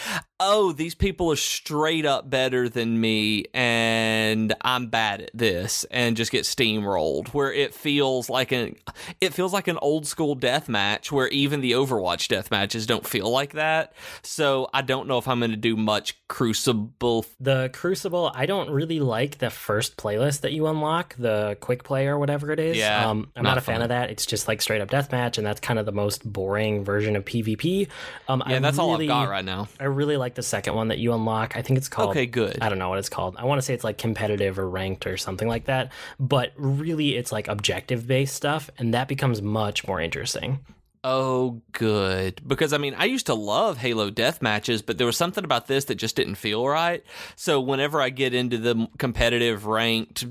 oh, 0.45 0.73
these 0.73 0.93
people 0.93 1.31
are 1.31 1.37
straight 1.37 2.05
up 2.05 2.29
better 2.29 2.67
than 2.67 2.99
me 2.99 3.45
and 3.53 4.53
I'm 4.61 4.87
bad 4.87 5.21
at 5.21 5.31
this 5.33 5.85
and 5.89 6.17
just 6.17 6.31
get 6.31 6.43
steamrolled 6.43 7.29
where 7.29 7.51
it 7.51 7.73
feels 7.73 8.29
like 8.29 8.51
an 8.51 8.75
it 9.21 9.33
feels 9.33 9.53
like 9.53 9.69
an 9.69 9.79
old 9.81 10.05
school 10.05 10.35
death 10.35 10.67
match 10.67 11.11
where 11.11 11.29
even 11.29 11.61
the 11.61 11.71
Overwatch 11.71 12.27
death 12.27 12.51
matches 12.51 12.85
don't 12.85 13.07
feel 13.07 13.29
like 13.29 13.53
that. 13.53 13.93
So 14.21 14.69
I 14.73 14.81
don't 14.81 15.07
know 15.07 15.17
if 15.17 15.27
I'm 15.29 15.39
going 15.39 15.51
to 15.51 15.57
do 15.57 15.77
much 15.77 16.17
Crucible. 16.33 17.25
The 17.39 17.69
Crucible, 17.73 18.31
I 18.33 18.47
don't 18.47 18.71
really 18.71 18.99
like 18.99 19.37
the 19.37 19.51
first 19.51 19.97
playlist 19.97 20.41
that 20.41 20.51
you 20.51 20.65
unlock, 20.65 21.15
the 21.15 21.57
quick 21.59 21.83
play 21.83 22.07
or 22.07 22.17
whatever 22.17 22.51
it 22.51 22.59
is. 22.59 22.75
Yeah, 22.75 23.07
um, 23.07 23.29
I'm 23.35 23.43
not, 23.43 23.51
not 23.51 23.57
a 23.59 23.61
fan 23.61 23.83
of 23.83 23.89
that. 23.89 24.09
It's 24.09 24.25
just 24.25 24.47
like 24.47 24.59
straight 24.59 24.81
up 24.81 24.89
deathmatch, 24.89 25.37
and 25.37 25.45
that's 25.45 25.59
kind 25.59 25.77
of 25.77 25.85
the 25.85 25.91
most 25.91 26.23
boring 26.23 26.83
version 26.83 27.15
of 27.15 27.23
PvP. 27.23 27.87
Um, 28.27 28.41
yeah, 28.47 28.55
I 28.55 28.59
that's 28.59 28.79
really, 28.79 29.07
all 29.07 29.19
I've 29.19 29.27
got 29.27 29.31
right 29.31 29.45
now. 29.45 29.67
I 29.79 29.83
really 29.85 30.17
like 30.17 30.32
the 30.35 30.43
second 30.43 30.75
one 30.75 30.87
that 30.89 30.97
you 30.97 31.13
unlock. 31.13 31.55
I 31.55 31.61
think 31.61 31.77
it's 31.77 31.89
called. 31.89 32.11
Okay, 32.11 32.25
good. 32.25 32.57
I 32.61 32.69
don't 32.69 32.79
know 32.79 32.89
what 32.89 32.99
it's 32.99 33.09
called. 33.09 33.35
I 33.37 33.45
want 33.45 33.59
to 33.59 33.61
say 33.61 33.73
it's 33.73 33.83
like 33.83 33.97
competitive 33.97 34.59
or 34.59 34.69
ranked 34.69 35.07
or 35.07 35.17
something 35.17 35.47
like 35.47 35.65
that. 35.65 35.91
But 36.19 36.53
really, 36.55 37.15
it's 37.15 37.31
like 37.31 37.47
objective 37.47 38.07
based 38.07 38.35
stuff, 38.35 38.69
and 38.77 38.93
that 38.93 39.07
becomes 39.07 39.41
much 39.41 39.87
more 39.87 40.01
interesting. 40.01 40.59
Oh, 41.05 41.61
good. 41.73 42.41
Because 42.47 42.71
I 42.71 42.77
mean, 42.77 42.95
I 42.97 43.05
used 43.05 43.25
to 43.25 43.33
love 43.33 43.77
Halo 43.77 44.09
death 44.09 44.41
matches, 44.41 44.81
but 44.81 44.97
there 44.97 45.05
was 45.05 45.17
something 45.17 45.43
about 45.43 45.67
this 45.67 45.85
that 45.85 45.95
just 45.95 46.15
didn't 46.15 46.35
feel 46.35 46.65
right. 46.65 47.03
So 47.35 47.59
whenever 47.59 48.01
I 48.01 48.09
get 48.09 48.33
into 48.33 48.57
the 48.57 48.87
competitive 48.97 49.65
ranked 49.65 50.25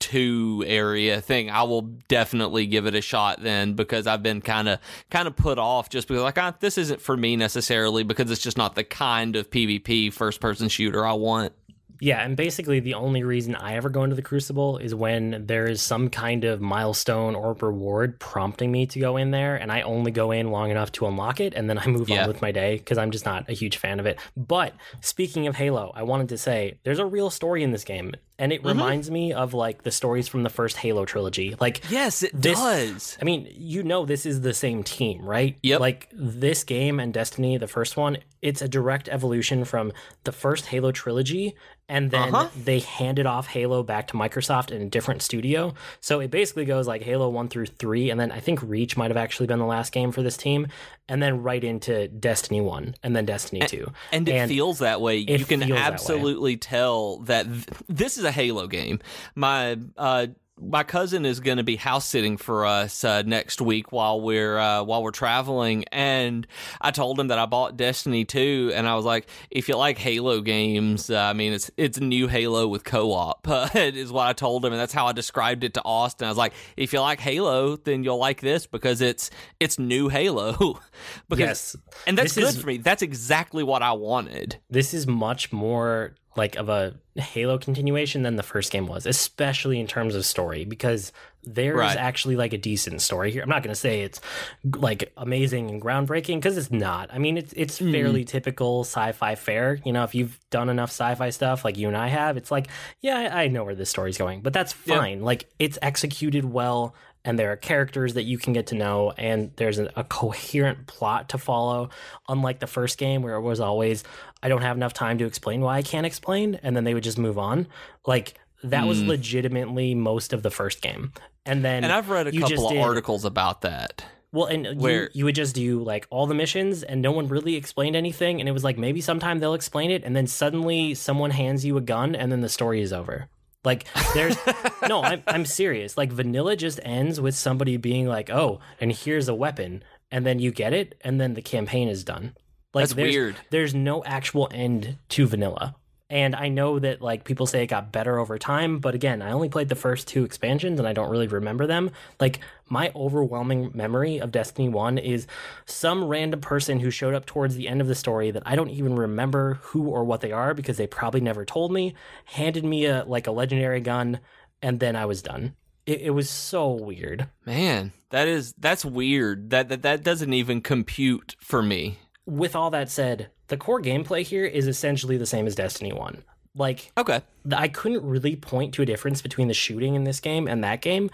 two 0.00 0.64
area 0.66 1.20
thing, 1.20 1.50
I 1.50 1.62
will 1.62 1.82
definitely 2.08 2.66
give 2.66 2.86
it 2.86 2.96
a 2.96 3.00
shot 3.00 3.40
then 3.40 3.74
because 3.74 4.08
I've 4.08 4.24
been 4.24 4.40
kind 4.40 4.68
of 4.68 4.80
kind 5.08 5.28
of 5.28 5.36
put 5.36 5.56
off 5.56 5.88
just 5.88 6.08
because 6.08 6.22
like 6.22 6.58
this 6.58 6.78
isn't 6.78 7.00
for 7.00 7.16
me 7.16 7.36
necessarily 7.36 8.02
because 8.02 8.28
it's 8.32 8.42
just 8.42 8.58
not 8.58 8.74
the 8.74 8.84
kind 8.84 9.36
of 9.36 9.50
PvP 9.50 10.12
first 10.12 10.40
person 10.40 10.68
shooter 10.68 11.06
I 11.06 11.12
want. 11.12 11.52
Yeah, 12.00 12.24
and 12.24 12.36
basically 12.36 12.80
the 12.80 12.94
only 12.94 13.24
reason 13.24 13.54
I 13.54 13.74
ever 13.74 13.88
go 13.88 14.04
into 14.04 14.16
the 14.16 14.22
Crucible 14.22 14.78
is 14.78 14.94
when 14.94 15.46
there 15.46 15.66
is 15.66 15.82
some 15.82 16.10
kind 16.10 16.44
of 16.44 16.60
milestone 16.60 17.34
or 17.34 17.54
reward 17.54 18.20
prompting 18.20 18.70
me 18.70 18.86
to 18.86 19.00
go 19.00 19.16
in 19.16 19.30
there, 19.30 19.56
and 19.56 19.72
I 19.72 19.82
only 19.82 20.10
go 20.10 20.30
in 20.30 20.50
long 20.50 20.70
enough 20.70 20.92
to 20.92 21.06
unlock 21.06 21.40
it, 21.40 21.54
and 21.54 21.68
then 21.68 21.78
I 21.78 21.86
move 21.86 22.08
yeah. 22.08 22.22
on 22.22 22.28
with 22.28 22.42
my 22.42 22.52
day 22.52 22.76
because 22.76 22.98
I'm 22.98 23.10
just 23.10 23.24
not 23.24 23.48
a 23.48 23.52
huge 23.52 23.76
fan 23.78 23.98
of 24.00 24.06
it. 24.06 24.18
But 24.36 24.74
speaking 25.00 25.46
of 25.46 25.56
Halo, 25.56 25.92
I 25.94 26.04
wanted 26.04 26.28
to 26.30 26.38
say 26.38 26.78
there's 26.84 27.00
a 27.00 27.06
real 27.06 27.30
story 27.30 27.62
in 27.62 27.72
this 27.72 27.84
game, 27.84 28.14
and 28.38 28.52
it 28.52 28.60
mm-hmm. 28.60 28.68
reminds 28.68 29.10
me 29.10 29.32
of 29.32 29.52
like 29.54 29.82
the 29.82 29.90
stories 29.90 30.28
from 30.28 30.42
the 30.42 30.50
first 30.50 30.76
Halo 30.76 31.04
trilogy. 31.04 31.56
Like, 31.58 31.82
yes, 31.90 32.22
it 32.22 32.30
this, 32.32 32.58
does. 32.58 33.18
I 33.20 33.24
mean, 33.24 33.48
you 33.50 33.82
know, 33.82 34.04
this 34.06 34.24
is 34.24 34.42
the 34.42 34.54
same 34.54 34.84
team, 34.84 35.22
right? 35.24 35.58
Yep. 35.62 35.80
Like 35.80 36.08
this 36.12 36.64
game 36.64 37.00
and 37.00 37.12
Destiny, 37.12 37.56
the 37.56 37.66
first 37.66 37.96
one, 37.96 38.18
it's 38.40 38.62
a 38.62 38.68
direct 38.68 39.08
evolution 39.08 39.64
from 39.64 39.92
the 40.24 40.32
first 40.32 40.66
Halo 40.66 40.92
trilogy 40.92 41.56
and 41.88 42.10
then 42.10 42.34
uh-huh. 42.34 42.48
they 42.64 42.80
handed 42.80 43.24
off 43.24 43.46
Halo 43.46 43.82
back 43.82 44.08
to 44.08 44.14
Microsoft 44.14 44.70
in 44.70 44.82
a 44.82 44.86
different 44.86 45.22
studio. 45.22 45.74
So 46.00 46.20
it 46.20 46.30
basically 46.30 46.66
goes 46.66 46.86
like 46.86 47.02
Halo 47.02 47.30
1 47.30 47.48
through 47.48 47.66
3 47.66 48.10
and 48.10 48.20
then 48.20 48.30
I 48.30 48.40
think 48.40 48.62
Reach 48.62 48.96
might 48.96 49.10
have 49.10 49.16
actually 49.16 49.46
been 49.46 49.58
the 49.58 49.64
last 49.64 49.92
game 49.92 50.12
for 50.12 50.22
this 50.22 50.36
team 50.36 50.68
and 51.08 51.22
then 51.22 51.42
right 51.42 51.64
into 51.64 52.08
Destiny 52.08 52.60
1 52.60 52.96
and 53.02 53.16
then 53.16 53.24
Destiny 53.24 53.62
2. 53.66 53.90
And, 54.12 54.28
and 54.28 54.50
it 54.50 54.54
feels 54.54 54.80
that 54.80 55.00
way. 55.00 55.16
You 55.16 55.44
can 55.44 55.72
absolutely 55.72 56.58
tell 56.58 57.20
that 57.20 57.46
th- 57.46 57.66
this 57.88 58.18
is 58.18 58.24
a 58.28 58.32
Halo 58.32 58.66
game. 58.66 59.00
My 59.34 59.78
uh, 59.96 60.28
my 60.60 60.82
cousin 60.82 61.24
is 61.24 61.40
going 61.40 61.58
to 61.58 61.64
be 61.64 61.76
house 61.76 62.06
sitting 62.06 62.36
for 62.36 62.66
us 62.66 63.04
uh, 63.04 63.22
next 63.22 63.60
week 63.60 63.92
while 63.92 64.20
we're 64.20 64.58
uh, 64.58 64.82
while 64.82 65.02
we're 65.02 65.10
traveling, 65.10 65.84
and 65.92 66.46
I 66.80 66.90
told 66.90 67.18
him 67.18 67.28
that 67.28 67.38
I 67.38 67.46
bought 67.46 67.76
Destiny 67.76 68.24
2, 68.24 68.72
and 68.74 68.86
I 68.86 68.94
was 68.94 69.04
like, 69.04 69.28
if 69.50 69.68
you 69.68 69.76
like 69.76 69.98
Halo 69.98 70.40
games, 70.40 71.10
uh, 71.10 71.18
I 71.18 71.32
mean, 71.32 71.52
it's 71.52 71.70
it's 71.76 72.00
new 72.00 72.28
Halo 72.28 72.68
with 72.68 72.84
co-op, 72.84 73.46
is 73.74 74.12
what 74.12 74.26
I 74.26 74.32
told 74.32 74.64
him, 74.64 74.72
and 74.72 74.80
that's 74.80 74.92
how 74.92 75.06
I 75.06 75.12
described 75.12 75.64
it 75.64 75.74
to 75.74 75.82
Austin. 75.84 76.26
I 76.26 76.30
was 76.30 76.38
like, 76.38 76.54
if 76.76 76.92
you 76.92 77.00
like 77.00 77.20
Halo, 77.20 77.76
then 77.76 78.04
you'll 78.04 78.18
like 78.18 78.40
this 78.40 78.66
because 78.66 79.00
it's 79.00 79.30
it's 79.60 79.78
new 79.78 80.08
Halo. 80.08 80.80
because, 81.28 81.38
yes, 81.38 81.76
and 82.06 82.18
that's 82.18 82.34
good 82.34 82.44
is, 82.44 82.60
for 82.60 82.66
me. 82.66 82.78
That's 82.78 83.02
exactly 83.02 83.62
what 83.62 83.82
I 83.82 83.92
wanted. 83.92 84.58
This 84.70 84.94
is 84.94 85.06
much 85.06 85.52
more 85.52 86.14
like 86.38 86.56
of 86.56 86.70
a 86.70 86.94
Halo 87.16 87.58
continuation 87.58 88.22
than 88.22 88.36
the 88.36 88.42
first 88.42 88.72
game 88.72 88.86
was, 88.86 89.04
especially 89.04 89.78
in 89.78 89.86
terms 89.86 90.14
of 90.14 90.24
story, 90.24 90.64
because 90.64 91.12
there's 91.44 91.76
right. 91.76 91.96
actually 91.96 92.36
like 92.36 92.52
a 92.52 92.58
decent 92.58 93.02
story 93.02 93.30
here. 93.30 93.42
I'm 93.42 93.48
not 93.48 93.62
going 93.62 93.74
to 93.74 93.80
say 93.80 94.02
it's 94.02 94.20
like 94.64 95.12
amazing 95.16 95.68
and 95.68 95.82
groundbreaking 95.82 96.36
because 96.36 96.56
it's 96.56 96.70
not. 96.70 97.12
I 97.12 97.18
mean, 97.18 97.36
it's 97.36 97.52
it's 97.54 97.80
mm. 97.80 97.92
fairly 97.92 98.24
typical 98.24 98.84
sci-fi 98.84 99.34
fare. 99.34 99.78
You 99.84 99.92
know, 99.92 100.04
if 100.04 100.14
you've 100.14 100.38
done 100.50 100.70
enough 100.70 100.90
sci-fi 100.90 101.30
stuff 101.30 101.64
like 101.64 101.76
you 101.76 101.88
and 101.88 101.96
I 101.96 102.08
have, 102.08 102.36
it's 102.36 102.50
like, 102.50 102.68
yeah, 103.00 103.30
I 103.34 103.48
know 103.48 103.64
where 103.64 103.74
this 103.74 103.90
story's 103.90 104.16
going, 104.16 104.40
but 104.40 104.52
that's 104.52 104.72
fine. 104.72 105.20
Like 105.20 105.50
it's 105.58 105.78
executed 105.82 106.44
well 106.44 106.94
and 107.24 107.38
there 107.38 107.52
are 107.52 107.56
characters 107.56 108.14
that 108.14 108.22
you 108.22 108.38
can 108.38 108.52
get 108.52 108.68
to 108.68 108.74
know 108.74 109.12
and 109.18 109.52
there's 109.56 109.78
a, 109.78 109.90
a, 109.96 110.04
coherent 110.04 110.86
plot 110.86 111.30
to 111.30 111.38
follow 111.38 111.90
unlike 112.28 112.58
the 112.58 112.66
first 112.66 112.96
game 112.96 113.22
where 113.22 113.34
it 113.34 113.42
was 113.42 113.60
always 113.60 114.04
i 114.42 114.48
don't 114.48 114.62
have 114.62 114.76
enough 114.76 114.92
time 114.92 115.18
to 115.18 115.24
explain 115.24 115.60
why 115.60 115.76
i 115.76 115.82
can't 115.82 116.06
explain 116.06 116.58
and 116.62 116.76
then 116.76 116.84
they 116.84 116.94
would 116.94 117.04
just 117.04 117.18
move 117.18 117.38
on 117.38 117.66
like 118.06 118.34
that 118.62 118.84
mm. 118.84 118.88
was 118.88 119.00
hmm. 119.00 119.08
legitimately 119.08 119.94
most 119.94 120.32
of 120.32 120.42
the 120.42 120.50
first 120.50 120.82
game 120.82 121.12
and 121.46 121.64
then 121.64 121.84
and 121.84 121.92
i've 121.92 122.08
read 122.08 122.26
a 122.26 122.32
couple 122.32 122.66
of 122.66 122.72
did, 122.72 122.82
articles 122.82 123.24
about 123.24 123.62
that 123.62 124.04
well, 124.30 124.44
and 124.44 124.78
Where, 124.78 125.04
you, 125.04 125.08
you 125.14 125.24
would 125.24 125.34
just 125.34 125.54
do 125.54 125.82
like 125.82 126.06
all 126.10 126.26
the 126.26 126.34
missions 126.34 126.82
and 126.82 127.00
no 127.00 127.12
one 127.12 127.28
really 127.28 127.56
explained 127.56 127.96
anything. 127.96 128.40
And 128.40 128.48
it 128.48 128.52
was 128.52 128.62
like 128.62 128.76
maybe 128.76 129.00
sometime 129.00 129.38
they'll 129.38 129.54
explain 129.54 129.90
it. 129.90 130.04
And 130.04 130.14
then 130.14 130.26
suddenly 130.26 130.94
someone 130.94 131.30
hands 131.30 131.64
you 131.64 131.78
a 131.78 131.80
gun 131.80 132.14
and 132.14 132.30
then 132.30 132.42
the 132.42 132.48
story 132.50 132.82
is 132.82 132.92
over. 132.92 133.28
Like 133.64 133.86
there's 134.14 134.36
no, 134.88 135.02
I'm 135.02 135.22
I'm 135.26 135.44
serious. 135.44 135.96
Like 135.96 136.12
vanilla 136.12 136.56
just 136.56 136.80
ends 136.82 137.20
with 137.20 137.34
somebody 137.34 137.76
being 137.76 138.06
like, 138.06 138.30
"Oh, 138.30 138.60
and 138.80 138.92
here's 138.92 139.28
a 139.28 139.34
weapon," 139.34 139.82
and 140.10 140.24
then 140.24 140.38
you 140.38 140.52
get 140.52 140.72
it, 140.72 140.94
and 141.00 141.20
then 141.20 141.34
the 141.34 141.42
campaign 141.42 141.88
is 141.88 142.04
done. 142.04 142.34
Like 142.78 142.84
That's 142.84 142.94
there's, 142.94 143.14
weird. 143.14 143.36
There's 143.50 143.74
no 143.74 144.04
actual 144.04 144.48
end 144.52 144.98
to 145.08 145.26
vanilla. 145.26 145.74
And 146.10 146.34
I 146.36 146.48
know 146.48 146.78
that 146.78 147.02
like 147.02 147.24
people 147.24 147.46
say 147.46 147.64
it 147.64 147.66
got 147.66 147.92
better 147.92 148.18
over 148.18 148.38
time, 148.38 148.78
but 148.78 148.94
again, 148.94 149.20
I 149.20 149.32
only 149.32 149.48
played 149.48 149.68
the 149.68 149.74
first 149.74 150.06
two 150.06 150.24
expansions 150.24 150.78
and 150.78 150.88
I 150.88 150.94
don't 150.94 151.10
really 151.10 151.26
remember 151.26 151.66
them. 151.66 151.90
Like 152.18 152.38
my 152.68 152.92
overwhelming 152.94 153.72
memory 153.74 154.18
of 154.18 154.30
Destiny 154.30 154.68
1 154.68 154.96
is 154.96 155.26
some 155.66 156.04
random 156.04 156.40
person 156.40 156.80
who 156.80 156.90
showed 156.90 157.14
up 157.14 157.26
towards 157.26 157.56
the 157.56 157.68
end 157.68 157.80
of 157.82 157.88
the 157.88 157.94
story 157.94 158.30
that 158.30 158.44
I 158.46 158.56
don't 158.56 158.70
even 158.70 158.94
remember 158.94 159.54
who 159.62 159.88
or 159.88 160.04
what 160.04 160.22
they 160.22 160.32
are 160.32 160.54
because 160.54 160.76
they 160.76 160.86
probably 160.86 161.20
never 161.20 161.44
told 161.44 161.72
me, 161.72 161.94
handed 162.24 162.64
me 162.64 162.86
a 162.86 163.04
like 163.04 163.26
a 163.26 163.32
legendary 163.32 163.80
gun 163.80 164.20
and 164.62 164.78
then 164.78 164.96
I 164.96 165.04
was 165.04 165.20
done. 165.20 165.56
It, 165.84 166.02
it 166.02 166.10
was 166.10 166.30
so 166.30 166.70
weird. 166.70 167.28
Man, 167.44 167.92
that 168.10 168.28
is 168.28 168.54
that's 168.58 168.84
weird. 168.84 169.50
That 169.50 169.68
that 169.68 169.82
that 169.82 170.04
doesn't 170.04 170.32
even 170.32 170.62
compute 170.62 171.36
for 171.38 171.62
me. 171.62 171.98
With 172.28 172.54
all 172.54 172.70
that 172.70 172.90
said, 172.90 173.30
the 173.46 173.56
core 173.56 173.80
gameplay 173.80 174.22
here 174.22 174.44
is 174.44 174.66
essentially 174.66 175.16
the 175.16 175.24
same 175.24 175.46
as 175.46 175.54
Destiny 175.54 175.94
1. 175.94 176.22
Like, 176.54 176.92
okay, 176.98 177.22
I 177.50 177.68
couldn't 177.68 178.02
really 178.04 178.36
point 178.36 178.74
to 178.74 178.82
a 178.82 178.86
difference 178.86 179.22
between 179.22 179.48
the 179.48 179.54
shooting 179.54 179.94
in 179.94 180.04
this 180.04 180.20
game 180.20 180.46
and 180.46 180.62
that 180.62 180.82
game. 180.82 181.08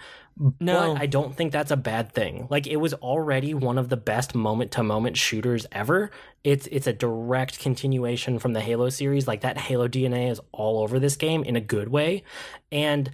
No, 0.59 0.93
but 0.93 1.01
I 1.01 1.05
don't 1.05 1.33
think 1.33 1.53
that's 1.53 1.71
a 1.71 1.77
bad 1.77 2.11
thing. 2.11 2.47
Like, 2.49 2.67
it 2.67 2.77
was 2.77 2.93
already 2.95 3.53
one 3.53 3.77
of 3.77 3.87
the 3.87 3.95
best 3.95 4.35
moment 4.35 4.71
to 4.71 4.83
moment 4.83 5.15
shooters 5.15 5.65
ever. 5.71 6.11
It's 6.43 6.67
it's 6.67 6.87
a 6.87 6.93
direct 6.93 7.59
continuation 7.59 8.37
from 8.39 8.51
the 8.51 8.59
Halo 8.59 8.89
series. 8.89 9.25
Like 9.25 9.41
that 9.41 9.57
Halo 9.57 9.87
DNA 9.87 10.31
is 10.31 10.41
all 10.51 10.81
over 10.81 10.99
this 10.99 11.15
game 11.15 11.43
in 11.43 11.55
a 11.55 11.61
good 11.61 11.87
way, 11.87 12.23
and 12.73 13.09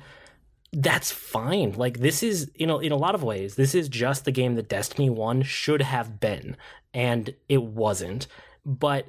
that's 0.74 1.12
fine. 1.12 1.74
Like 1.74 2.00
this 2.00 2.24
is, 2.24 2.50
you 2.56 2.66
know, 2.66 2.80
in 2.80 2.92
a 2.92 2.98
lot 2.98 3.14
of 3.14 3.24
ways, 3.24 3.56
this 3.56 3.76
is 3.76 3.90
just 3.90 4.26
the 4.26 4.32
game 4.32 4.56
that 4.56 4.70
Destiny 4.70 5.10
1 5.10 5.44
should 5.44 5.82
have 5.82 6.20
been, 6.20 6.56
and 6.94 7.34
it 7.50 7.64
wasn't 7.64 8.28
but 8.66 9.06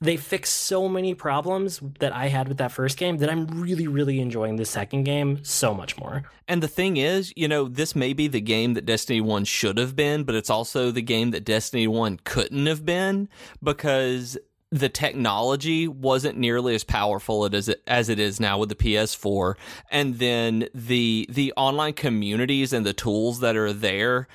they 0.00 0.16
fix 0.16 0.50
so 0.50 0.88
many 0.88 1.14
problems 1.14 1.80
that 2.00 2.14
I 2.14 2.28
had 2.28 2.48
with 2.48 2.58
that 2.58 2.70
first 2.70 2.98
game 2.98 3.16
that 3.18 3.30
I'm 3.30 3.46
really, 3.46 3.86
really 3.86 4.20
enjoying 4.20 4.56
the 4.56 4.64
second 4.64 5.04
game 5.04 5.42
so 5.42 5.72
much 5.72 5.96
more. 5.98 6.24
And 6.46 6.62
the 6.62 6.68
thing 6.68 6.98
is, 6.98 7.32
you 7.34 7.48
know, 7.48 7.66
this 7.66 7.96
may 7.96 8.12
be 8.12 8.28
the 8.28 8.40
game 8.40 8.74
that 8.74 8.84
Destiny 8.84 9.20
1 9.22 9.44
should 9.44 9.78
have 9.78 9.96
been, 9.96 10.24
but 10.24 10.34
it's 10.34 10.50
also 10.50 10.90
the 10.90 11.02
game 11.02 11.30
that 11.30 11.44
Destiny 11.44 11.86
1 11.86 12.20
couldn't 12.24 12.66
have 12.66 12.84
been 12.84 13.28
because 13.62 14.36
the 14.72 14.88
technology 14.88 15.86
wasn't 15.86 16.36
nearly 16.36 16.74
as 16.74 16.82
powerful 16.82 17.44
as 17.54 17.68
it, 17.68 17.82
as 17.86 18.08
it 18.08 18.18
is 18.18 18.40
now 18.40 18.58
with 18.58 18.68
the 18.68 18.74
PS4 18.74 19.54
and 19.90 20.18
then 20.18 20.68
the 20.74 21.26
the 21.30 21.52
online 21.56 21.92
communities 21.92 22.72
and 22.72 22.84
the 22.84 22.92
tools 22.92 23.40
that 23.40 23.56
are 23.56 23.72
there 23.72 24.26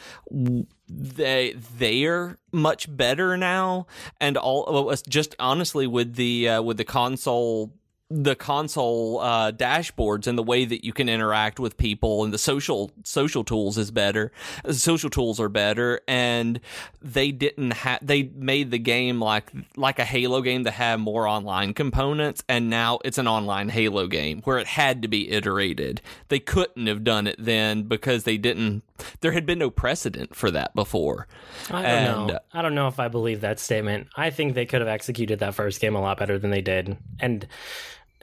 they 0.91 1.55
they're 1.77 2.37
much 2.51 2.95
better 2.95 3.37
now. 3.37 3.87
And 4.19 4.37
all 4.37 4.89
us 4.89 5.01
just 5.01 5.35
honestly 5.39 5.87
with 5.87 6.15
the 6.15 6.49
uh, 6.49 6.61
with 6.61 6.77
the 6.77 6.83
console 6.83 7.71
the 8.11 8.35
console 8.35 9.19
uh, 9.19 9.51
dashboards 9.53 10.27
and 10.27 10.37
the 10.37 10.43
way 10.43 10.65
that 10.65 10.83
you 10.83 10.91
can 10.91 11.07
interact 11.07 11.59
with 11.59 11.77
people 11.77 12.25
and 12.25 12.33
the 12.33 12.37
social 12.37 12.91
social 13.03 13.43
tools 13.43 13.77
is 13.77 13.89
better. 13.89 14.31
Social 14.69 15.09
tools 15.09 15.39
are 15.39 15.47
better, 15.47 16.01
and 16.07 16.59
they 17.01 17.31
didn't 17.31 17.71
have. 17.71 17.99
They 18.05 18.23
made 18.23 18.69
the 18.71 18.79
game 18.79 19.21
like 19.21 19.51
like 19.77 19.97
a 19.97 20.03
Halo 20.03 20.41
game 20.41 20.63
that 20.63 20.73
had 20.73 20.99
more 20.99 21.25
online 21.25 21.73
components, 21.73 22.43
and 22.49 22.69
now 22.69 22.99
it's 23.05 23.17
an 23.17 23.27
online 23.27 23.69
Halo 23.69 24.07
game 24.07 24.41
where 24.43 24.57
it 24.57 24.67
had 24.67 25.01
to 25.03 25.07
be 25.07 25.31
iterated. 25.31 26.01
They 26.27 26.39
couldn't 26.39 26.87
have 26.87 27.05
done 27.05 27.27
it 27.27 27.37
then 27.39 27.83
because 27.83 28.25
they 28.25 28.37
didn't. 28.37 28.83
There 29.21 29.31
had 29.31 29.45
been 29.45 29.59
no 29.59 29.69
precedent 29.69 30.35
for 30.35 30.51
that 30.51 30.75
before. 30.75 31.27
I 31.69 31.81
don't 31.81 31.85
and, 31.85 32.27
know. 32.27 32.39
I 32.53 32.61
don't 32.61 32.75
know 32.75 32.87
if 32.87 32.99
I 32.99 33.07
believe 33.07 33.41
that 33.41 33.59
statement. 33.59 34.07
I 34.15 34.29
think 34.31 34.53
they 34.53 34.65
could 34.65 34.81
have 34.81 34.87
executed 34.87 35.39
that 35.39 35.55
first 35.55 35.79
game 35.79 35.95
a 35.95 36.01
lot 36.01 36.19
better 36.19 36.37
than 36.37 36.51
they 36.51 36.61
did, 36.61 36.97
and 37.19 37.47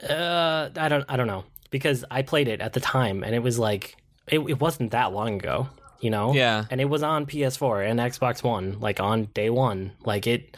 uh, 0.03 0.69
I 0.75 0.89
don't 0.89 1.05
I 1.09 1.17
don't 1.17 1.27
know 1.27 1.43
because 1.69 2.05
I 2.09 2.21
played 2.21 2.47
it 2.47 2.61
at 2.61 2.73
the 2.73 2.79
time 2.79 3.23
and 3.23 3.35
it 3.35 3.39
was 3.39 3.59
like 3.59 3.95
it, 4.27 4.39
it 4.39 4.59
wasn't 4.59 4.91
that 4.91 5.11
long 5.11 5.35
ago, 5.35 5.67
you 5.99 6.09
know. 6.09 6.33
Yeah. 6.33 6.65
And 6.69 6.79
it 6.79 6.85
was 6.85 7.03
on 7.03 7.25
PS4 7.25 7.89
and 7.89 7.99
Xbox 7.99 8.43
One, 8.43 8.79
like 8.79 8.99
on 8.99 9.25
day 9.33 9.49
one. 9.49 9.91
Like 10.05 10.27
it 10.27 10.55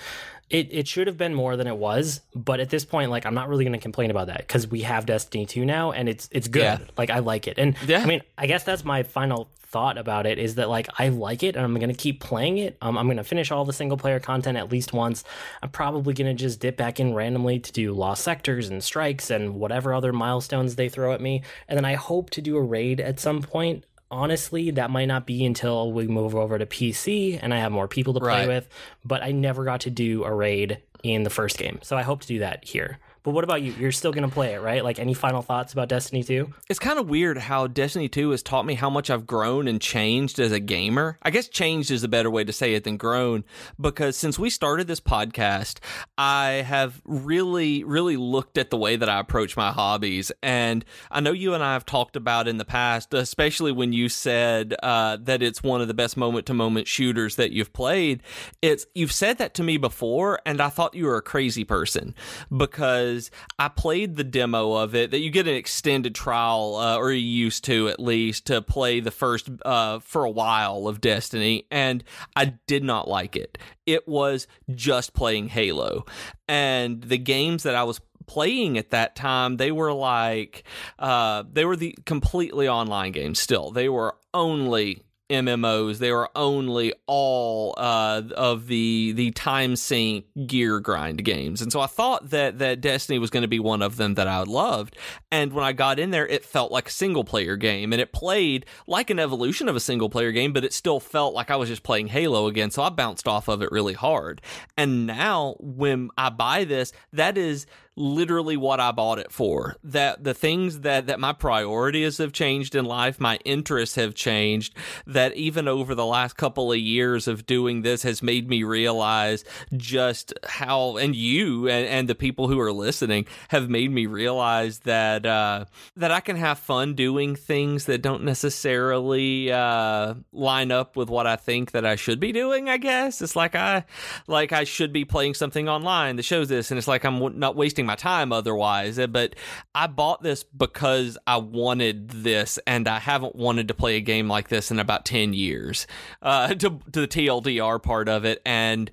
it, 0.52 0.68
it 0.72 0.88
should 0.88 1.08
have 1.08 1.18
been 1.18 1.34
more 1.34 1.56
than 1.56 1.68
it 1.68 1.78
was, 1.78 2.22
but 2.36 2.60
at 2.60 2.70
this 2.70 2.84
point, 2.86 3.10
like 3.10 3.26
I'm 3.26 3.34
not 3.34 3.48
really 3.50 3.64
going 3.64 3.74
to 3.74 3.80
complain 3.80 4.12
about 4.12 4.28
that 4.28 4.40
because 4.40 4.68
we 4.68 4.82
have 4.82 5.06
Destiny 5.06 5.46
2 5.46 5.66
now, 5.66 5.92
and 5.92 6.10
it's 6.10 6.28
it's 6.32 6.48
good. 6.48 6.62
Yeah. 6.62 6.80
Like 6.98 7.10
I 7.10 7.20
like 7.20 7.48
it, 7.48 7.58
and 7.58 7.76
yeah. 7.88 8.02
I 8.02 8.06
mean, 8.06 8.22
I 8.38 8.48
guess 8.48 8.64
that's 8.64 8.84
my 8.84 9.04
final 9.04 9.50
thought 9.72 9.98
about 9.98 10.26
it 10.26 10.38
is 10.38 10.56
that 10.56 10.68
like 10.70 10.90
I 11.00 11.08
like 11.08 11.44
it 11.44 11.56
and 11.56 11.64
I'm 11.64 11.74
gonna 11.80 11.94
keep 11.94 12.20
playing 12.20 12.58
it. 12.58 12.78
Um, 12.82 12.98
I'm 12.98 13.08
gonna 13.08 13.24
finish 13.24 13.52
all 13.52 13.64
the 13.64 13.72
single 13.72 13.98
player 13.98 14.20
content 14.20 14.58
at 14.58 14.70
least 14.70 14.92
once. 14.92 15.24
I'm 15.64 15.70
probably 15.70 16.14
gonna 16.14 16.34
just 16.34 16.60
dip 16.60 16.76
back 16.76 17.00
in 17.00 17.14
randomly 17.14 17.60
to 17.60 17.72
do 17.72 17.94
lost 17.94 18.24
sectors 18.24 18.68
and 18.68 18.84
strikes 18.84 19.30
and 19.30 19.56
whatever 19.56 19.94
other 19.94 20.12
milestones 20.12 20.76
they 20.76 20.90
throw 20.90 21.14
at 21.14 21.22
me. 21.22 21.44
And 21.70 21.78
then 21.78 21.86
I 21.86 21.94
hope 21.94 22.32
to 22.32 22.42
do 22.42 22.58
a 22.58 22.62
raid 22.62 23.00
at 23.00 23.22
some 23.22 23.42
point 23.42 23.86
honestly, 24.12 24.72
that 24.72 24.92
might 24.92 25.06
not 25.06 25.26
be 25.26 25.46
until 25.46 25.92
we 25.92 26.08
move 26.08 26.36
over 26.36 26.60
to 26.60 26.66
PC 26.66 27.40
and 27.42 27.54
I 27.54 27.58
have 27.58 27.72
more 27.72 27.88
people 27.88 28.14
to 28.14 28.20
play 28.20 28.42
right. 28.42 28.48
with. 28.48 28.70
But 29.04 29.24
I 29.24 29.32
never 29.32 29.64
got 29.64 29.82
to 29.82 29.90
do 29.90 30.24
a 30.24 30.34
raid 30.34 30.80
in 31.04 31.24
the 31.24 31.30
first 31.30 31.58
game. 31.58 31.80
So 31.82 31.98
I 31.98 32.04
hope 32.04 32.22
to 32.22 32.28
do 32.28 32.40
that 32.40 32.66
here. 32.66 33.00
But 33.24 33.32
what 33.32 33.44
about 33.44 33.62
you? 33.62 33.74
You're 33.74 33.92
still 33.92 34.12
going 34.12 34.28
to 34.28 34.34
play 34.34 34.54
it, 34.56 34.62
right? 34.62 34.84
Like 34.84 34.98
any 34.98 35.14
final 35.14 35.42
thoughts 35.42 35.74
about 35.74 35.90
Destiny 35.90 36.24
2? 36.24 36.52
It's 36.70 36.80
kind 36.80 36.98
of 36.98 37.08
weird 37.08 37.38
how 37.38 37.68
Destiny 37.68 38.10
2 38.10 38.32
has 38.32 38.42
taught 38.42 38.66
me 38.66 38.74
how 38.74 38.90
much 38.90 39.10
I've 39.10 39.28
grown 39.28 39.68
and 39.68 39.80
changed 39.80 40.40
as 40.40 40.52
a 40.52 40.60
gamer. 40.60 41.20
I 41.22 41.30
guess 41.30 41.48
changed 41.48 41.92
is 41.92 42.04
a 42.04 42.08
better 42.08 42.32
way 42.32 42.44
to 42.44 42.54
say 42.54 42.74
it 42.74 42.84
than 42.84 42.98
grown 42.98 43.44
because 43.80 44.18
since 44.18 44.40
we 44.40 44.50
started 44.50 44.88
this 44.88 45.00
podcast, 45.00 45.80
I 46.18 46.64
have 46.68 47.00
really, 47.06 47.84
really 47.84 48.18
looked 48.18 48.58
at 48.58 48.72
the 48.72 48.78
way 48.78 48.96
that 48.96 49.10
I 49.10 49.20
approach 49.20 49.56
my 49.56 49.72
hobbies. 49.72 50.32
And 50.42 50.84
I 51.12 51.20
know 51.20 51.32
you 51.32 51.54
and 51.54 51.64
I 51.64 51.74
have 51.74 51.86
talked 51.86 52.16
about 52.16 52.48
in 52.48 52.58
the 52.58 52.66
past, 52.66 53.14
especially 53.14 53.72
when 53.72 53.94
you 53.94 54.10
said 54.10 54.74
uh, 54.82 55.18
that 55.22 55.44
it's 55.44 55.62
one 55.62 55.82
of 55.82 55.88
the 55.88 55.94
best 55.94 56.18
moment 56.18 56.48
to 56.48 56.56
moment 56.56 56.88
shooters 56.88 57.36
that 57.36 57.52
you've 57.52 57.74
played. 57.74 58.24
It's 58.64 58.88
you've 58.96 59.12
said 59.12 59.38
that 59.38 59.54
to 59.56 59.64
me 59.64 59.78
before, 59.78 60.40
and 60.46 60.60
I 60.60 60.70
thought 60.70 60.96
you 60.96 61.06
were 61.06 61.18
a 61.18 61.22
crazy 61.22 61.64
person 61.64 62.16
because 62.56 63.11
I 63.60 63.68
played 63.68 64.16
the 64.16 64.24
demo 64.24 64.74
of 64.74 64.96
it 64.96 65.12
that 65.12 65.20
you 65.20 65.30
get 65.30 65.48
an 65.48 65.56
extended 65.56 66.16
trial, 66.16 66.76
uh, 66.76 66.98
or 66.98 67.12
you 67.12 67.20
used 67.20 67.64
to 67.66 67.90
at 67.90 68.00
least, 68.00 68.48
to 68.48 68.62
play 68.62 69.00
the 69.00 69.12
first 69.12 69.50
uh, 69.66 70.00
for 70.00 70.24
a 70.24 70.30
while 70.30 70.88
of 70.88 71.02
Destiny, 71.02 71.66
and 71.72 72.04
I 72.36 72.54
did 72.68 72.84
not 72.84 73.08
like 73.08 73.36
it. 73.36 73.58
It 73.86 74.08
was 74.08 74.48
just 74.74 75.14
playing 75.14 75.50
Halo, 75.50 76.06
and 76.48 77.02
the 77.02 77.18
games 77.18 77.64
that 77.64 77.76
I 77.76 77.84
was 77.84 78.00
playing 78.28 78.78
at 78.78 78.92
that 78.92 79.16
time 79.16 79.58
they 79.58 79.72
were 79.72 79.92
like 79.92 80.64
uh, 81.00 81.44
they 81.52 81.66
were 81.66 81.76
the 81.76 81.94
completely 82.06 82.70
online 82.70 83.12
games 83.12 83.40
still 83.40 83.72
they 83.72 83.90
were 83.90 84.16
only 84.34 85.02
MMOs. 85.32 85.98
They 85.98 86.12
were 86.12 86.30
only 86.36 86.94
all 87.08 87.74
uh, 87.78 88.22
of 88.36 88.68
the 88.68 89.14
the 89.14 89.32
time 89.32 89.76
sink 89.76 90.26
gear 90.46 90.80
grind 90.80 91.24
games, 91.24 91.62
and 91.62 91.72
so 91.72 91.80
I 91.80 91.88
thought 91.88 92.30
that 92.30 92.60
that 92.60 92.82
Destiny 92.82 93.20
was 93.20 93.30
going 93.30 93.42
to 93.42 93.48
be 93.48 93.60
one 93.60 93.82
of 93.82 93.98
them 93.98 94.16
that 94.16 94.28
I 94.28 94.44
loved. 94.44 94.98
And 95.32 95.54
when 95.54 95.64
I 95.64 95.72
got 95.72 96.00
in 96.00 96.12
there, 96.12 96.28
it 96.28 96.46
felt 96.46 96.72
like 96.72 96.90
a 96.90 96.92
single 96.92 97.24
player 97.24 97.56
game, 97.56 97.94
and 97.94 98.02
it 98.02 98.12
played 98.12 98.66
like 98.88 99.10
an 99.10 99.20
evolution 99.20 99.70
of 99.70 99.76
a 99.76 99.80
single 99.80 100.10
player 100.10 100.32
game, 100.32 100.54
but 100.54 100.64
it 100.64 100.74
still 100.74 101.00
felt 101.00 101.34
like 101.34 101.50
I 101.50 101.56
was 101.56 101.70
just 101.70 101.84
playing 101.84 102.08
Halo 102.08 102.48
again. 102.48 102.72
So 102.72 102.84
I 102.84 102.90
bounced 102.90 103.28
off 103.28 103.48
of 103.48 103.62
it 103.62 103.72
really 103.72 103.94
hard. 103.94 104.42
And 104.78 105.08
now 105.08 105.56
when 105.60 106.10
I 106.18 106.30
buy 106.30 106.66
this, 106.66 106.92
that 107.14 107.38
is 107.38 107.66
literally 107.96 108.58
what 108.58 108.80
I 108.80 108.92
bought 108.92 109.20
it 109.20 109.32
for. 109.32 109.76
That 109.84 110.24
the 110.24 110.34
things 110.34 110.82
that 110.82 111.08
that 111.08 111.20
my 111.20 111.34
priorities 111.34 112.18
have 112.18 112.32
changed 112.32 112.76
in 112.76 112.86
life, 112.86 113.20
my 113.20 113.38
interests 113.46 113.96
have 113.96 114.16
changed. 114.16 114.76
That 115.06 115.34
even 115.36 115.68
over 115.68 115.96
the 115.96 116.06
last 116.06 116.38
couple 116.38 116.72
of 116.72 116.78
years 116.78 117.28
of 117.28 117.46
doing 117.46 117.82
this 117.82 118.04
has 118.04 118.24
made 118.24 118.50
me 118.50 118.64
realize 118.64 119.44
just 119.76 120.34
how, 120.46 120.98
and 120.98 121.16
you 121.16 121.68
and, 121.68 121.88
and 121.88 122.08
the 122.08 122.16
people 122.16 122.48
who 122.48 122.60
are 122.60 122.74
listening 122.74 123.26
have 123.50 123.70
made 123.70 123.92
me 123.92 124.06
realize 124.06 124.80
that 124.80 125.26
uh, 125.26 125.66
that 125.96 126.12
I 126.12 126.20
can 126.20 126.36
have 126.38 126.60
fun 126.60 126.96
doing 126.96 127.36
things 127.36 127.86
that 127.86 128.02
don't 128.02 128.24
necessarily 128.24 129.52
uh, 129.52 130.16
line 130.32 130.72
up 130.72 130.96
with 130.96 131.10
what 131.10 131.28
I 131.28 131.36
think 131.36 131.72
that 131.72 131.86
I 131.86 131.96
should 131.96 132.20
be 132.20 132.32
doing. 132.32 132.70
I 132.70 132.78
guess 132.78 133.22
it's 133.22 133.36
like 133.36 133.56
I 133.56 133.86
like 134.28 134.52
I 134.52 134.64
should 134.64 134.94
be 134.94 135.06
playing 135.06 135.34
something 135.34 135.68
online 135.68 136.16
that 136.16 136.24
shows 136.24 136.48
this, 136.50 136.72
and 136.72 136.78
it's 136.78 136.88
like 136.88 137.04
I'm 137.04 137.40
not 137.40 137.56
wasting 137.56 137.81
my 137.86 137.96
time 137.96 138.32
otherwise. 138.32 138.98
Eh, 139.00 139.08
but 139.08 139.36
I 139.76 139.88
bought 139.88 140.24
this 140.24 140.44
because 140.44 141.18
I 141.28 141.38
wanted 141.38 142.10
this, 142.10 142.60
and 142.66 142.88
I 142.88 143.00
haven't 143.00 143.36
wanted 143.36 143.68
to 143.70 143.74
play 143.74 143.98
a 143.98 144.02
game 144.02 144.28
like 144.28 144.50
this 144.50 144.72
in 144.72 144.80
about 144.80 145.06
10 145.06 145.34
years 145.34 145.88
uh, 146.22 146.50
to, 146.50 146.80
to 146.92 147.02
the 147.02 147.08
TLDR 147.08 147.82
part 147.82 148.10
of 148.10 148.26
it. 148.26 148.42
And 148.46 148.92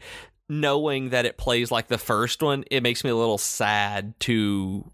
knowing 0.48 1.10
that 1.10 1.26
it 1.26 1.36
plays 1.36 1.70
like 1.70 1.88
the 1.88 1.98
first 1.98 2.42
one, 2.42 2.64
it 2.70 2.82
makes 2.82 3.04
me 3.04 3.10
a 3.10 3.16
little 3.16 3.38
sad 3.38 4.18
to 4.20 4.90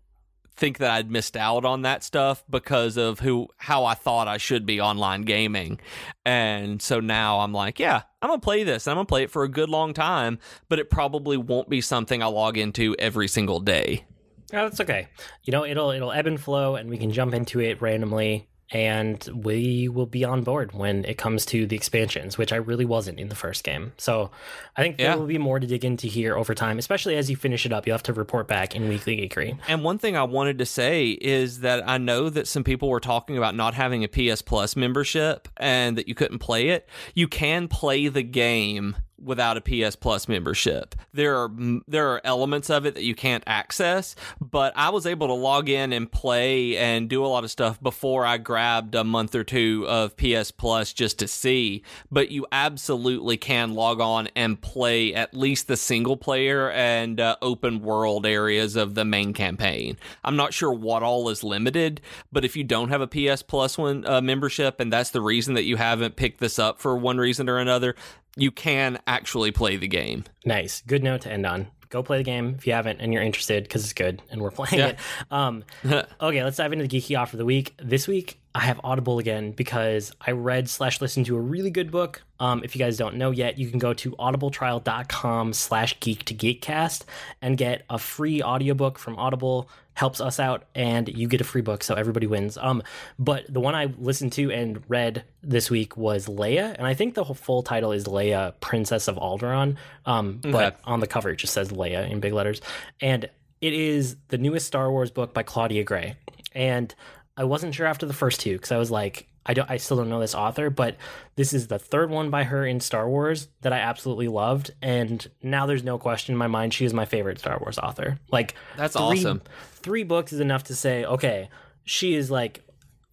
think 0.56 0.78
that 0.78 0.90
I'd 0.90 1.10
missed 1.10 1.36
out 1.36 1.64
on 1.64 1.82
that 1.82 2.04
stuff 2.04 2.44
because 2.48 2.96
of 2.96 3.20
who 3.20 3.48
how 3.56 3.84
I 3.84 3.94
thought 3.94 4.28
I 4.28 4.36
should 4.36 4.66
be 4.66 4.80
online 4.80 5.22
gaming. 5.22 5.80
And 6.24 6.80
so 6.80 7.00
now 7.00 7.40
I'm 7.40 7.52
like, 7.52 7.78
yeah, 7.78 8.02
I'm 8.22 8.28
going 8.28 8.40
to 8.40 8.44
play 8.44 8.62
this. 8.62 8.86
And 8.86 8.92
I'm 8.92 8.96
going 8.96 9.06
to 9.06 9.10
play 9.10 9.22
it 9.24 9.30
for 9.30 9.42
a 9.42 9.48
good 9.48 9.68
long 9.68 9.94
time, 9.94 10.38
but 10.68 10.78
it 10.78 10.90
probably 10.90 11.36
won't 11.36 11.68
be 11.68 11.80
something 11.80 12.22
I 12.22 12.26
log 12.26 12.56
into 12.56 12.94
every 12.98 13.28
single 13.28 13.60
day. 13.60 14.04
Oh, 14.52 14.68
that's 14.68 14.80
okay. 14.80 15.08
You 15.42 15.52
know, 15.52 15.64
it'll 15.64 15.90
it'll 15.90 16.12
ebb 16.12 16.26
and 16.26 16.40
flow 16.40 16.76
and 16.76 16.88
we 16.88 16.98
can 16.98 17.10
jump 17.10 17.34
into 17.34 17.60
it 17.60 17.82
randomly 17.82 18.48
and 18.70 19.28
we 19.34 19.88
will 19.88 20.06
be 20.06 20.24
on 20.24 20.42
board 20.42 20.72
when 20.72 21.04
it 21.04 21.18
comes 21.18 21.46
to 21.46 21.66
the 21.66 21.76
expansions, 21.76 22.38
which 22.38 22.52
I 22.52 22.56
really 22.56 22.84
wasn't 22.84 23.20
in 23.20 23.28
the 23.28 23.34
first 23.34 23.62
game. 23.64 23.92
So 23.98 24.30
I 24.76 24.82
think 24.82 24.96
there 24.96 25.08
yeah. 25.08 25.14
will 25.14 25.26
be 25.26 25.38
more 25.38 25.60
to 25.60 25.66
dig 25.66 25.84
into 25.84 26.06
here 26.06 26.36
over 26.36 26.54
time, 26.54 26.78
especially 26.78 27.16
as 27.16 27.30
you 27.30 27.36
finish 27.36 27.66
it 27.66 27.72
up. 27.72 27.86
You'll 27.86 27.94
have 27.94 28.02
to 28.04 28.12
report 28.12 28.48
back 28.48 28.74
in 28.74 28.88
Weekly 28.88 29.16
Geekery. 29.16 29.58
And 29.68 29.84
one 29.84 29.98
thing 29.98 30.16
I 30.16 30.24
wanted 30.24 30.58
to 30.58 30.66
say 30.66 31.10
is 31.10 31.60
that 31.60 31.88
I 31.88 31.98
know 31.98 32.30
that 32.30 32.48
some 32.48 32.64
people 32.64 32.88
were 32.88 33.00
talking 33.00 33.36
about 33.36 33.54
not 33.54 33.74
having 33.74 34.02
a 34.04 34.08
PS 34.08 34.42
Plus 34.42 34.76
membership 34.76 35.48
and 35.56 35.98
that 35.98 36.08
you 36.08 36.14
couldn't 36.14 36.38
play 36.38 36.68
it. 36.68 36.88
You 37.14 37.28
can 37.28 37.68
play 37.68 38.08
the 38.08 38.22
game 38.22 38.96
without 39.22 39.56
a 39.56 39.60
PS 39.60 39.96
Plus 39.96 40.28
membership. 40.28 40.94
There 41.12 41.36
are 41.36 41.50
there 41.86 42.08
are 42.12 42.20
elements 42.24 42.70
of 42.70 42.86
it 42.86 42.94
that 42.94 43.04
you 43.04 43.14
can't 43.14 43.44
access, 43.46 44.14
but 44.40 44.72
I 44.76 44.90
was 44.90 45.06
able 45.06 45.28
to 45.28 45.34
log 45.34 45.68
in 45.68 45.92
and 45.92 46.10
play 46.10 46.76
and 46.76 47.08
do 47.08 47.24
a 47.24 47.28
lot 47.28 47.44
of 47.44 47.50
stuff 47.50 47.82
before 47.82 48.24
I 48.26 48.38
grabbed 48.38 48.94
a 48.94 49.04
month 49.04 49.34
or 49.34 49.44
two 49.44 49.86
of 49.88 50.16
PS 50.16 50.50
Plus 50.50 50.92
just 50.92 51.18
to 51.20 51.28
see. 51.28 51.82
But 52.10 52.30
you 52.30 52.46
absolutely 52.52 53.36
can 53.36 53.74
log 53.74 54.00
on 54.00 54.28
and 54.34 54.60
play 54.60 55.14
at 55.14 55.34
least 55.34 55.68
the 55.68 55.76
single 55.76 56.16
player 56.16 56.70
and 56.70 57.20
uh, 57.20 57.36
open 57.42 57.80
world 57.80 58.26
areas 58.26 58.76
of 58.76 58.94
the 58.94 59.04
main 59.04 59.32
campaign. 59.32 59.96
I'm 60.22 60.36
not 60.36 60.54
sure 60.54 60.72
what 60.72 61.02
all 61.02 61.28
is 61.28 61.44
limited, 61.44 62.00
but 62.32 62.44
if 62.44 62.56
you 62.56 62.64
don't 62.64 62.88
have 62.88 63.00
a 63.00 63.06
PS 63.06 63.42
Plus 63.42 63.78
one 63.78 64.06
uh, 64.06 64.20
membership 64.20 64.80
and 64.80 64.92
that's 64.92 65.10
the 65.10 65.20
reason 65.20 65.54
that 65.54 65.64
you 65.64 65.76
haven't 65.76 66.16
picked 66.16 66.40
this 66.40 66.58
up 66.58 66.80
for 66.80 66.96
one 66.96 67.18
reason 67.18 67.48
or 67.48 67.58
another, 67.58 67.94
you 68.36 68.50
can 68.50 68.98
actually 69.06 69.52
play 69.52 69.76
the 69.76 69.88
game. 69.88 70.24
Nice. 70.44 70.82
Good 70.86 71.02
note 71.02 71.22
to 71.22 71.32
end 71.32 71.46
on. 71.46 71.68
Go 71.88 72.02
play 72.02 72.18
the 72.18 72.24
game 72.24 72.54
if 72.58 72.66
you 72.66 72.72
haven't 72.72 73.00
and 73.00 73.12
you're 73.12 73.22
interested 73.22 73.62
because 73.62 73.84
it's 73.84 73.92
good 73.92 74.22
and 74.30 74.40
we're 74.40 74.50
playing 74.52 74.78
yeah. 74.78 74.88
it. 74.88 74.98
Um, 75.30 75.64
okay, 76.20 76.42
let's 76.42 76.56
dive 76.56 76.72
into 76.72 76.86
the 76.86 77.00
geeky 77.00 77.18
offer 77.18 77.36
of 77.36 77.38
the 77.38 77.44
week. 77.44 77.74
This 77.78 78.08
week, 78.08 78.40
I 78.54 78.60
have 78.60 78.80
Audible 78.84 79.18
again 79.18 79.52
because 79.52 80.12
I 80.20 80.30
read 80.30 80.68
slash 80.68 81.00
listened 81.00 81.26
to 81.26 81.36
a 81.36 81.40
really 81.40 81.70
good 81.70 81.90
book. 81.90 82.22
Um, 82.38 82.62
if 82.62 82.76
you 82.76 82.78
guys 82.78 82.96
don't 82.96 83.16
know 83.16 83.30
yet, 83.30 83.58
you 83.58 83.68
can 83.68 83.78
go 83.78 83.92
to 83.94 84.12
audibletrial.com 84.12 85.52
slash 85.52 85.98
geek 86.00 86.24
to 86.26 86.34
geekcast 86.34 87.04
and 87.42 87.56
get 87.56 87.84
a 87.90 87.98
free 87.98 88.42
audiobook 88.42 88.98
from 88.98 89.18
Audible 89.18 89.68
helps 89.94 90.20
us 90.20 90.40
out 90.40 90.64
and 90.74 91.08
you 91.08 91.28
get 91.28 91.40
a 91.40 91.44
free 91.44 91.60
book 91.60 91.84
so 91.84 91.94
everybody 91.94 92.26
wins 92.26 92.58
um 92.58 92.82
but 93.16 93.44
the 93.48 93.60
one 93.60 93.76
i 93.76 93.84
listened 93.96 94.32
to 94.32 94.50
and 94.50 94.82
read 94.88 95.22
this 95.40 95.70
week 95.70 95.96
was 95.96 96.26
leia 96.26 96.74
and 96.76 96.84
i 96.84 96.92
think 96.94 97.14
the 97.14 97.24
full 97.24 97.62
title 97.62 97.92
is 97.92 98.02
leia 98.06 98.52
princess 98.58 99.06
of 99.06 99.14
alderaan 99.14 99.76
um 100.04 100.40
okay. 100.44 100.50
but 100.50 100.80
on 100.82 100.98
the 100.98 101.06
cover 101.06 101.30
it 101.30 101.36
just 101.36 101.52
says 101.52 101.68
leia 101.68 102.10
in 102.10 102.18
big 102.18 102.32
letters 102.32 102.60
and 103.00 103.30
it 103.64 103.72
is 103.72 104.16
the 104.28 104.36
newest 104.36 104.66
Star 104.66 104.90
Wars 104.90 105.10
book 105.10 105.32
by 105.32 105.42
Claudia 105.42 105.84
Gray. 105.84 106.16
And 106.52 106.94
I 107.36 107.44
wasn't 107.44 107.74
sure 107.74 107.86
after 107.86 108.06
the 108.06 108.12
first 108.12 108.40
two 108.40 108.52
because 108.54 108.72
I 108.72 108.76
was 108.78 108.90
like, 108.90 109.26
I 109.46 109.54
don't 109.54 109.70
I 109.70 109.76
still 109.76 109.96
don't 109.96 110.08
know 110.08 110.20
this 110.20 110.34
author, 110.34 110.70
but 110.70 110.96
this 111.36 111.52
is 111.52 111.66
the 111.66 111.78
third 111.78 112.10
one 112.10 112.30
by 112.30 112.44
her 112.44 112.64
in 112.64 112.80
Star 112.80 113.08
Wars 113.08 113.48
that 113.60 113.72
I 113.72 113.78
absolutely 113.78 114.28
loved. 114.28 114.70
And 114.80 115.26
now 115.42 115.66
there's 115.66 115.82
no 115.84 115.98
question 115.98 116.32
in 116.32 116.38
my 116.38 116.46
mind 116.46 116.72
she 116.72 116.84
is 116.84 116.94
my 116.94 117.04
favorite 117.04 117.38
Star 117.40 117.58
Wars 117.58 117.78
author. 117.78 118.18
Like 118.30 118.54
That's 118.76 118.94
three, 118.94 119.02
awesome. 119.02 119.42
Three 119.74 120.02
books 120.04 120.32
is 120.32 120.40
enough 120.40 120.64
to 120.64 120.74
say, 120.74 121.04
okay, 121.04 121.50
she 121.84 122.14
is 122.14 122.30
like 122.30 122.62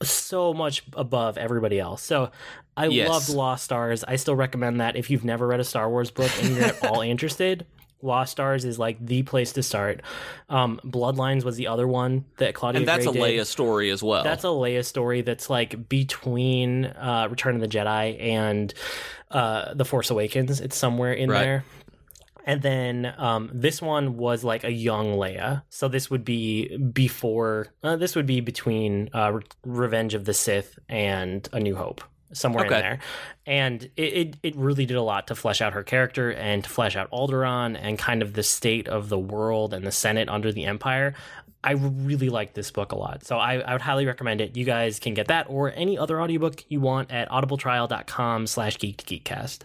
so 0.01 0.53
much 0.53 0.83
above 0.93 1.37
everybody 1.37 1.79
else. 1.79 2.01
So 2.01 2.31
I 2.77 2.87
Yes. 2.87 3.09
loved 3.09 3.29
Lost 3.29 3.63
Stars. 3.65 4.03
I 4.03 4.15
still 4.15 4.35
recommend 4.35 4.79
that 4.79 4.95
if 4.95 5.09
you've 5.09 5.25
never 5.25 5.47
read 5.47 5.59
a 5.59 5.63
Star 5.65 5.89
Wars 5.89 6.11
book 6.11 6.31
and 6.41 6.55
you're 6.55 6.65
at 6.65 6.83
all 6.85 7.01
interested. 7.01 7.65
Lost 8.01 8.31
Stars 8.31 8.65
is 8.65 8.77
like 8.79 9.03
the 9.05 9.23
place 9.23 9.53
to 9.53 9.63
start. 9.63 10.01
Um, 10.49 10.79
Bloodlines 10.85 11.43
was 11.43 11.55
the 11.57 11.67
other 11.67 11.87
one 11.87 12.25
that 12.37 12.53
Claudia 12.55 12.79
And 12.79 12.87
that's 12.87 13.05
Gray 13.05 13.11
a 13.11 13.13
did. 13.13 13.39
Leia 13.39 13.45
story 13.45 13.89
as 13.89 14.01
well. 14.03 14.23
That's 14.23 14.43
a 14.43 14.47
Leia 14.47 14.83
story 14.85 15.21
that's 15.21 15.49
like 15.49 15.87
between 15.89 16.85
uh, 16.85 17.27
Return 17.29 17.55
of 17.55 17.61
the 17.61 17.67
Jedi 17.67 18.21
and 18.21 18.73
uh, 19.29 19.73
The 19.73 19.85
Force 19.85 20.09
Awakens. 20.09 20.59
It's 20.61 20.75
somewhere 20.77 21.13
in 21.13 21.29
Right. 21.29 21.41
there. 21.43 21.63
And 22.43 22.63
then 22.63 23.13
um, 23.19 23.51
this 23.53 23.83
one 23.83 24.17
was 24.17 24.43
like 24.43 24.63
a 24.63 24.71
young 24.71 25.13
Leia. 25.13 25.61
So 25.69 25.87
this 25.87 26.09
would 26.09 26.25
be 26.25 26.75
before, 26.77 27.67
uh, 27.83 27.97
this 27.97 28.15
would 28.15 28.25
be 28.25 28.41
between 28.41 29.09
uh, 29.13 29.33
Re- 29.33 29.43
Revenge 29.63 30.15
of 30.15 30.25
the 30.25 30.33
Sith 30.33 30.79
and 30.89 31.47
A 31.53 31.59
New 31.59 31.75
Hope, 31.75 32.03
somewhere 32.33 32.65
Okay. 32.65 32.75
in 32.75 32.81
there. 32.81 32.99
And 33.45 33.83
it, 33.97 34.01
it, 34.01 34.37
it 34.43 34.55
really 34.55 34.85
did 34.85 34.97
a 34.97 35.01
lot 35.01 35.27
to 35.27 35.35
flesh 35.35 35.61
out 35.61 35.73
her 35.73 35.83
character 35.83 36.31
and 36.31 36.63
to 36.63 36.69
flesh 36.69 36.95
out 36.95 37.09
Alderaan 37.11 37.77
and 37.79 37.97
kind 37.97 38.21
of 38.21 38.33
the 38.33 38.43
state 38.43 38.87
of 38.87 39.09
the 39.09 39.19
world 39.19 39.73
and 39.73 39.85
the 39.85 39.91
Senate 39.91 40.29
under 40.29 40.51
the 40.51 40.65
Empire. 40.65 41.13
I 41.63 41.73
really 41.73 42.29
like 42.29 42.53
this 42.55 42.71
book 42.71 42.91
a 42.91 42.95
lot. 42.95 43.23
So 43.23 43.37
I, 43.37 43.59
I 43.59 43.73
would 43.73 43.81
highly 43.81 44.05
recommend 44.07 44.41
it. 44.41 44.57
You 44.57 44.65
guys 44.65 44.99
can 44.99 45.13
get 45.13 45.27
that 45.27 45.45
or 45.49 45.71
any 45.75 45.97
other 45.97 46.19
audiobook 46.21 46.63
you 46.69 46.79
want 46.79 47.11
at 47.11 47.29
audibletrial.com 47.29 48.47
slash 48.47 48.77
geek 48.79 48.97
to 48.97 49.05
geekcast. 49.05 49.59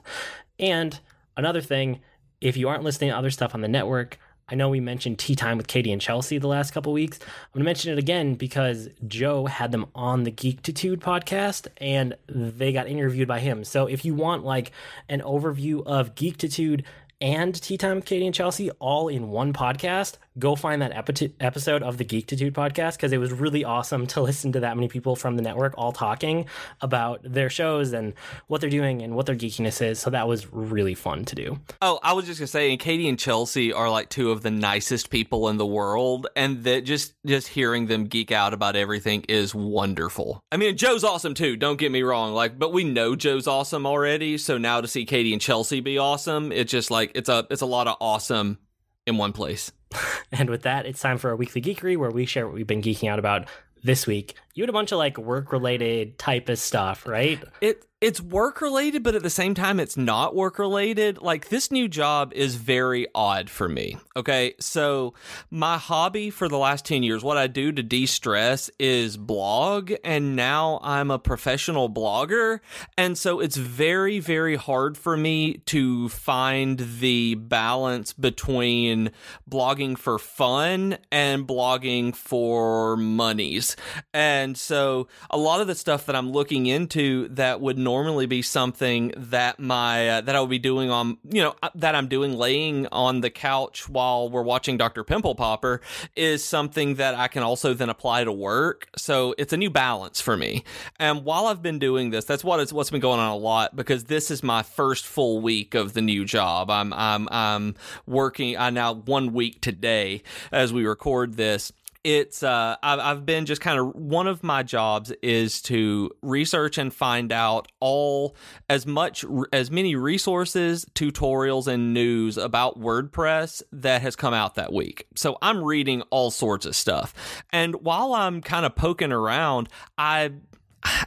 And 0.59 0.99
another 1.37 1.61
thing, 1.63 2.01
if 2.41 2.57
you 2.57 2.69
aren't 2.69 2.83
listening 2.85 3.11
to 3.11 3.17
other 3.17 3.31
stuff 3.31 3.55
on 3.55 3.63
the 3.63 3.69
network, 3.69 4.19
I 4.49 4.55
know 4.55 4.69
we 4.69 4.79
mentioned 4.79 5.19
Tea 5.19 5.35
Time 5.35 5.57
with 5.57 5.67
Katie 5.67 5.91
and 5.91 6.01
Chelsea 6.01 6.39
the 6.39 6.47
last 6.47 6.71
couple 6.71 6.93
weeks. 6.93 7.19
I'm 7.21 7.27
going 7.53 7.63
to 7.63 7.65
mention 7.65 7.93
it 7.93 7.99
again 7.99 8.37
because 8.37 8.89
Joe 9.09 9.47
had 9.47 9.73
them 9.73 9.87
on 9.93 10.23
the 10.23 10.31
Geektitude 10.31 10.99
podcast 10.99 11.67
and 11.79 12.15
they 12.29 12.71
got 12.73 12.87
interviewed 12.87 13.27
by 13.27 13.41
him. 13.41 13.65
So 13.65 13.87
if 13.87 14.05
you 14.05 14.15
want 14.15 14.45
like 14.45 14.71
an 15.09 15.21
overview 15.21 15.85
of 15.85 16.15
Geektitude 16.15 16.85
and 17.21 17.55
Tea 17.55 17.79
Time 17.79 17.97
with 17.97 18.05
Katie 18.05 18.27
and 18.27 18.35
Chelsea 18.35 18.71
all 18.73 19.09
in 19.09 19.29
one 19.29 19.53
podcast, 19.53 20.19
go 20.39 20.55
find 20.55 20.83
that 20.83 20.93
epi- 20.93 21.35
episode 21.41 21.83
of 21.83 21.97
the 21.97 22.05
Geektitude 22.05 22.53
podcast 22.53 22.97
because 22.97 23.13
it 23.13 23.19
was 23.19 23.33
really 23.33 23.65
awesome 23.65 24.07
to 24.09 24.21
listen 24.27 24.53
to 24.53 24.61
that 24.61 24.77
many 24.77 24.89
people 24.89 25.17
from 25.17 25.37
the 25.37 25.43
network 25.43 25.75
all 25.79 25.93
talking 25.93 26.47
about 26.81 27.21
their 27.23 27.49
shows 27.49 27.93
and 27.93 28.13
what 28.49 28.61
they're 28.61 28.69
doing 28.69 29.03
and 29.03 29.15
what 29.15 29.27
their 29.27 29.35
geekiness 29.35 29.81
is. 29.81 29.99
So 29.99 30.11
that 30.11 30.29
was 30.29 30.53
really 30.53 30.95
fun 30.95 31.25
to 31.27 31.35
do. 31.35 31.59
Oh, 31.81 31.99
I 32.03 32.13
was 32.13 32.27
just 32.27 32.39
gonna 32.39 32.49
say, 32.49 32.71
and 32.71 32.79
Katie 32.79 33.09
and 33.09 33.19
Chelsea 33.19 33.73
are 33.73 33.91
like 33.91 34.09
two 34.09 34.31
of 34.31 34.43
the 34.43 34.51
nicest 34.51 35.11
people 35.11 35.49
in 35.49 35.57
the 35.57 35.67
world, 35.67 36.27
and 36.37 36.65
that 36.65 36.85
just 36.85 37.15
just 37.25 37.49
hearing 37.49 37.87
them 37.87 38.05
geek 38.05 38.31
out 38.31 38.53
about 38.53 38.77
everything 38.77 39.25
is 39.29 39.55
wonderful. 39.55 40.41
I 40.53 40.57
mean, 40.57 40.77
Joe's 40.77 41.05
awesome 41.05 41.35
too. 41.35 41.57
Don't 41.57 41.79
get 41.79 41.91
me 41.91 42.03
wrong, 42.03 42.35
like, 42.35 42.59
but 42.59 42.73
we 42.73 42.85
know 42.85 43.17
Joe's 43.17 43.47
awesome 43.47 43.87
already. 43.87 44.37
So 44.39 44.59
now 44.59 44.81
to 44.81 44.89
see 44.89 45.05
Katie 45.05 45.33
and 45.33 45.41
Chelsea 45.41 45.81
be 45.81 45.99
awesome, 45.99 46.53
it's 46.53 46.71
just 46.71 46.91
like 46.91 47.06
it's 47.15 47.29
a 47.29 47.47
it's 47.51 47.63
a 47.63 47.67
lot 47.67 47.89
of 47.89 47.97
awesome 48.01 48.59
in 49.07 49.17
one 49.17 49.33
place. 49.33 49.73
And 50.33 50.51
with 50.51 50.63
that, 50.63 50.87
it's 50.87 51.01
time 51.01 51.19
for 51.19 51.31
our 51.31 51.37
weekly 51.37 51.63
geekery 51.63 51.97
where 51.97 52.11
we 52.11 52.27
share 52.27 52.47
what 52.47 52.55
we've 52.55 52.67
been 52.67 52.83
geeking 52.83 53.09
out 53.09 53.21
about 53.21 53.47
this 53.85 54.07
week. 54.07 54.35
You 54.57 54.63
had 54.63 54.71
a 54.71 54.73
bunch 54.73 54.91
of 54.91 54.97
like 54.97 55.19
work 55.19 55.53
related 55.53 56.19
type 56.19 56.49
of 56.49 56.59
stuff, 56.59 57.07
right? 57.07 57.39
It 57.61 57.87
it's 57.99 58.21
work 58.21 58.61
related, 58.61 59.03
but 59.03 59.15
at 59.15 59.23
the 59.23 59.31
same 59.31 59.55
time, 59.55 59.81
it's 59.81 59.97
not 59.97 60.35
work 60.35 60.59
related. 60.59 61.19
Like 61.23 61.49
this 61.49 61.73
new 61.73 61.89
job 61.89 62.33
is 62.35 62.55
very 62.57 63.07
odd 63.15 63.49
for 63.49 63.71
me. 63.71 63.97
Okay, 64.15 64.55
so 64.61 65.15
my 65.51 65.79
hobby 65.79 66.29
for 66.29 66.47
the 66.47 66.59
last 66.59 66.85
ten 66.85 67.03
years, 67.03 67.25
what 67.25 67.39
I 67.39 67.47
do 67.47 67.73
to 67.73 67.83
de 67.83 68.05
stress 68.05 68.71
is 68.79 69.17
blog, 69.17 69.93
and 70.05 70.37
now 70.37 70.79
I'm 70.83 71.11
a 71.11 71.19
professional 71.19 71.89
blogger, 71.89 72.61
and 72.99 73.17
so 73.17 73.41
it's 73.41 73.57
very 73.57 74.21
very 74.21 74.57
hard 74.57 74.99
for 74.99 75.17
me 75.17 75.55
to 75.67 76.11
find 76.11 76.79
the 77.01 77.35
balance 77.35 78.13
between 78.13 79.11
blogging 79.51 79.97
for 79.97 80.19
fun 80.19 80.99
and 81.11 81.49
blogging 81.49 82.15
for 82.15 82.99
monies. 82.99 83.75
And 84.13 84.46
so 84.55 85.09
a 85.31 85.39
lot 85.39 85.63
of 85.63 85.67
the 85.67 85.75
stuff 85.75 86.05
that 86.07 86.15
I'm 86.15 86.31
looking 86.31 86.67
into 86.67 87.29
that 87.29 87.63
would 87.63 87.79
normally 87.79 88.27
be 88.27 88.43
something 88.43 89.15
that 89.17 89.59
my 89.59 90.09
uh, 90.09 90.21
that 90.21 90.37
I 90.37 90.41
would 90.41 90.51
be 90.51 90.59
doing 90.59 90.91
on, 90.91 91.17
you 91.31 91.43
know, 91.43 91.55
uh, 91.63 91.71
that 91.77 91.95
I'm 91.95 92.09
doing 92.09 92.35
laying 92.35 92.87
on 92.89 93.23
the 93.23 93.31
couch 93.31 93.89
while 93.89 94.29
we're 94.29 94.43
watching 94.43 94.77
Dr. 94.77 95.05
Pimple 95.05 95.35
Popper 95.35 95.81
is 96.15 96.45
something 96.45 96.97
that 96.97 97.15
I 97.15 97.29
can 97.29 97.43
also 97.43 97.73
then 97.73 97.89
apply 97.89 98.25
to 98.25 98.33
work. 98.33 98.89
So 98.97 99.35
it's 99.39 99.55
a 99.55 99.57
new 99.57 99.71
balance 99.71 100.21
for 100.21 100.37
me. 100.37 100.65
And 100.99 101.25
while 101.25 101.47
I've 101.47 101.63
been 101.63 101.79
doing 101.79 102.11
this, 102.11 102.25
that's 102.25 102.45
what 102.45 102.61
is 102.61 102.73
what's 102.73 102.91
been 102.91 103.01
going 103.01 103.21
on 103.21 103.31
a 103.31 103.37
lot 103.37 103.75
because 103.75 104.05
this 104.05 104.31
is 104.31 104.43
my 104.43 104.63
first 104.63 105.07
full 105.07 105.41
week 105.41 105.75
of 105.75 105.95
the 105.95 106.03
new 106.03 106.25
job. 106.25 106.71
I'm 106.71 106.93
I'm 106.93 107.29
I'm 107.31 107.75
working 108.07 108.57
I 108.57 108.71
now 108.71 108.95
one 108.95 109.33
week 109.33 109.61
today 109.61 110.23
as 110.53 110.73
we 110.73 110.85
record 110.85 111.35
this 111.35 111.73
it's 112.07 112.45
uh 112.45 112.77
I've, 112.85 113.01
I've 113.01 113.27
been 113.27 113.47
just 113.47 113.61
kind 113.61 113.81
of 113.81 113.93
one 113.97 114.29
of 114.29 114.45
my 114.45 114.63
jobs 114.63 115.11
is 115.23 115.61
to 115.63 116.13
research 116.23 116.79
and 116.79 116.95
find 116.95 117.33
out 117.33 117.67
all 117.81 118.37
as 118.71 118.87
much 118.87 119.25
as 119.53 119.73
many 119.73 119.97
resources 119.97 120.87
tutorials 120.95 121.67
and 121.67 121.93
news 121.93 122.39
about 122.39 122.79
wordpress 122.81 123.61
that 123.73 124.03
has 124.03 124.15
come 124.15 124.33
out 124.33 124.55
that 124.55 124.73
week. 124.73 125.09
So 125.17 125.37
i'm 125.43 125.65
reading 125.65 126.03
all 126.11 126.31
sorts 126.31 126.65
of 126.65 126.77
stuff. 126.77 127.13
And 127.51 127.75
while 127.83 128.15
i'm 128.15 128.41
kind 128.41 128.65
of 128.65 128.77
poking 128.77 129.11
around 129.11 129.69
i 129.99 130.31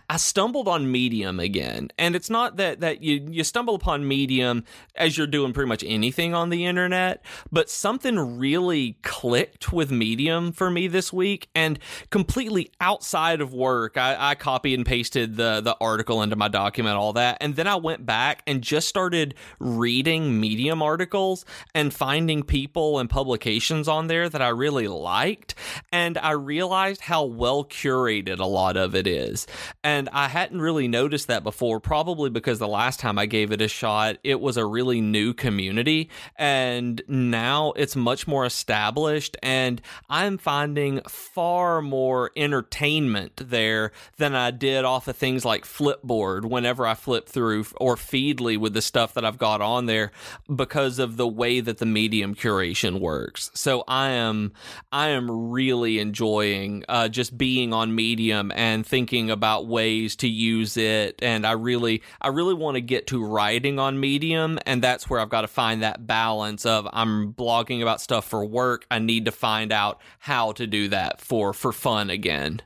I 0.09 0.17
stumbled 0.17 0.67
on 0.67 0.91
Medium 0.91 1.39
again, 1.39 1.89
and 1.97 2.15
it's 2.15 2.29
not 2.29 2.57
that 2.57 2.79
that 2.81 3.03
you 3.03 3.27
you 3.29 3.43
stumble 3.43 3.75
upon 3.75 4.07
Medium 4.07 4.63
as 4.95 5.17
you're 5.17 5.27
doing 5.27 5.53
pretty 5.53 5.67
much 5.67 5.83
anything 5.85 6.33
on 6.33 6.49
the 6.49 6.65
internet, 6.65 7.23
but 7.51 7.69
something 7.69 8.37
really 8.39 8.97
clicked 9.03 9.71
with 9.71 9.91
Medium 9.91 10.51
for 10.51 10.69
me 10.69 10.87
this 10.87 11.13
week, 11.13 11.49
and 11.53 11.79
completely 12.09 12.71
outside 12.81 13.41
of 13.41 13.53
work, 13.53 13.97
I, 13.97 14.31
I 14.31 14.35
copied 14.35 14.75
and 14.75 14.85
pasted 14.85 15.37
the 15.37 15.61
the 15.61 15.77
article 15.79 16.21
into 16.21 16.35
my 16.35 16.47
document, 16.47 16.97
all 16.97 17.13
that, 17.13 17.37
and 17.41 17.55
then 17.55 17.67
I 17.67 17.75
went 17.75 18.05
back 18.05 18.43
and 18.47 18.61
just 18.61 18.87
started 18.87 19.35
reading 19.59 20.39
Medium 20.39 20.81
articles 20.81 21.45
and 21.75 21.93
finding 21.93 22.43
people 22.43 22.99
and 22.99 23.09
publications 23.09 23.87
on 23.87 24.07
there 24.07 24.27
that 24.29 24.41
I 24.41 24.49
really 24.49 24.87
liked, 24.87 25.55
and 25.91 26.17
I 26.17 26.31
realized 26.31 27.01
how 27.01 27.25
well 27.25 27.63
curated 27.63 28.39
a 28.39 28.45
lot 28.45 28.77
of 28.77 28.95
it 28.95 29.07
is. 29.07 29.47
And 29.83 30.09
I 30.11 30.27
hadn't 30.27 30.61
really 30.61 30.87
noticed 30.87 31.27
that 31.27 31.43
before, 31.43 31.79
probably 31.79 32.29
because 32.29 32.59
the 32.59 32.67
last 32.67 32.99
time 32.99 33.17
I 33.17 33.25
gave 33.25 33.51
it 33.51 33.61
a 33.61 33.67
shot, 33.67 34.17
it 34.23 34.39
was 34.39 34.57
a 34.57 34.65
really 34.65 35.01
new 35.01 35.33
community. 35.33 36.09
And 36.35 37.01
now 37.07 37.73
it's 37.75 37.95
much 37.95 38.27
more 38.27 38.45
established. 38.45 39.37
And 39.41 39.81
I'm 40.09 40.37
finding 40.37 41.01
far 41.07 41.81
more 41.81 42.31
entertainment 42.35 43.49
there 43.49 43.91
than 44.17 44.35
I 44.35 44.51
did 44.51 44.85
off 44.85 45.07
of 45.07 45.15
things 45.15 45.45
like 45.45 45.65
Flipboard 45.65 46.45
whenever 46.45 46.85
I 46.85 46.95
flip 46.95 47.27
through 47.27 47.65
or 47.79 47.95
Feedly 47.95 48.57
with 48.57 48.73
the 48.73 48.81
stuff 48.81 49.13
that 49.13 49.25
I've 49.25 49.37
got 49.37 49.61
on 49.61 49.85
there 49.85 50.11
because 50.53 50.99
of 50.99 51.17
the 51.17 51.27
way 51.27 51.59
that 51.59 51.77
the 51.77 51.85
medium 51.85 52.35
curation 52.35 52.99
works. 52.99 53.51
So 53.53 53.83
I 53.87 54.09
am 54.09 54.53
I 54.91 55.09
am 55.09 55.49
really 55.51 55.99
enjoying 55.99 56.83
uh, 56.87 57.07
just 57.09 57.37
being 57.37 57.73
on 57.73 57.95
medium 57.95 58.51
and 58.55 58.85
thinking 58.85 59.29
about 59.29 59.58
ways 59.67 60.15
to 60.17 60.27
use 60.27 60.77
it 60.77 61.19
and 61.21 61.45
I 61.45 61.51
really 61.53 62.01
I 62.21 62.29
really 62.29 62.53
want 62.53 62.75
to 62.75 62.81
get 62.81 63.07
to 63.07 63.23
writing 63.23 63.79
on 63.79 63.99
medium 63.99 64.59
and 64.65 64.81
that's 64.81 65.09
where 65.09 65.19
I've 65.19 65.29
got 65.29 65.41
to 65.41 65.47
find 65.47 65.83
that 65.83 66.05
balance 66.07 66.65
of 66.65 66.87
I'm 66.91 67.33
blogging 67.33 67.81
about 67.81 68.01
stuff 68.01 68.25
for 68.25 68.45
work 68.45 68.85
I 68.91 68.99
need 68.99 69.25
to 69.25 69.31
find 69.31 69.71
out 69.71 69.99
how 70.19 70.51
to 70.53 70.67
do 70.67 70.89
that 70.89 71.21
for 71.21 71.53
for 71.53 71.71
fun 71.71 72.09
again. 72.09 72.61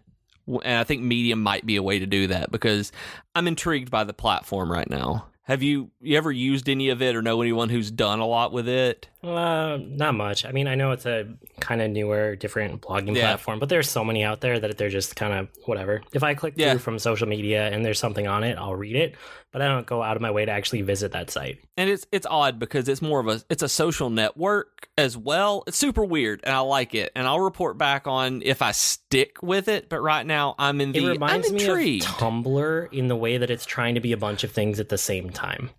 And 0.48 0.78
I 0.78 0.84
think 0.84 1.02
medium 1.02 1.42
might 1.42 1.66
be 1.66 1.78
a 1.78 1.84
way 1.84 2.00
to 2.00 2.06
do 2.06 2.28
that 2.28 2.52
because 2.52 2.92
I'm 3.34 3.48
intrigued 3.48 3.90
by 3.90 4.04
the 4.04 4.14
platform 4.14 4.72
right 4.72 4.90
now 4.90 5.28
Have 5.44 5.62
you 5.62 5.92
you 6.02 6.18
ever 6.18 6.32
used 6.32 6.70
any 6.70 6.90
of 6.90 7.02
it 7.02 7.16
or 7.16 7.22
know 7.22 7.42
anyone 7.42 7.68
who's 7.70 7.92
done 7.92 8.20
a 8.20 8.26
lot 8.26 8.54
with 8.54 8.68
it? 8.68 9.10
Uh, 9.22 9.78
not 9.82 10.16
much. 10.16 10.46
I 10.46 10.52
mean, 10.52 10.68
I 10.68 10.76
know 10.76 10.92
it's 10.92 11.06
a 11.06 11.26
kind 11.62 11.82
of 11.82 11.90
newer, 11.92 12.36
different 12.36 12.82
blogging 12.82 13.16
Yeah. 13.16 13.22
platform, 13.24 13.60
but 13.60 13.70
there's 13.70 13.90
so 13.90 14.04
many 14.04 14.24
out 14.24 14.42
there 14.42 14.60
that 14.60 14.78
they're 14.78 14.90
just 14.90 15.16
kind 15.16 15.34
of 15.34 15.48
whatever. 15.66 16.02
If 16.14 16.24
I 16.24 16.34
click 16.34 16.56
Yeah. 16.58 16.72
through 16.72 16.80
from 16.80 17.00
social 17.00 17.28
media 17.28 17.68
and 17.70 17.86
there's 17.86 18.00
something 18.00 18.28
on 18.28 18.44
it, 18.44 18.58
I'll 18.58 18.76
read 18.76 18.96
it, 18.98 19.16
but 19.52 19.62
I 19.62 19.68
don't 19.70 19.86
go 19.86 20.02
out 20.04 20.16
of 20.18 20.22
my 20.22 20.32
way 20.32 20.44
to 20.46 20.52
actually 20.52 20.82
visit 20.82 21.12
that 21.14 21.30
site. 21.30 21.60
and 21.78 21.90
it's 21.90 22.06
it's 22.12 22.28
odd 22.30 22.60
because 22.60 22.88
it's 22.88 23.02
more 23.02 23.20
of 23.20 23.28
a 23.28 23.42
it's 23.50 23.64
a 23.64 23.70
social 23.70 24.10
network 24.10 24.88
as 24.98 25.18
well. 25.18 25.64
It's 25.68 25.78
super 25.78 26.06
weird, 26.06 26.42
and 26.44 26.54
I 26.56 26.60
like 26.60 26.94
it. 26.94 27.12
And 27.16 27.26
I'll 27.28 27.40
report 27.40 27.78
back 27.80 28.06
on 28.08 28.42
if 28.46 28.62
I 28.62 28.72
stick 28.72 29.42
with 29.42 29.68
it. 29.68 29.90
But 29.90 30.02
right 30.04 30.26
now, 30.26 30.54
I'm 30.60 30.80
in 30.82 30.92
the 30.92 31.04
It 31.04 31.08
reminds 31.08 31.50
I'm 31.50 31.56
me 31.56 32.00
of. 32.00 32.06
Tumblr 32.06 32.94
in 32.94 33.08
the 33.08 33.16
way 33.16 33.38
that 33.38 33.50
it's 33.50 33.66
trying 33.66 33.96
to 33.96 34.02
be 34.02 34.12
a 34.12 34.18
bunch 34.18 34.44
of 34.44 34.52
things 34.52 34.80
at 34.80 34.90
the 34.90 34.98
same 35.00 35.30
time. 35.34 35.70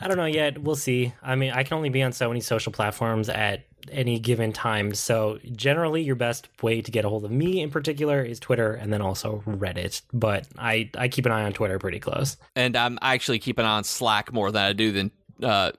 I 0.00 0.08
don't 0.08 0.16
know 0.16 0.24
yet. 0.24 0.58
We'll 0.58 0.76
see. 0.76 1.12
I 1.22 1.36
mean, 1.36 1.52
I 1.52 1.62
can 1.62 1.76
only 1.76 1.90
be 1.90 2.02
on 2.02 2.12
so 2.12 2.28
many 2.28 2.40
social 2.40 2.72
platforms 2.72 3.28
at 3.28 3.66
any 3.92 4.18
given 4.18 4.52
time. 4.52 4.94
So 4.94 5.38
generally, 5.52 6.02
your 6.02 6.16
best 6.16 6.48
way 6.62 6.80
to 6.82 6.90
get 6.90 7.04
a 7.04 7.08
hold 7.08 7.24
of 7.24 7.30
me 7.30 7.60
in 7.60 7.70
particular 7.70 8.22
is 8.22 8.40
Twitter, 8.40 8.74
and 8.74 8.92
then 8.92 9.02
also 9.02 9.42
Reddit. 9.46 10.02
But 10.12 10.46
I 10.58 10.90
I 10.96 11.08
keep 11.08 11.26
an 11.26 11.32
eye 11.32 11.44
on 11.44 11.52
Twitter 11.52 11.78
pretty 11.78 12.00
close. 12.00 12.36
And 12.54 12.76
I'm 12.76 12.98
actually 13.02 13.38
keep 13.38 13.58
an 13.58 13.64
eye 13.64 13.76
on 13.76 13.84
Slack 13.84 14.32
more 14.32 14.50
than 14.50 14.62
I 14.62 14.72
do 14.72 14.92
than 14.92 15.10
uh, 15.42 15.72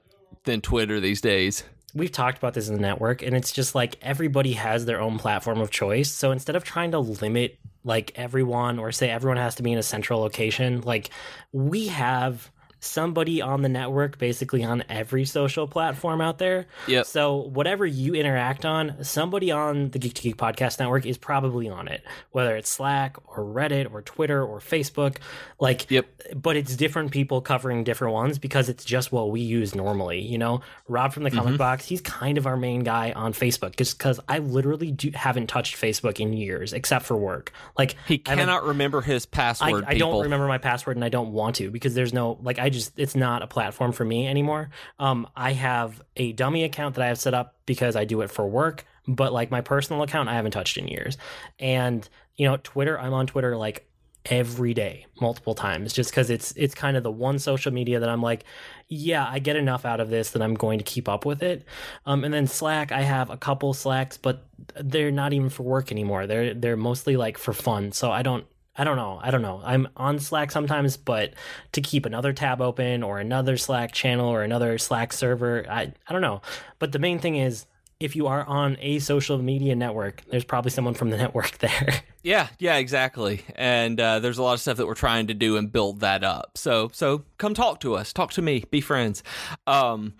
than 0.44 0.60
Twitter 0.60 1.00
these 1.00 1.20
days. 1.20 1.64
we've 1.94 2.12
talked 2.12 2.38
about 2.38 2.54
this 2.54 2.68
in 2.68 2.74
the 2.74 2.80
network 2.80 3.22
and 3.22 3.34
it's 3.34 3.50
just 3.50 3.74
like 3.74 3.96
everybody 4.02 4.52
has 4.52 4.84
their 4.84 5.00
own 5.00 5.18
platform 5.18 5.60
of 5.60 5.70
choice 5.70 6.10
so 6.10 6.30
instead 6.30 6.54
of 6.54 6.62
trying 6.62 6.90
to 6.90 6.98
limit 6.98 7.58
like 7.82 8.12
everyone 8.14 8.78
or 8.78 8.92
say 8.92 9.08
everyone 9.08 9.38
has 9.38 9.54
to 9.54 9.62
be 9.62 9.72
in 9.72 9.78
a 9.78 9.82
central 9.82 10.20
location 10.20 10.82
like 10.82 11.10
we 11.52 11.86
have 11.88 12.50
somebody 12.80 13.40
on 13.42 13.62
the 13.62 13.68
network 13.68 14.18
basically 14.18 14.62
on 14.64 14.84
every 14.88 15.24
social 15.24 15.66
platform 15.66 16.20
out 16.20 16.38
there 16.38 16.66
Yep. 16.86 17.06
so 17.06 17.36
whatever 17.36 17.84
you 17.86 18.14
interact 18.14 18.64
on 18.64 19.02
somebody 19.04 19.50
on 19.50 19.90
the 19.90 19.98
geek 19.98 20.14
to 20.14 20.22
geek 20.22 20.36
podcast 20.36 20.78
network 20.78 21.04
is 21.06 21.18
probably 21.18 21.68
on 21.68 21.88
it 21.88 22.02
whether 22.32 22.56
it's 22.56 22.68
slack 22.70 23.16
or 23.26 23.44
reddit 23.44 23.92
or 23.92 24.02
twitter 24.02 24.42
or 24.44 24.60
facebook 24.60 25.16
like 25.58 25.90
Yep. 25.90 26.06
but 26.36 26.56
it's 26.56 26.76
different 26.76 27.10
people 27.10 27.40
covering 27.40 27.84
different 27.84 28.14
ones 28.14 28.38
because 28.38 28.68
it's 28.68 28.84
just 28.84 29.10
what 29.12 29.30
we 29.30 29.40
use 29.40 29.74
normally. 29.74 30.20
You 30.20 30.38
know, 30.38 30.60
Rob 30.86 31.12
from 31.12 31.24
the 31.24 31.30
Mm-hmm. 31.30 31.38
comic 31.38 31.58
box, 31.58 31.84
he's 31.86 32.00
kind 32.00 32.38
of 32.38 32.46
our 32.46 32.56
main 32.56 32.80
guy 32.84 33.12
on 33.12 33.32
Facebook, 33.32 33.76
just 33.76 33.98
because 33.98 34.18
I 34.28 34.38
literally 34.38 34.92
do, 34.92 35.10
haven't 35.14 35.46
touched 35.48 35.76
Facebook 35.76 36.20
in 36.20 36.32
years, 36.32 36.72
except 36.72 37.04
for 37.06 37.16
work. 37.16 37.52
Like 37.76 37.96
He 38.06 38.18
cannot 38.18 38.64
remember 38.64 39.00
his 39.00 39.26
password. 39.26 39.84
I 39.86 39.94
people. 39.94 40.12
don't 40.12 40.22
remember 40.24 40.46
my 40.46 40.58
password 40.58 40.96
and 40.96 41.04
I 41.04 41.08
don't 41.08 41.32
want 41.32 41.56
to 41.56 41.70
because 41.70 41.94
there's 41.94 42.12
no 42.12 42.38
like 42.42 42.58
I 42.58 42.67
just 42.70 42.98
it's 42.98 43.14
not 43.16 43.42
a 43.42 43.46
platform 43.46 43.92
for 43.92 44.04
me 44.04 44.26
anymore. 44.26 44.70
Um 44.98 45.28
I 45.36 45.52
have 45.52 46.02
a 46.16 46.32
dummy 46.32 46.64
account 46.64 46.94
that 46.96 47.04
I 47.04 47.08
have 47.08 47.20
set 47.20 47.34
up 47.34 47.56
because 47.66 47.96
I 47.96 48.04
do 48.04 48.20
it 48.22 48.30
for 48.30 48.46
work, 48.46 48.84
but 49.06 49.32
like 49.32 49.50
my 49.50 49.60
personal 49.60 50.02
account 50.02 50.28
I 50.28 50.34
haven't 50.34 50.52
touched 50.52 50.76
in 50.76 50.88
years. 50.88 51.16
And 51.58 52.08
you 52.36 52.46
know, 52.48 52.58
Twitter, 52.62 52.98
I'm 52.98 53.12
on 53.12 53.26
Twitter 53.26 53.56
like 53.56 53.84
every 54.26 54.74
day, 54.74 55.06
multiple 55.20 55.54
times 55.54 55.92
just 55.92 56.12
cuz 56.12 56.28
it's 56.30 56.52
it's 56.56 56.74
kind 56.74 56.96
of 56.96 57.02
the 57.02 57.10
one 57.10 57.38
social 57.38 57.72
media 57.72 58.00
that 58.00 58.08
I'm 58.08 58.22
like, 58.22 58.44
yeah, 58.88 59.26
I 59.28 59.38
get 59.38 59.56
enough 59.56 59.84
out 59.84 60.00
of 60.00 60.10
this 60.10 60.30
that 60.30 60.42
I'm 60.42 60.54
going 60.54 60.78
to 60.78 60.84
keep 60.84 61.08
up 61.08 61.24
with 61.24 61.42
it. 61.42 61.64
Um 62.06 62.24
and 62.24 62.34
then 62.34 62.46
Slack, 62.46 62.92
I 62.92 63.02
have 63.02 63.30
a 63.30 63.36
couple 63.36 63.72
Slacks, 63.72 64.16
but 64.16 64.46
they're 64.80 65.10
not 65.10 65.32
even 65.32 65.48
for 65.48 65.62
work 65.62 65.90
anymore. 65.92 66.26
They're 66.26 66.54
they're 66.54 66.76
mostly 66.76 67.16
like 67.16 67.38
for 67.38 67.52
fun. 67.52 67.92
So 67.92 68.10
I 68.10 68.22
don't 68.22 68.44
I 68.78 68.84
don't 68.84 68.96
know. 68.96 69.18
I 69.20 69.32
don't 69.32 69.42
know. 69.42 69.60
I'm 69.64 69.88
on 69.96 70.20
Slack 70.20 70.52
sometimes, 70.52 70.96
but 70.96 71.34
to 71.72 71.80
keep 71.80 72.06
another 72.06 72.32
tab 72.32 72.62
open 72.62 73.02
or 73.02 73.18
another 73.18 73.56
Slack 73.56 73.90
channel 73.92 74.28
or 74.28 74.42
another 74.42 74.78
Slack 74.78 75.12
server, 75.12 75.66
I, 75.68 75.92
I 76.06 76.12
don't 76.12 76.22
know. 76.22 76.42
But 76.78 76.92
the 76.92 77.00
main 77.00 77.18
thing 77.18 77.36
is, 77.36 77.66
if 78.00 78.14
you 78.14 78.28
are 78.28 78.44
on 78.44 78.76
a 78.80 79.00
social 79.00 79.38
media 79.38 79.74
network, 79.74 80.22
there's 80.30 80.44
probably 80.44 80.70
someone 80.70 80.94
from 80.94 81.10
the 81.10 81.16
network 81.24 81.58
there. 81.58 82.02
Yeah, 82.22 82.48
yeah, 82.58 82.76
exactly. 82.76 83.42
And 83.56 84.00
uh, 84.00 84.20
there's 84.20 84.38
a 84.38 84.42
lot 84.42 84.54
of 84.54 84.60
stuff 84.60 84.76
that 84.76 84.86
we're 84.86 84.94
trying 84.94 85.26
to 85.28 85.34
do 85.34 85.56
and 85.56 85.72
build 85.72 86.00
that 86.00 86.22
up. 86.22 86.56
So, 86.56 86.90
so 86.92 87.24
come 87.38 87.54
talk 87.54 87.80
to 87.80 87.94
us, 87.94 88.12
talk 88.12 88.30
to 88.32 88.42
me, 88.42 88.64
be 88.70 88.80
friends. 88.80 89.22
Um, 89.66 90.14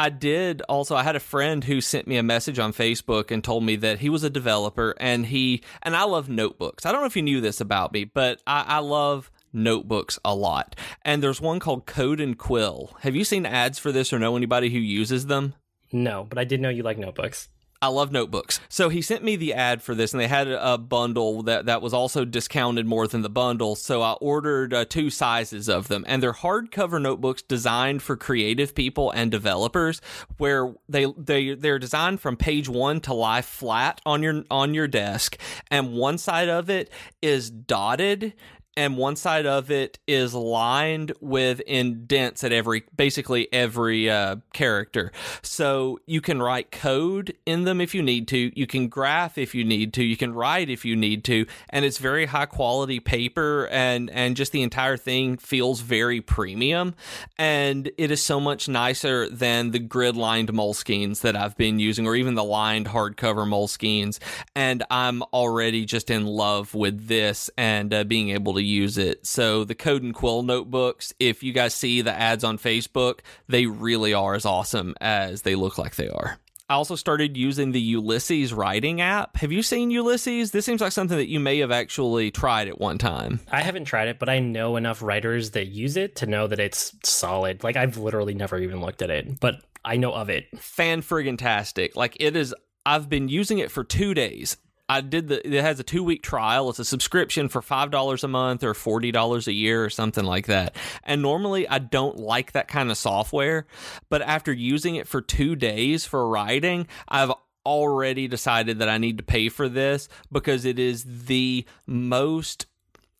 I 0.00 0.08
did 0.08 0.62
also. 0.62 0.96
I 0.96 1.02
had 1.02 1.14
a 1.14 1.20
friend 1.20 1.62
who 1.62 1.82
sent 1.82 2.06
me 2.06 2.16
a 2.16 2.22
message 2.22 2.58
on 2.58 2.72
Facebook 2.72 3.30
and 3.30 3.44
told 3.44 3.64
me 3.64 3.76
that 3.76 3.98
he 3.98 4.08
was 4.08 4.24
a 4.24 4.30
developer 4.30 4.94
and 4.98 5.26
he 5.26 5.62
and 5.82 5.94
I 5.94 6.04
love 6.04 6.30
notebooks. 6.30 6.86
I 6.86 6.92
don't 6.92 7.02
know 7.02 7.06
if 7.06 7.16
you 7.16 7.22
knew 7.22 7.42
this 7.42 7.60
about 7.60 7.92
me, 7.92 8.04
but 8.04 8.40
I, 8.46 8.64
I 8.66 8.78
love 8.78 9.30
notebooks 9.52 10.18
a 10.24 10.34
lot. 10.34 10.74
And 11.04 11.22
there's 11.22 11.38
one 11.38 11.60
called 11.60 11.84
Code 11.84 12.18
and 12.18 12.38
Quill. 12.38 12.96
Have 13.00 13.14
you 13.14 13.24
seen 13.24 13.44
ads 13.44 13.78
for 13.78 13.92
this 13.92 14.10
or 14.10 14.18
know 14.18 14.36
anybody 14.36 14.70
who 14.70 14.78
uses 14.78 15.26
them? 15.26 15.52
no, 15.92 16.24
but 16.26 16.38
I 16.38 16.44
did 16.44 16.62
know 16.62 16.70
you 16.70 16.82
like 16.82 16.96
notebooks. 16.96 17.50
I 17.82 17.86
love 17.88 18.12
notebooks. 18.12 18.60
So 18.68 18.90
he 18.90 19.00
sent 19.00 19.24
me 19.24 19.36
the 19.36 19.54
ad 19.54 19.82
for 19.82 19.94
this, 19.94 20.12
and 20.12 20.20
they 20.20 20.26
had 20.26 20.48
a 20.48 20.76
bundle 20.76 21.44
that, 21.44 21.64
that 21.64 21.80
was 21.80 21.94
also 21.94 22.26
discounted 22.26 22.84
more 22.84 23.06
than 23.06 23.22
the 23.22 23.30
bundle. 23.30 23.74
So 23.74 24.02
I 24.02 24.12
ordered 24.20 24.74
uh, 24.74 24.84
two 24.84 25.08
sizes 25.08 25.66
of 25.66 25.88
them, 25.88 26.04
and 26.06 26.22
they're 26.22 26.34
hardcover 26.34 27.00
notebooks 27.00 27.40
designed 27.40 28.02
for 28.02 28.18
creative 28.18 28.74
people 28.74 29.10
and 29.12 29.30
developers, 29.30 30.02
where 30.36 30.74
they 30.90 31.06
they 31.16 31.54
they're 31.54 31.78
designed 31.78 32.20
from 32.20 32.36
page 32.36 32.68
one 32.68 33.00
to 33.00 33.14
lie 33.14 33.40
flat 33.40 34.02
on 34.04 34.22
your 34.22 34.44
on 34.50 34.74
your 34.74 34.86
desk, 34.86 35.38
and 35.70 35.94
one 35.94 36.18
side 36.18 36.50
of 36.50 36.68
it 36.68 36.90
is 37.22 37.50
dotted 37.50 38.34
and 38.76 38.96
one 38.96 39.16
side 39.16 39.46
of 39.46 39.70
it 39.70 39.98
is 40.06 40.32
lined 40.32 41.12
with 41.20 41.60
indents 41.60 42.44
at 42.44 42.52
every 42.52 42.84
basically 42.96 43.52
every 43.52 44.08
uh, 44.08 44.36
character. 44.52 45.12
So 45.42 45.98
you 46.06 46.20
can 46.20 46.40
write 46.40 46.70
code 46.70 47.34
in 47.44 47.64
them 47.64 47.80
if 47.80 47.94
you 47.94 48.02
need 48.02 48.28
to. 48.28 48.52
You 48.58 48.66
can 48.66 48.88
graph 48.88 49.38
if 49.38 49.54
you 49.54 49.64
need 49.64 49.92
to. 49.94 50.04
You 50.04 50.16
can 50.16 50.32
write 50.34 50.70
if 50.70 50.84
you 50.84 50.94
need 50.94 51.24
to. 51.24 51.46
And 51.68 51.84
it's 51.84 51.98
very 51.98 52.26
high 52.26 52.46
quality 52.46 53.00
paper 53.00 53.66
and 53.70 54.08
and 54.10 54.36
just 54.36 54.52
the 54.52 54.62
entire 54.62 54.96
thing 54.96 55.36
feels 55.36 55.80
very 55.80 56.20
premium. 56.20 56.94
And 57.38 57.90
it 57.98 58.10
is 58.10 58.22
so 58.22 58.38
much 58.38 58.68
nicer 58.68 59.28
than 59.28 59.72
the 59.72 59.78
grid 59.78 60.16
lined 60.16 60.52
moleskines 60.52 61.22
that 61.22 61.36
I've 61.36 61.56
been 61.56 61.78
using 61.80 62.06
or 62.06 62.14
even 62.14 62.34
the 62.34 62.44
lined 62.44 62.86
hardcover 62.86 63.46
moleskines. 63.48 64.18
And 64.54 64.84
I'm 64.90 65.22
already 65.34 65.84
just 65.84 66.08
in 66.08 66.26
love 66.26 66.74
with 66.74 67.08
this 67.08 67.50
and 67.58 67.92
uh, 67.92 68.04
being 68.04 68.30
able 68.30 68.54
to 68.54 68.59
use 68.62 68.98
it. 68.98 69.26
So 69.26 69.64
the 69.64 69.74
Code 69.74 70.02
and 70.02 70.14
Quill 70.14 70.42
notebooks, 70.42 71.12
if 71.18 71.42
you 71.42 71.52
guys 71.52 71.74
see 71.74 72.00
the 72.02 72.12
ads 72.12 72.44
on 72.44 72.58
Facebook, 72.58 73.20
they 73.48 73.66
really 73.66 74.14
are 74.14 74.34
as 74.34 74.46
awesome 74.46 74.94
as 75.00 75.42
they 75.42 75.54
look 75.54 75.78
like 75.78 75.96
they 75.96 76.08
are. 76.08 76.38
I 76.70 76.74
also 76.74 76.94
started 76.94 77.36
using 77.36 77.72
the 77.72 77.80
Ulysses 77.80 78.54
writing 78.54 79.00
app. 79.00 79.36
Have 79.38 79.50
you 79.50 79.60
seen 79.60 79.90
Ulysses? 79.90 80.52
This 80.52 80.64
seems 80.64 80.80
like 80.80 80.92
something 80.92 81.16
that 81.16 81.28
you 81.28 81.40
may 81.40 81.58
have 81.58 81.72
actually 81.72 82.30
tried 82.30 82.68
at 82.68 82.80
one 82.80 82.96
time. 82.96 83.40
I 83.50 83.60
haven't 83.62 83.86
tried 83.86 84.06
it, 84.06 84.20
but 84.20 84.28
I 84.28 84.38
know 84.38 84.76
enough 84.76 85.02
writers 85.02 85.50
that 85.50 85.66
use 85.66 85.96
it 85.96 86.14
to 86.16 86.26
know 86.26 86.46
that 86.46 86.60
it's 86.60 86.94
solid. 87.02 87.64
Like 87.64 87.74
I've 87.74 87.96
literally 87.96 88.34
never 88.34 88.56
even 88.56 88.80
looked 88.80 89.02
at 89.02 89.10
it, 89.10 89.40
but 89.40 89.56
I 89.84 89.96
know 89.96 90.12
of 90.12 90.30
it. 90.30 90.46
Fan 90.60 91.02
friggin' 91.02 91.38
tastic. 91.38 91.96
Like 91.96 92.16
it 92.20 92.36
is 92.36 92.54
I've 92.86 93.08
been 93.08 93.28
using 93.28 93.58
it 93.58 93.72
for 93.72 93.82
two 93.82 94.14
days 94.14 94.56
I 94.90 95.02
did 95.02 95.28
the 95.28 95.46
it 95.46 95.62
has 95.62 95.78
a 95.78 95.84
two 95.84 96.02
week 96.02 96.20
trial. 96.20 96.68
It's 96.68 96.80
a 96.80 96.84
subscription 96.84 97.48
for 97.48 97.62
five 97.62 97.92
dollars 97.92 98.24
a 98.24 98.28
month 98.28 98.64
or 98.64 98.74
forty 98.74 99.12
dollars 99.12 99.46
a 99.46 99.52
year 99.52 99.84
or 99.84 99.88
something 99.88 100.24
like 100.24 100.46
that. 100.46 100.74
And 101.04 101.22
normally 101.22 101.68
I 101.68 101.78
don't 101.78 102.16
like 102.16 102.52
that 102.52 102.66
kind 102.66 102.90
of 102.90 102.96
software, 102.96 103.66
but 104.08 104.20
after 104.20 104.52
using 104.52 104.96
it 104.96 105.06
for 105.06 105.22
two 105.22 105.54
days 105.54 106.06
for 106.06 106.28
writing, 106.28 106.88
I've 107.06 107.30
already 107.64 108.26
decided 108.26 108.80
that 108.80 108.88
I 108.88 108.98
need 108.98 109.18
to 109.18 109.22
pay 109.22 109.48
for 109.48 109.68
this 109.68 110.08
because 110.32 110.64
it 110.64 110.80
is 110.80 111.04
the 111.26 111.64
most 111.86 112.66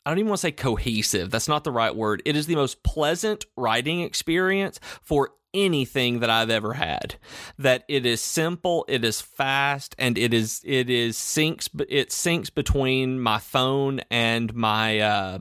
I 0.04 0.10
don't 0.10 0.18
even 0.18 0.30
want 0.30 0.38
to 0.38 0.46
say 0.48 0.52
cohesive. 0.52 1.30
That's 1.30 1.46
not 1.46 1.62
the 1.62 1.70
right 1.70 1.94
word. 1.94 2.20
It 2.24 2.34
is 2.34 2.46
the 2.46 2.56
most 2.56 2.82
pleasant 2.82 3.44
writing 3.56 4.00
experience 4.00 4.80
for 5.02 5.30
anything 5.54 6.20
that 6.20 6.30
I've 6.30 6.50
ever 6.50 6.74
had. 6.74 7.16
That 7.58 7.84
it 7.88 8.06
is 8.06 8.20
simple, 8.20 8.84
it 8.88 9.04
is 9.04 9.20
fast, 9.20 9.94
and 9.98 10.16
it 10.18 10.32
is 10.34 10.60
it 10.64 10.90
is 10.90 11.16
syncs 11.16 11.68
it 11.88 12.10
syncs 12.10 12.52
between 12.52 13.20
my 13.20 13.38
phone 13.38 14.00
and 14.10 14.54
my 14.54 15.00
uh, 15.00 15.38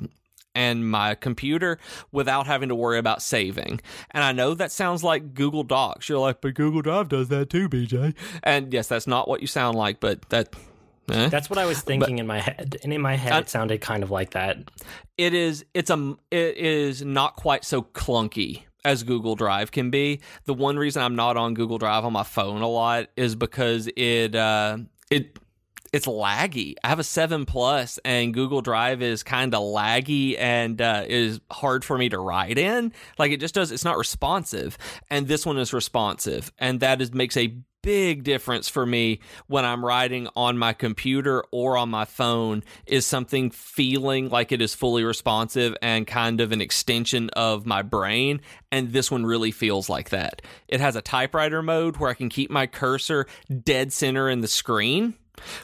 and 0.55 0.89
my 0.89 1.15
computer 1.15 1.77
without 2.11 2.47
having 2.47 2.69
to 2.69 2.75
worry 2.75 2.99
about 2.99 3.21
saving. 3.21 3.81
And 4.11 4.23
I 4.23 4.31
know 4.31 4.53
that 4.55 4.71
sounds 4.71 5.03
like 5.03 5.33
Google 5.33 5.63
Docs. 5.63 6.09
You're 6.09 6.19
like, 6.19 6.41
but 6.41 6.55
Google 6.55 6.81
Drive 6.81 7.09
does 7.09 7.29
that 7.29 7.49
too, 7.49 7.69
BJ. 7.69 8.15
And 8.43 8.73
yes, 8.73 8.87
that's 8.87 9.07
not 9.07 9.27
what 9.27 9.41
you 9.41 9.47
sound 9.47 9.77
like, 9.77 9.99
but 9.99 10.27
that 10.29 10.53
Eh? 11.11 11.29
That's 11.29 11.49
what 11.49 11.57
I 11.57 11.65
was 11.65 11.81
thinking 11.81 12.17
but, 12.17 12.19
in 12.19 12.27
my 12.27 12.39
head, 12.39 12.77
and 12.83 12.93
in 12.93 13.01
my 13.01 13.15
head, 13.15 13.33
uh, 13.33 13.39
it 13.39 13.49
sounded 13.49 13.81
kind 13.81 14.03
of 14.03 14.11
like 14.11 14.31
that. 14.31 14.57
It 15.17 15.33
is. 15.33 15.65
It's 15.73 15.89
a. 15.89 16.15
It 16.31 16.57
is 16.57 17.03
not 17.03 17.35
quite 17.35 17.65
so 17.65 17.81
clunky 17.81 18.65
as 18.85 19.03
Google 19.03 19.35
Drive 19.35 19.71
can 19.71 19.89
be. 19.89 20.21
The 20.45 20.53
one 20.53 20.77
reason 20.77 21.01
I'm 21.01 21.15
not 21.15 21.37
on 21.37 21.53
Google 21.53 21.77
Drive 21.77 22.05
on 22.05 22.13
my 22.13 22.23
phone 22.23 22.61
a 22.61 22.67
lot 22.67 23.07
is 23.15 23.35
because 23.35 23.89
it 23.95 24.35
uh, 24.35 24.77
it 25.09 25.37
it's 25.91 26.05
laggy. 26.05 26.75
I 26.83 26.89
have 26.89 26.99
a 26.99 27.03
seven 27.03 27.45
plus, 27.45 27.99
and 28.05 28.33
Google 28.33 28.61
Drive 28.61 29.01
is 29.01 29.23
kind 29.23 29.53
of 29.55 29.61
laggy 29.61 30.37
and 30.37 30.81
uh, 30.81 31.03
is 31.07 31.39
hard 31.51 31.83
for 31.83 31.97
me 31.97 32.09
to 32.09 32.19
write 32.19 32.57
in. 32.57 32.93
Like 33.17 33.31
it 33.31 33.39
just 33.39 33.55
does. 33.55 33.71
It's 33.71 33.85
not 33.85 33.97
responsive, 33.97 34.77
and 35.09 35.27
this 35.27 35.45
one 35.45 35.57
is 35.57 35.73
responsive, 35.73 36.51
and 36.57 36.79
that 36.81 37.01
is 37.01 37.13
makes 37.13 37.37
a 37.37 37.57
big 37.81 38.23
difference 38.23 38.67
for 38.69 38.85
me 38.85 39.19
when 39.47 39.65
I'm 39.65 39.83
writing 39.85 40.27
on 40.35 40.57
my 40.57 40.73
computer 40.73 41.43
or 41.51 41.77
on 41.77 41.89
my 41.89 42.05
phone 42.05 42.63
is 42.85 43.05
something 43.05 43.51
feeling 43.51 44.29
like 44.29 44.51
it 44.51 44.61
is 44.61 44.75
fully 44.75 45.03
responsive 45.03 45.75
and 45.81 46.05
kind 46.05 46.41
of 46.41 46.51
an 46.51 46.61
extension 46.61 47.29
of 47.31 47.65
my 47.65 47.81
brain. 47.81 48.41
And 48.71 48.91
this 48.91 49.09
one 49.09 49.25
really 49.25 49.51
feels 49.51 49.89
like 49.89 50.09
that. 50.09 50.41
It 50.67 50.79
has 50.79 50.95
a 50.95 51.01
typewriter 51.01 51.61
mode 51.61 51.97
where 51.97 52.09
I 52.09 52.15
can 52.15 52.29
keep 52.29 52.49
my 52.49 52.67
cursor 52.67 53.25
dead 53.63 53.93
center 53.93 54.29
in 54.29 54.41
the 54.41 54.47
screen 54.47 55.15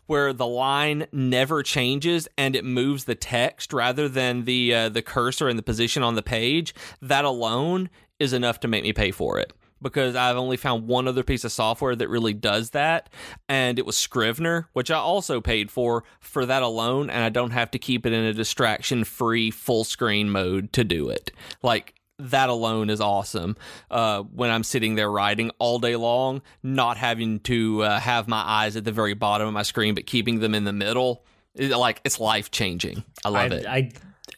where 0.07 0.31
the 0.31 0.47
line 0.47 1.05
never 1.11 1.61
changes 1.61 2.27
and 2.37 2.55
it 2.55 2.63
moves 2.63 3.03
the 3.03 3.15
text 3.15 3.73
rather 3.73 4.07
than 4.07 4.45
the 4.45 4.73
uh, 4.73 4.87
the 4.87 5.01
cursor 5.01 5.49
and 5.49 5.59
the 5.59 5.63
position 5.63 6.01
on 6.01 6.15
the 6.15 6.23
page 6.23 6.73
that 7.01 7.25
alone 7.25 7.89
is 8.17 8.31
enough 8.31 8.59
to 8.61 8.69
make 8.69 8.83
me 8.83 8.93
pay 8.93 9.11
for 9.11 9.37
it 9.37 9.51
because 9.81 10.15
I've 10.15 10.37
only 10.37 10.57
found 10.57 10.87
one 10.87 11.07
other 11.07 11.23
piece 11.23 11.43
of 11.43 11.51
software 11.51 11.95
that 11.95 12.09
really 12.09 12.33
does 12.33 12.71
that, 12.71 13.09
and 13.49 13.77
it 13.77 13.85
was 13.85 13.97
Scrivener, 13.97 14.69
which 14.73 14.91
I 14.91 14.97
also 14.97 15.41
paid 15.41 15.71
for 15.71 16.03
for 16.19 16.45
that 16.45 16.63
alone, 16.63 17.09
and 17.09 17.23
I 17.23 17.29
don't 17.29 17.51
have 17.51 17.71
to 17.71 17.79
keep 17.79 18.05
it 18.05 18.13
in 18.13 18.23
a 18.23 18.33
distraction 18.33 19.03
free 19.03 19.51
full 19.51 19.83
screen 19.83 20.29
mode 20.29 20.73
to 20.73 20.83
do 20.83 21.09
it. 21.09 21.31
Like, 21.61 21.95
that 22.17 22.47
alone 22.49 22.89
is 22.89 23.01
awesome. 23.01 23.57
Uh, 23.91 24.21
when 24.21 24.49
I'm 24.49 24.63
sitting 24.63 24.95
there 24.95 25.11
writing 25.11 25.51
all 25.59 25.79
day 25.79 25.97
long, 25.97 26.41
not 26.63 26.95
having 26.97 27.41
to 27.41 27.83
uh, 27.83 27.99
have 27.99 28.27
my 28.27 28.41
eyes 28.41 28.77
at 28.77 28.85
the 28.85 28.91
very 28.93 29.13
bottom 29.13 29.47
of 29.47 29.53
my 29.53 29.63
screen, 29.63 29.95
but 29.95 30.05
keeping 30.05 30.39
them 30.39 30.55
in 30.55 30.63
the 30.63 30.71
middle, 30.71 31.25
it, 31.55 31.71
like 31.71 31.99
it's 32.05 32.19
life 32.19 32.51
changing. 32.51 33.03
I 33.25 33.29
love 33.29 33.51
I, 33.51 33.55
it. 33.55 33.65
I 33.65 33.91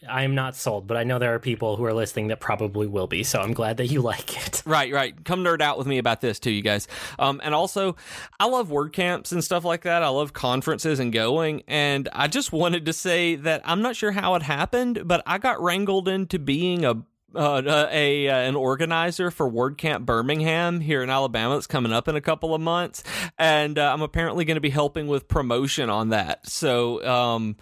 I 0.07 0.23
am 0.23 0.35
not 0.35 0.55
sold, 0.55 0.87
but 0.87 0.97
I 0.97 1.03
know 1.03 1.19
there 1.19 1.33
are 1.33 1.39
people 1.39 1.75
who 1.75 1.85
are 1.85 1.93
listening 1.93 2.27
that 2.27 2.39
probably 2.39 2.87
will 2.87 3.07
be. 3.07 3.23
So 3.23 3.39
I'm 3.39 3.53
glad 3.53 3.77
that 3.77 3.87
you 3.87 4.01
like 4.13 4.37
it. 4.45 4.63
Right, 4.65 4.91
right. 4.91 5.23
Come 5.25 5.43
nerd 5.43 5.61
out 5.61 5.77
with 5.77 5.87
me 5.87 5.97
about 5.97 6.21
this 6.21 6.39
too, 6.39 6.51
you 6.51 6.61
guys. 6.61 6.87
Um, 7.19 7.41
and 7.43 7.53
also, 7.53 7.95
I 8.39 8.45
love 8.45 8.69
WordCamps 8.69 9.31
and 9.31 9.43
stuff 9.43 9.63
like 9.63 9.83
that. 9.83 10.03
I 10.03 10.09
love 10.09 10.33
conferences 10.33 10.99
and 10.99 11.11
going. 11.11 11.63
And 11.67 12.09
I 12.13 12.27
just 12.27 12.51
wanted 12.51 12.85
to 12.85 12.93
say 12.93 13.35
that 13.35 13.61
I'm 13.65 13.81
not 13.81 13.95
sure 13.95 14.11
how 14.11 14.35
it 14.35 14.43
happened, 14.43 15.03
but 15.05 15.23
I 15.25 15.37
got 15.37 15.61
wrangled 15.61 16.07
into 16.07 16.39
being 16.39 16.85
a 16.85 17.03
uh, 17.37 17.61
uh, 17.61 17.89
a 17.91 18.27
uh, 18.27 18.35
an 18.35 18.55
organizer 18.55 19.29
for 19.31 19.49
WordCamp 19.49 20.05
Birmingham 20.05 20.79
here 20.79 21.03
in 21.03 21.09
Alabama 21.09 21.53
that's 21.53 21.67
coming 21.67 21.93
up 21.93 22.07
in 22.07 22.15
a 22.15 22.21
couple 22.21 22.55
of 22.55 22.61
months, 22.61 23.03
and 23.37 23.77
uh, 23.77 23.93
I'm 23.93 24.01
apparently 24.01 24.43
going 24.43 24.55
to 24.55 24.61
be 24.61 24.71
helping 24.71 25.07
with 25.07 25.27
promotion 25.27 25.89
on 25.89 26.09
that. 26.09 26.47
So, 26.47 27.05
um, 27.05 27.55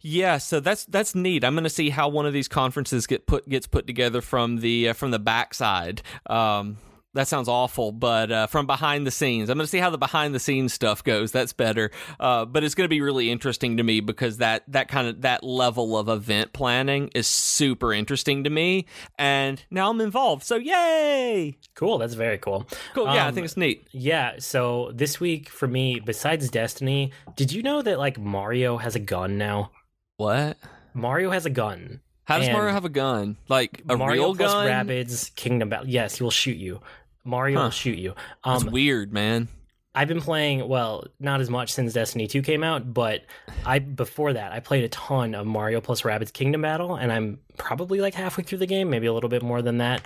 yeah, 0.00 0.38
so 0.38 0.60
that's 0.60 0.84
that's 0.84 1.14
neat. 1.14 1.44
I'm 1.44 1.54
going 1.54 1.64
to 1.64 1.70
see 1.70 1.90
how 1.90 2.08
one 2.08 2.26
of 2.26 2.32
these 2.32 2.48
conferences 2.48 3.06
get 3.06 3.26
put 3.26 3.48
gets 3.48 3.66
put 3.66 3.86
together 3.86 4.20
from 4.20 4.58
the 4.58 4.90
uh, 4.90 4.92
from 4.92 5.10
the 5.10 5.18
backside. 5.18 6.02
Um, 6.26 6.76
that 7.14 7.26
sounds 7.26 7.48
awful, 7.48 7.90
but 7.90 8.30
uh, 8.30 8.46
from 8.46 8.66
behind 8.66 9.06
the 9.06 9.10
scenes, 9.10 9.50
I'm 9.50 9.58
going 9.58 9.64
to 9.64 9.70
see 9.70 9.78
how 9.78 9.90
the 9.90 9.98
behind 9.98 10.34
the 10.34 10.38
scenes 10.38 10.72
stuff 10.72 11.02
goes. 11.02 11.32
That's 11.32 11.52
better, 11.52 11.90
uh, 12.20 12.44
but 12.44 12.62
it's 12.62 12.74
going 12.74 12.84
to 12.84 12.90
be 12.90 13.00
really 13.00 13.30
interesting 13.30 13.78
to 13.78 13.82
me 13.82 14.00
because 14.00 14.36
that 14.36 14.62
that 14.68 14.88
kind 14.88 15.08
of 15.08 15.22
that 15.22 15.42
level 15.42 15.98
of 15.98 16.08
event 16.08 16.52
planning 16.52 17.10
is 17.14 17.26
super 17.26 17.92
interesting 17.92 18.44
to 18.44 18.50
me, 18.50 18.86
and 19.18 19.62
now 19.70 19.90
I'm 19.90 20.00
involved. 20.00 20.44
So 20.44 20.56
yay! 20.56 21.58
Cool, 21.74 21.98
that's 21.98 22.14
very 22.14 22.38
cool. 22.38 22.68
Cool, 22.94 23.06
yeah, 23.06 23.22
um, 23.22 23.28
I 23.28 23.32
think 23.32 23.44
it's 23.44 23.56
neat. 23.56 23.88
Yeah, 23.90 24.34
so 24.38 24.92
this 24.94 25.18
week 25.18 25.48
for 25.48 25.66
me, 25.66 26.00
besides 26.00 26.48
Destiny, 26.48 27.12
did 27.34 27.52
you 27.52 27.62
know 27.62 27.82
that 27.82 27.98
like 27.98 28.18
Mario 28.18 28.76
has 28.76 28.94
a 28.94 29.00
gun 29.00 29.36
now? 29.36 29.72
What? 30.16 30.58
Mario 30.94 31.30
has 31.30 31.46
a 31.46 31.50
gun. 31.50 32.00
How 32.30 32.38
does 32.38 32.48
Mario 32.50 32.72
have 32.72 32.84
a 32.84 32.90
gun? 32.90 33.36
Like 33.48 33.82
a 33.88 33.96
Mario 33.96 34.22
real 34.26 34.34
plus 34.36 34.52
gun? 34.52 34.66
Rabbids 34.68 35.34
Kingdom 35.34 35.68
Battle. 35.68 35.88
Yes, 35.88 36.16
he 36.18 36.22
will 36.22 36.30
shoot 36.30 36.56
you. 36.56 36.80
Mario 37.24 37.58
huh. 37.58 37.64
will 37.64 37.70
shoot 37.70 37.98
you. 37.98 38.14
Um, 38.44 38.60
That's 38.60 38.72
weird, 38.72 39.12
man. 39.12 39.48
I've 39.94 40.08
been 40.08 40.20
playing 40.20 40.68
well, 40.68 41.04
not 41.18 41.40
as 41.40 41.50
much 41.50 41.72
since 41.72 41.92
Destiny 41.92 42.28
2 42.28 42.42
came 42.42 42.62
out, 42.62 42.94
but 42.94 43.24
I 43.66 43.80
before 43.80 44.32
that 44.34 44.52
I 44.52 44.60
played 44.60 44.84
a 44.84 44.88
ton 44.88 45.34
of 45.34 45.46
Mario 45.46 45.80
plus 45.80 46.02
Rabbids 46.02 46.32
Kingdom 46.32 46.62
Battle, 46.62 46.94
and 46.94 47.10
I'm 47.10 47.40
probably 47.56 48.00
like 48.00 48.14
halfway 48.14 48.44
through 48.44 48.58
the 48.58 48.66
game, 48.66 48.88
maybe 48.88 49.08
a 49.08 49.12
little 49.12 49.28
bit 49.28 49.42
more 49.42 49.62
than 49.62 49.78
that. 49.78 50.02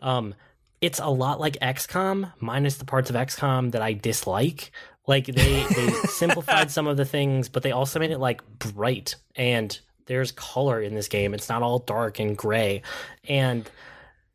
Um, 0.00 0.34
it's 0.80 1.00
a 1.00 1.08
lot 1.08 1.38
like 1.38 1.58
XCOM, 1.60 2.32
minus 2.40 2.76
the 2.76 2.86
parts 2.86 3.10
of 3.10 3.16
XCOM 3.16 3.72
that 3.72 3.82
I 3.82 3.92
dislike. 3.92 4.72
Like 5.06 5.26
they 5.26 5.64
they 5.64 5.90
simplified 6.08 6.70
some 6.70 6.86
of 6.86 6.96
the 6.96 7.04
things, 7.04 7.50
but 7.50 7.62
they 7.62 7.72
also 7.72 7.98
made 7.98 8.12
it 8.12 8.18
like 8.18 8.40
bright 8.58 9.16
and 9.34 9.78
there's 10.06 10.32
color 10.32 10.80
in 10.80 10.94
this 10.94 11.08
game. 11.08 11.34
It's 11.34 11.48
not 11.48 11.62
all 11.62 11.80
dark 11.80 12.18
and 12.18 12.36
gray. 12.36 12.82
And 13.28 13.68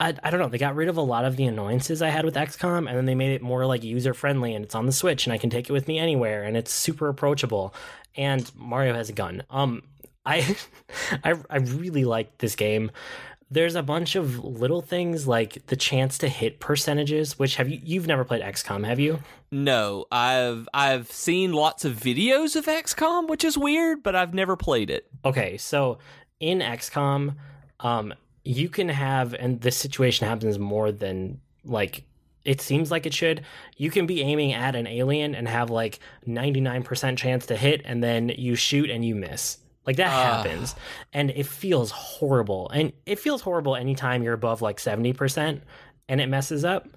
I, 0.02 0.16
I 0.24 0.32
don't 0.32 0.40
know. 0.40 0.50
They 0.50 0.58
got 0.58 0.76
rid 0.76 0.90
of 0.90 0.98
a 0.98 1.02
lot 1.02 1.26
of 1.26 1.36
the 1.36 1.46
annoyances 1.46 2.02
I 2.02 2.10
had 2.10 2.26
with 2.26 2.34
XCOM, 2.34 2.90
and 2.90 2.98
then 2.98 3.06
they 3.06 3.14
made 3.14 3.34
it 3.34 3.44
more 3.44 3.68
like 3.68 3.84
user 3.84 4.16
friendly, 4.16 4.56
and 4.56 4.66
it's 4.66 4.74
on 4.74 4.88
the 4.88 4.92
Switch, 4.92 5.28
and 5.28 5.34
I 5.34 5.38
can 5.38 5.52
take 5.52 5.70
it 5.70 5.74
with 5.74 5.88
me 5.88 6.00
anywhere, 6.00 6.44
and 6.44 6.58
it's 6.58 6.74
super 6.74 7.08
approachable. 7.08 7.76
And 8.18 8.52
Mario 8.56 8.96
has 8.96 9.10
a 9.10 9.14
gun. 9.14 9.44
Um, 9.52 9.84
I, 10.26 10.58
I, 11.24 11.36
I 11.52 11.58
really 11.58 12.04
like 12.04 12.40
this 12.40 12.56
game. 12.56 12.90
There's 13.52 13.76
a 13.76 13.84
bunch 13.84 14.16
of 14.16 14.44
little 14.44 14.82
things 14.82 15.28
like 15.28 15.68
the 15.68 15.76
chance 15.76 16.18
to 16.20 16.30
hit 16.30 16.60
percentages. 16.60 17.38
Which 17.38 17.58
have 17.58 17.70
you? 17.70 17.80
You've 17.84 18.08
never 18.08 18.24
played 18.24 18.42
XCOM, 18.42 18.86
have 18.86 19.00
you? 19.00 19.20
No, 19.52 20.06
I've 20.12 20.68
I've 20.74 21.12
seen 21.12 21.52
lots 21.52 21.86
of 21.86 21.94
videos 21.94 22.56
of 22.56 22.66
XCOM, 22.66 23.28
which 23.28 23.44
is 23.44 23.58
weird, 23.58 24.02
but 24.02 24.16
I've 24.16 24.34
never 24.34 24.56
played 24.56 24.90
it. 24.90 25.06
Okay, 25.26 25.58
so 25.58 26.00
in 26.40 26.60
XCOM, 26.60 27.36
um, 27.82 28.14
you 28.44 28.70
can 28.70 28.90
have, 28.90 29.34
and 29.34 29.62
this 29.62 29.78
situation 29.78 30.28
happens 30.28 30.58
more 30.60 30.92
than 30.92 31.40
like 31.64 32.04
it 32.44 32.60
seems 32.60 32.90
like 32.90 33.06
it 33.06 33.14
should. 33.14 33.44
You 33.78 33.92
can 33.92 34.08
be 34.08 34.22
aiming 34.22 34.54
at 34.54 34.76
an 34.76 34.88
alien 34.88 35.36
and 35.36 35.48
have 35.48 35.70
like 35.70 36.00
99% 36.28 37.18
chance 37.18 37.46
to 37.48 37.56
hit, 37.56 37.82
and 37.86 38.04
then 38.04 38.30
you 38.30 38.56
shoot 38.56 38.90
and 38.90 39.06
you 39.06 39.14
miss. 39.16 39.58
Like 39.86 39.98
that 39.98 40.10
Ah. 40.12 40.38
happens, 40.44 40.76
and 41.14 41.30
it 41.32 41.46
feels 41.46 41.92
horrible. 41.92 42.70
And 42.70 42.94
it 43.06 43.20
feels 43.20 43.42
horrible 43.42 43.76
anytime 43.76 44.24
you're 44.24 44.34
above 44.34 44.62
like 44.62 44.78
70% 44.80 45.62
and 46.10 46.22
it 46.22 46.28
messes 46.30 46.66
up. 46.66 46.88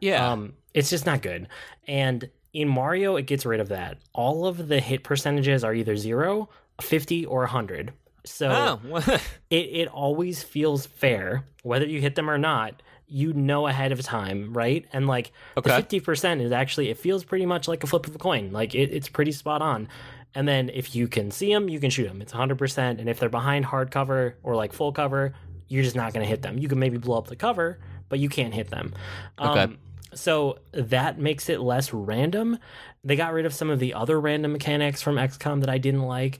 Yeah. 0.00 0.30
Um, 0.32 0.54
it's 0.74 0.90
just 0.90 1.06
not 1.06 1.22
good. 1.22 1.48
And 1.86 2.28
in 2.52 2.68
Mario, 2.68 3.16
it 3.16 3.22
gets 3.26 3.44
rid 3.46 3.60
of 3.60 3.68
that. 3.68 3.98
All 4.14 4.46
of 4.46 4.68
the 4.68 4.80
hit 4.80 5.04
percentages 5.04 5.64
are 5.64 5.74
either 5.74 5.96
zero, 5.96 6.48
50, 6.80 7.24
or 7.26 7.40
100. 7.40 7.92
So 8.24 8.80
oh, 8.82 8.98
it, 9.50 9.56
it 9.56 9.88
always 9.88 10.42
feels 10.42 10.86
fair 10.86 11.44
whether 11.62 11.86
you 11.86 12.00
hit 12.00 12.14
them 12.14 12.28
or 12.30 12.38
not 12.38 12.82
you 13.06 13.32
know 13.34 13.66
ahead 13.66 13.92
of 13.92 14.00
time 14.00 14.54
right? 14.54 14.86
And 14.92 15.06
like 15.06 15.32
Okay. 15.58 15.80
the 15.82 16.00
50% 16.00 16.40
is 16.40 16.52
actually 16.52 16.88
it 16.90 16.98
feels 16.98 17.22
pretty 17.24 17.46
much 17.46 17.68
like 17.68 17.84
a 17.84 17.86
flip 17.86 18.06
of 18.06 18.14
a 18.14 18.18
coin. 18.18 18.50
Like 18.52 18.74
it, 18.74 18.90
it's 18.92 19.08
pretty 19.08 19.32
spot 19.32 19.60
on. 19.62 19.88
And 20.34 20.48
then 20.48 20.68
if 20.70 20.96
you 20.96 21.06
can 21.06 21.30
see 21.30 21.52
them 21.52 21.68
you 21.68 21.78
can 21.80 21.90
shoot 21.90 22.08
them 22.08 22.22
it's 22.22 22.32
100% 22.32 22.78
and 22.98 23.08
if 23.08 23.20
they're 23.20 23.28
behind 23.28 23.66
hard 23.66 23.90
cover 23.90 24.36
or 24.42 24.56
like 24.56 24.72
full 24.72 24.92
cover 24.92 25.34
you're 25.68 25.82
just 25.82 25.96
not 25.96 26.12
going 26.12 26.22
to 26.24 26.28
hit 26.28 26.42
them. 26.42 26.58
You 26.58 26.68
can 26.68 26.78
maybe 26.78 26.96
blow 26.98 27.18
up 27.18 27.26
the 27.28 27.36
cover 27.36 27.78
but 28.08 28.18
you 28.18 28.28
can't 28.28 28.54
hit 28.54 28.70
them. 28.70 28.94
Okay. 29.40 29.60
um, 29.60 29.78
so 30.14 30.58
that 30.72 31.18
makes 31.18 31.48
it 31.48 31.60
less 31.60 31.92
random. 31.92 32.58
They 33.02 33.16
got 33.16 33.32
rid 33.32 33.44
of 33.46 33.52
some 33.52 33.68
of 33.70 33.78
the 33.80 33.94
other 33.94 34.18
random 34.20 34.52
mechanics 34.52 35.02
from 35.02 35.16
XCOM 35.16 35.60
that 35.60 35.68
I 35.68 35.78
didn't 35.78 36.02
like. 36.04 36.38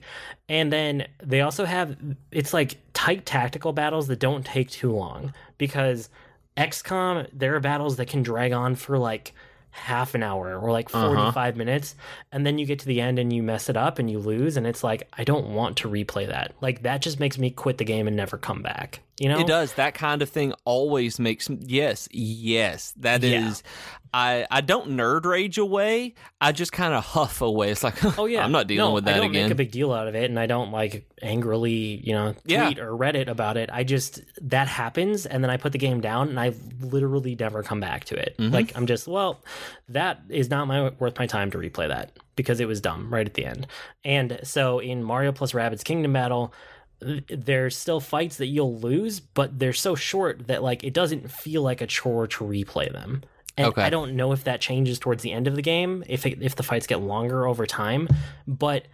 And 0.49 0.73
then 0.73 1.07
they 1.23 1.41
also 1.41 1.65
have 1.65 1.95
it's 2.31 2.53
like 2.53 2.77
tight 2.93 3.25
tactical 3.25 3.71
battles 3.73 4.07
that 4.07 4.19
don't 4.19 4.45
take 4.45 4.69
too 4.69 4.91
long 4.91 5.33
because 5.57 6.09
XCOM 6.57 7.27
there 7.33 7.55
are 7.55 7.59
battles 7.59 7.97
that 7.97 8.07
can 8.07 8.23
drag 8.23 8.51
on 8.51 8.75
for 8.75 8.97
like 8.97 9.33
half 9.71 10.15
an 10.15 10.23
hour 10.23 10.57
or 10.57 10.71
like 10.71 10.93
Uh-huh. 10.95 11.13
45 11.15 11.57
minutes 11.57 11.95
and 12.31 12.45
then 12.45 12.57
you 12.57 12.65
get 12.65 12.79
to 12.79 12.85
the 12.85 13.01
end 13.01 13.19
and 13.19 13.33
you 13.33 13.43
mess 13.43 13.67
it 13.69 13.75
up 13.75 13.99
and 13.99 14.09
you 14.09 14.19
lose 14.19 14.55
and 14.55 14.65
it's 14.65 14.83
like 14.83 15.07
I 15.13 15.23
don't 15.25 15.49
want 15.49 15.77
to 15.77 15.89
replay 15.89 16.27
that. 16.27 16.53
Like 16.61 16.83
that 16.83 17.01
just 17.01 17.19
makes 17.19 17.37
me 17.37 17.49
quit 17.51 17.77
the 17.77 17.83
game 17.85 18.07
and 18.07 18.15
never 18.15 18.37
come 18.37 18.61
back. 18.61 19.01
You 19.19 19.29
know? 19.29 19.39
it 19.39 19.47
does. 19.47 19.73
That 19.75 19.93
kind 19.93 20.21
of 20.21 20.29
thing 20.29 20.53
always 20.65 21.19
makes 21.19 21.49
yes, 21.49 22.09
yes. 22.11 22.93
That 22.97 23.23
is. 23.23 23.63
Yeah. 23.63 23.71
I 24.13 24.47
I 24.49 24.61
don't 24.61 24.89
nerd 24.91 25.25
rage 25.25 25.57
away. 25.57 26.15
I 26.41 26.51
just 26.51 26.71
kind 26.71 26.93
of 26.93 27.03
huff 27.03 27.41
away. 27.41 27.71
It's 27.71 27.83
like, 27.83 27.95
Oh 28.19 28.25
yeah, 28.25 28.43
I'm 28.43 28.51
not 28.51 28.67
dealing 28.67 28.89
No, 28.89 28.93
with 28.93 29.05
that 29.05 29.15
I 29.15 29.17
don't 29.17 29.29
again. 29.29 29.43
Make 29.45 29.51
a 29.51 29.55
big 29.55 29.71
deal 29.71 29.91
out 29.93 30.07
of 30.07 30.15
it, 30.15 30.29
and 30.29 30.39
I 30.39 30.45
don't 30.47 30.71
like 30.71 31.05
angrily, 31.21 32.01
you 32.03 32.13
know, 32.13 32.35
Yeah. 32.45 32.65
tweet 32.65 32.79
or 32.79 32.91
Reddit 32.91 33.27
about 33.27 33.57
it. 33.57 33.69
I 33.71 33.83
just 33.83 34.21
that 34.41 34.67
happens, 34.67 35.25
and 35.25 35.43
then 35.43 35.49
I 35.49 35.57
put 35.57 35.71
the 35.71 35.77
game 35.77 36.01
down, 36.01 36.29
and 36.29 36.39
I 36.39 36.53
literally 36.81 37.35
never 37.39 37.63
come 37.63 37.79
back 37.79 38.05
to 38.05 38.15
it. 38.15 38.35
Mm-hmm. 38.37 38.53
Like 38.53 38.75
I'm 38.77 38.85
just, 38.85 39.07
well, 39.07 39.41
that 39.89 40.21
is 40.29 40.49
not 40.49 40.67
my 40.67 40.89
worth 40.99 41.17
my 41.19 41.25
time 41.27 41.51
to 41.51 41.57
replay 41.57 41.87
that 41.87 42.11
because 42.35 42.59
it 42.59 42.67
was 42.67 42.81
dumb 42.81 43.13
right 43.13 43.25
at 43.25 43.33
the 43.33 43.45
end. 43.45 43.67
And 44.03 44.39
so 44.43 44.79
in 44.79 45.03
Mario 45.03 45.31
plus 45.31 45.53
Rabbids 45.53 45.83
Kingdom 45.85 46.11
Battle. 46.13 46.53
Th- 47.01 47.23
There's 47.29 47.77
still 47.77 47.99
fights 47.99 48.37
that 48.37 48.47
you'll 48.47 48.77
lose, 48.79 49.19
but 49.19 49.57
they're 49.59 49.73
so 49.73 49.95
short 49.95 50.47
that 50.47 50.63
like 50.63 50.83
it 50.83 50.93
doesn't 50.93 51.31
feel 51.31 51.61
like 51.61 51.81
a 51.81 51.87
chore 51.87 52.27
to 52.27 52.43
replay 52.43 52.91
them. 52.91 53.23
And 53.57 53.67
Okay. 53.67 53.83
I 53.83 53.89
don't 53.89 54.15
know 54.15 54.31
if 54.33 54.43
that 54.43 54.59
changes 54.61 54.99
towards 54.99 55.23
the 55.23 55.31
end 55.31 55.47
of 55.47 55.55
the 55.55 55.61
game, 55.61 56.03
if 56.07 56.25
it, 56.25 56.41
if 56.41 56.55
the 56.55 56.63
fights 56.63 56.87
get 56.87 57.01
longer 57.01 57.47
over 57.47 57.65
time, 57.65 58.07
but 58.47 58.85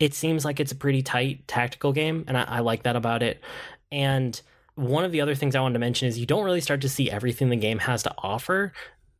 it 0.00 0.12
seems 0.14 0.44
like 0.44 0.58
it's 0.60 0.72
a 0.72 0.76
pretty 0.76 1.02
tight 1.02 1.46
tactical 1.46 1.92
game, 1.92 2.24
and 2.26 2.36
I, 2.36 2.42
I 2.42 2.58
like 2.60 2.82
that 2.84 2.96
about 2.96 3.22
it. 3.22 3.40
And 3.92 4.40
one 4.74 5.04
of 5.04 5.12
the 5.12 5.20
other 5.20 5.34
things 5.34 5.54
I 5.56 5.60
wanted 5.60 5.72
to 5.74 5.78
mention 5.80 6.06
is 6.08 6.18
you 6.18 6.26
don't 6.26 6.44
really 6.44 6.60
start 6.60 6.80
to 6.82 6.88
see 6.88 7.10
everything 7.10 7.48
the 7.48 7.56
game 7.56 7.78
has 7.80 8.02
to 8.04 8.14
offer 8.18 8.72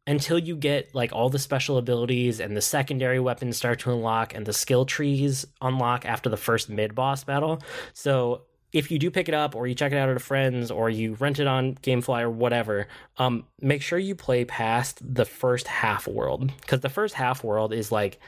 until 0.08 0.38
you 0.38 0.56
get 0.56 0.92
like 0.94 1.12
all 1.12 1.28
the 1.28 1.38
special 1.38 1.76
abilities 1.76 2.40
and 2.40 2.56
the 2.56 2.62
secondary 2.62 3.20
weapons 3.20 3.58
start 3.58 3.78
to 3.78 3.92
unlock 3.92 4.34
and 4.34 4.46
the 4.46 4.54
skill 4.54 4.86
trees 4.86 5.46
unlock 5.60 6.06
after 6.06 6.30
the 6.30 6.36
first 6.36 6.70
mid 6.70 6.94
boss 6.94 7.22
battle. 7.24 7.62
So 7.92 8.42
if 8.72 8.90
you 8.90 8.98
do 8.98 9.10
pick 9.10 9.28
it 9.28 9.34
up 9.34 9.54
or 9.54 9.66
you 9.66 9.74
check 9.74 9.92
it 9.92 9.96
out 9.96 10.08
at 10.08 10.16
a 10.16 10.20
friend's 10.20 10.70
or 10.70 10.88
you 10.88 11.14
rent 11.14 11.38
it 11.40 11.46
on 11.46 11.74
Gamefly 11.76 12.22
or 12.22 12.30
whatever, 12.30 12.88
um, 13.18 13.44
make 13.60 13.82
sure 13.82 13.98
you 13.98 14.14
play 14.14 14.46
past 14.46 14.98
the 15.02 15.26
first 15.26 15.68
half 15.68 16.08
world 16.08 16.50
because 16.62 16.80
the 16.80 16.88
first 16.88 17.14
half 17.14 17.44
world 17.44 17.74
is 17.74 17.92
like 17.92 18.18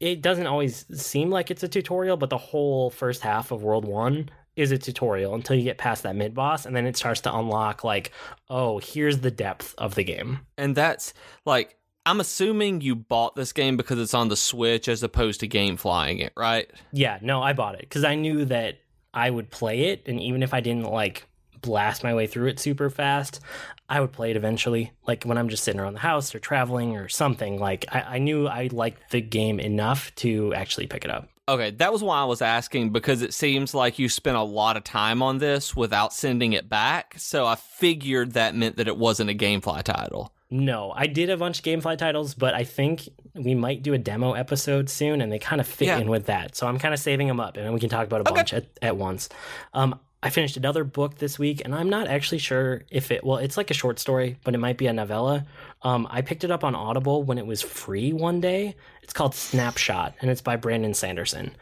it 0.00 0.22
doesn't 0.22 0.46
always 0.46 0.86
seem 0.98 1.28
like 1.28 1.50
it's 1.50 1.62
a 1.62 1.68
tutorial, 1.68 2.16
but 2.16 2.30
the 2.30 2.38
whole 2.38 2.88
first 2.88 3.20
half 3.20 3.50
of 3.50 3.62
World 3.62 3.84
One 3.84 4.30
is 4.58 4.72
a 4.72 4.78
tutorial 4.78 5.34
until 5.34 5.56
you 5.56 5.62
get 5.62 5.78
past 5.78 6.02
that 6.02 6.16
mid 6.16 6.34
boss, 6.34 6.66
and 6.66 6.74
then 6.74 6.86
it 6.86 6.96
starts 6.96 7.20
to 7.22 7.34
unlock 7.34 7.84
like, 7.84 8.10
oh, 8.50 8.78
here's 8.78 9.18
the 9.20 9.30
depth 9.30 9.74
of 9.78 9.94
the 9.94 10.04
game. 10.04 10.40
and 10.58 10.74
that's 10.74 11.14
like, 11.44 11.76
I'm 12.04 12.20
assuming 12.20 12.80
you 12.80 12.96
bought 12.96 13.36
this 13.36 13.52
game 13.52 13.76
because 13.76 13.98
it's 13.98 14.14
on 14.14 14.28
the 14.28 14.36
Switch 14.36 14.88
as 14.88 15.02
opposed 15.02 15.40
to 15.40 15.46
game 15.46 15.76
flying 15.76 16.18
it, 16.18 16.32
right? 16.36 16.70
Yeah, 16.92 17.18
no, 17.22 17.42
I 17.42 17.52
bought 17.52 17.74
it 17.74 17.82
because 17.82 18.02
I 18.04 18.14
knew 18.14 18.44
that 18.46 18.78
I 19.14 19.30
would 19.30 19.50
play 19.50 19.86
it, 19.86 20.02
and 20.06 20.20
even 20.20 20.42
if 20.42 20.52
I 20.52 20.60
didn't 20.60 20.90
like 20.90 21.26
blast 21.60 22.04
my 22.04 22.14
way 22.14 22.26
through 22.26 22.48
it 22.48 22.58
super 22.58 22.88
fast, 22.90 23.40
I 23.88 24.00
would 24.00 24.12
play 24.12 24.30
it 24.30 24.36
eventually. 24.36 24.92
Like 25.06 25.24
when 25.24 25.38
I'm 25.38 25.48
just 25.48 25.64
sitting 25.64 25.80
around 25.80 25.94
the 25.94 26.00
house 26.00 26.34
or 26.34 26.38
traveling 26.38 26.96
or 26.96 27.08
something. 27.08 27.58
Like 27.58 27.84
I, 27.90 28.00
I 28.00 28.18
knew 28.18 28.46
I 28.46 28.68
liked 28.72 29.10
the 29.10 29.20
game 29.20 29.60
enough 29.60 30.14
to 30.16 30.54
actually 30.54 30.86
pick 30.86 31.04
it 31.04 31.10
up. 31.10 31.28
Okay, 31.48 31.70
that 31.70 31.92
was 31.92 32.02
why 32.02 32.20
I 32.20 32.24
was 32.24 32.42
asking 32.42 32.90
because 32.90 33.22
it 33.22 33.32
seems 33.32 33.72
like 33.72 33.98
you 33.98 34.08
spent 34.10 34.36
a 34.36 34.42
lot 34.42 34.76
of 34.76 34.84
time 34.84 35.22
on 35.22 35.38
this 35.38 35.74
without 35.74 36.12
sending 36.12 36.52
it 36.52 36.68
back. 36.68 37.14
So 37.16 37.46
I 37.46 37.54
figured 37.54 38.32
that 38.32 38.54
meant 38.54 38.76
that 38.76 38.86
it 38.86 38.98
wasn't 38.98 39.30
a 39.30 39.34
GameFly 39.34 39.82
title. 39.82 40.32
No, 40.50 40.92
I 40.94 41.06
did 41.06 41.30
a 41.30 41.36
bunch 41.36 41.58
of 41.60 41.64
GameFly 41.64 41.96
titles, 41.98 42.34
but 42.34 42.54
I 42.54 42.64
think 42.64 43.08
we 43.34 43.54
might 43.54 43.82
do 43.82 43.94
a 43.94 43.98
demo 43.98 44.32
episode 44.32 44.88
soon, 44.90 45.20
and 45.20 45.30
they 45.32 45.38
kind 45.38 45.60
of 45.60 45.66
fit 45.66 45.86
Yeah. 45.88 45.98
in 45.98 46.08
with 46.08 46.26
that. 46.26 46.54
So 46.54 46.66
I'm 46.66 46.78
kind 46.78 46.92
of 46.94 47.00
saving 47.00 47.28
them 47.28 47.40
up, 47.40 47.56
and 47.56 47.72
we 47.72 47.80
can 47.80 47.88
talk 47.88 48.06
about 48.06 48.20
a 48.20 48.30
Okay. 48.30 48.34
bunch 48.40 48.52
at, 48.54 48.66
at 48.82 48.96
once. 48.96 49.28
Um, 49.74 49.98
I 50.22 50.30
finished 50.30 50.56
another 50.56 50.84
book 50.84 51.18
this 51.18 51.38
week, 51.38 51.62
and 51.64 51.74
I'm 51.74 51.88
not 51.88 52.08
actually 52.08 52.38
sure 52.38 52.82
if 52.90 53.10
it. 53.12 53.24
Well, 53.24 53.36
it's 53.38 53.56
like 53.56 53.70
a 53.70 53.74
short 53.74 53.98
story, 53.98 54.36
but 54.42 54.54
it 54.54 54.58
might 54.58 54.76
be 54.76 54.86
a 54.86 54.92
novella. 54.92 55.46
Um, 55.82 56.06
I 56.10 56.22
picked 56.22 56.44
it 56.44 56.50
up 56.50 56.64
on 56.64 56.74
Audible 56.74 57.22
when 57.22 57.38
it 57.38 57.46
was 57.46 57.62
free 57.62 58.12
one 58.12 58.40
day. 58.40 58.74
It's 59.02 59.12
called 59.12 59.34
Snapshot, 59.34 60.14
and 60.20 60.30
it's 60.30 60.40
by 60.42 60.56
Brandon 60.56 60.94
Sanderson, 60.94 61.56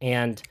and 0.00 0.42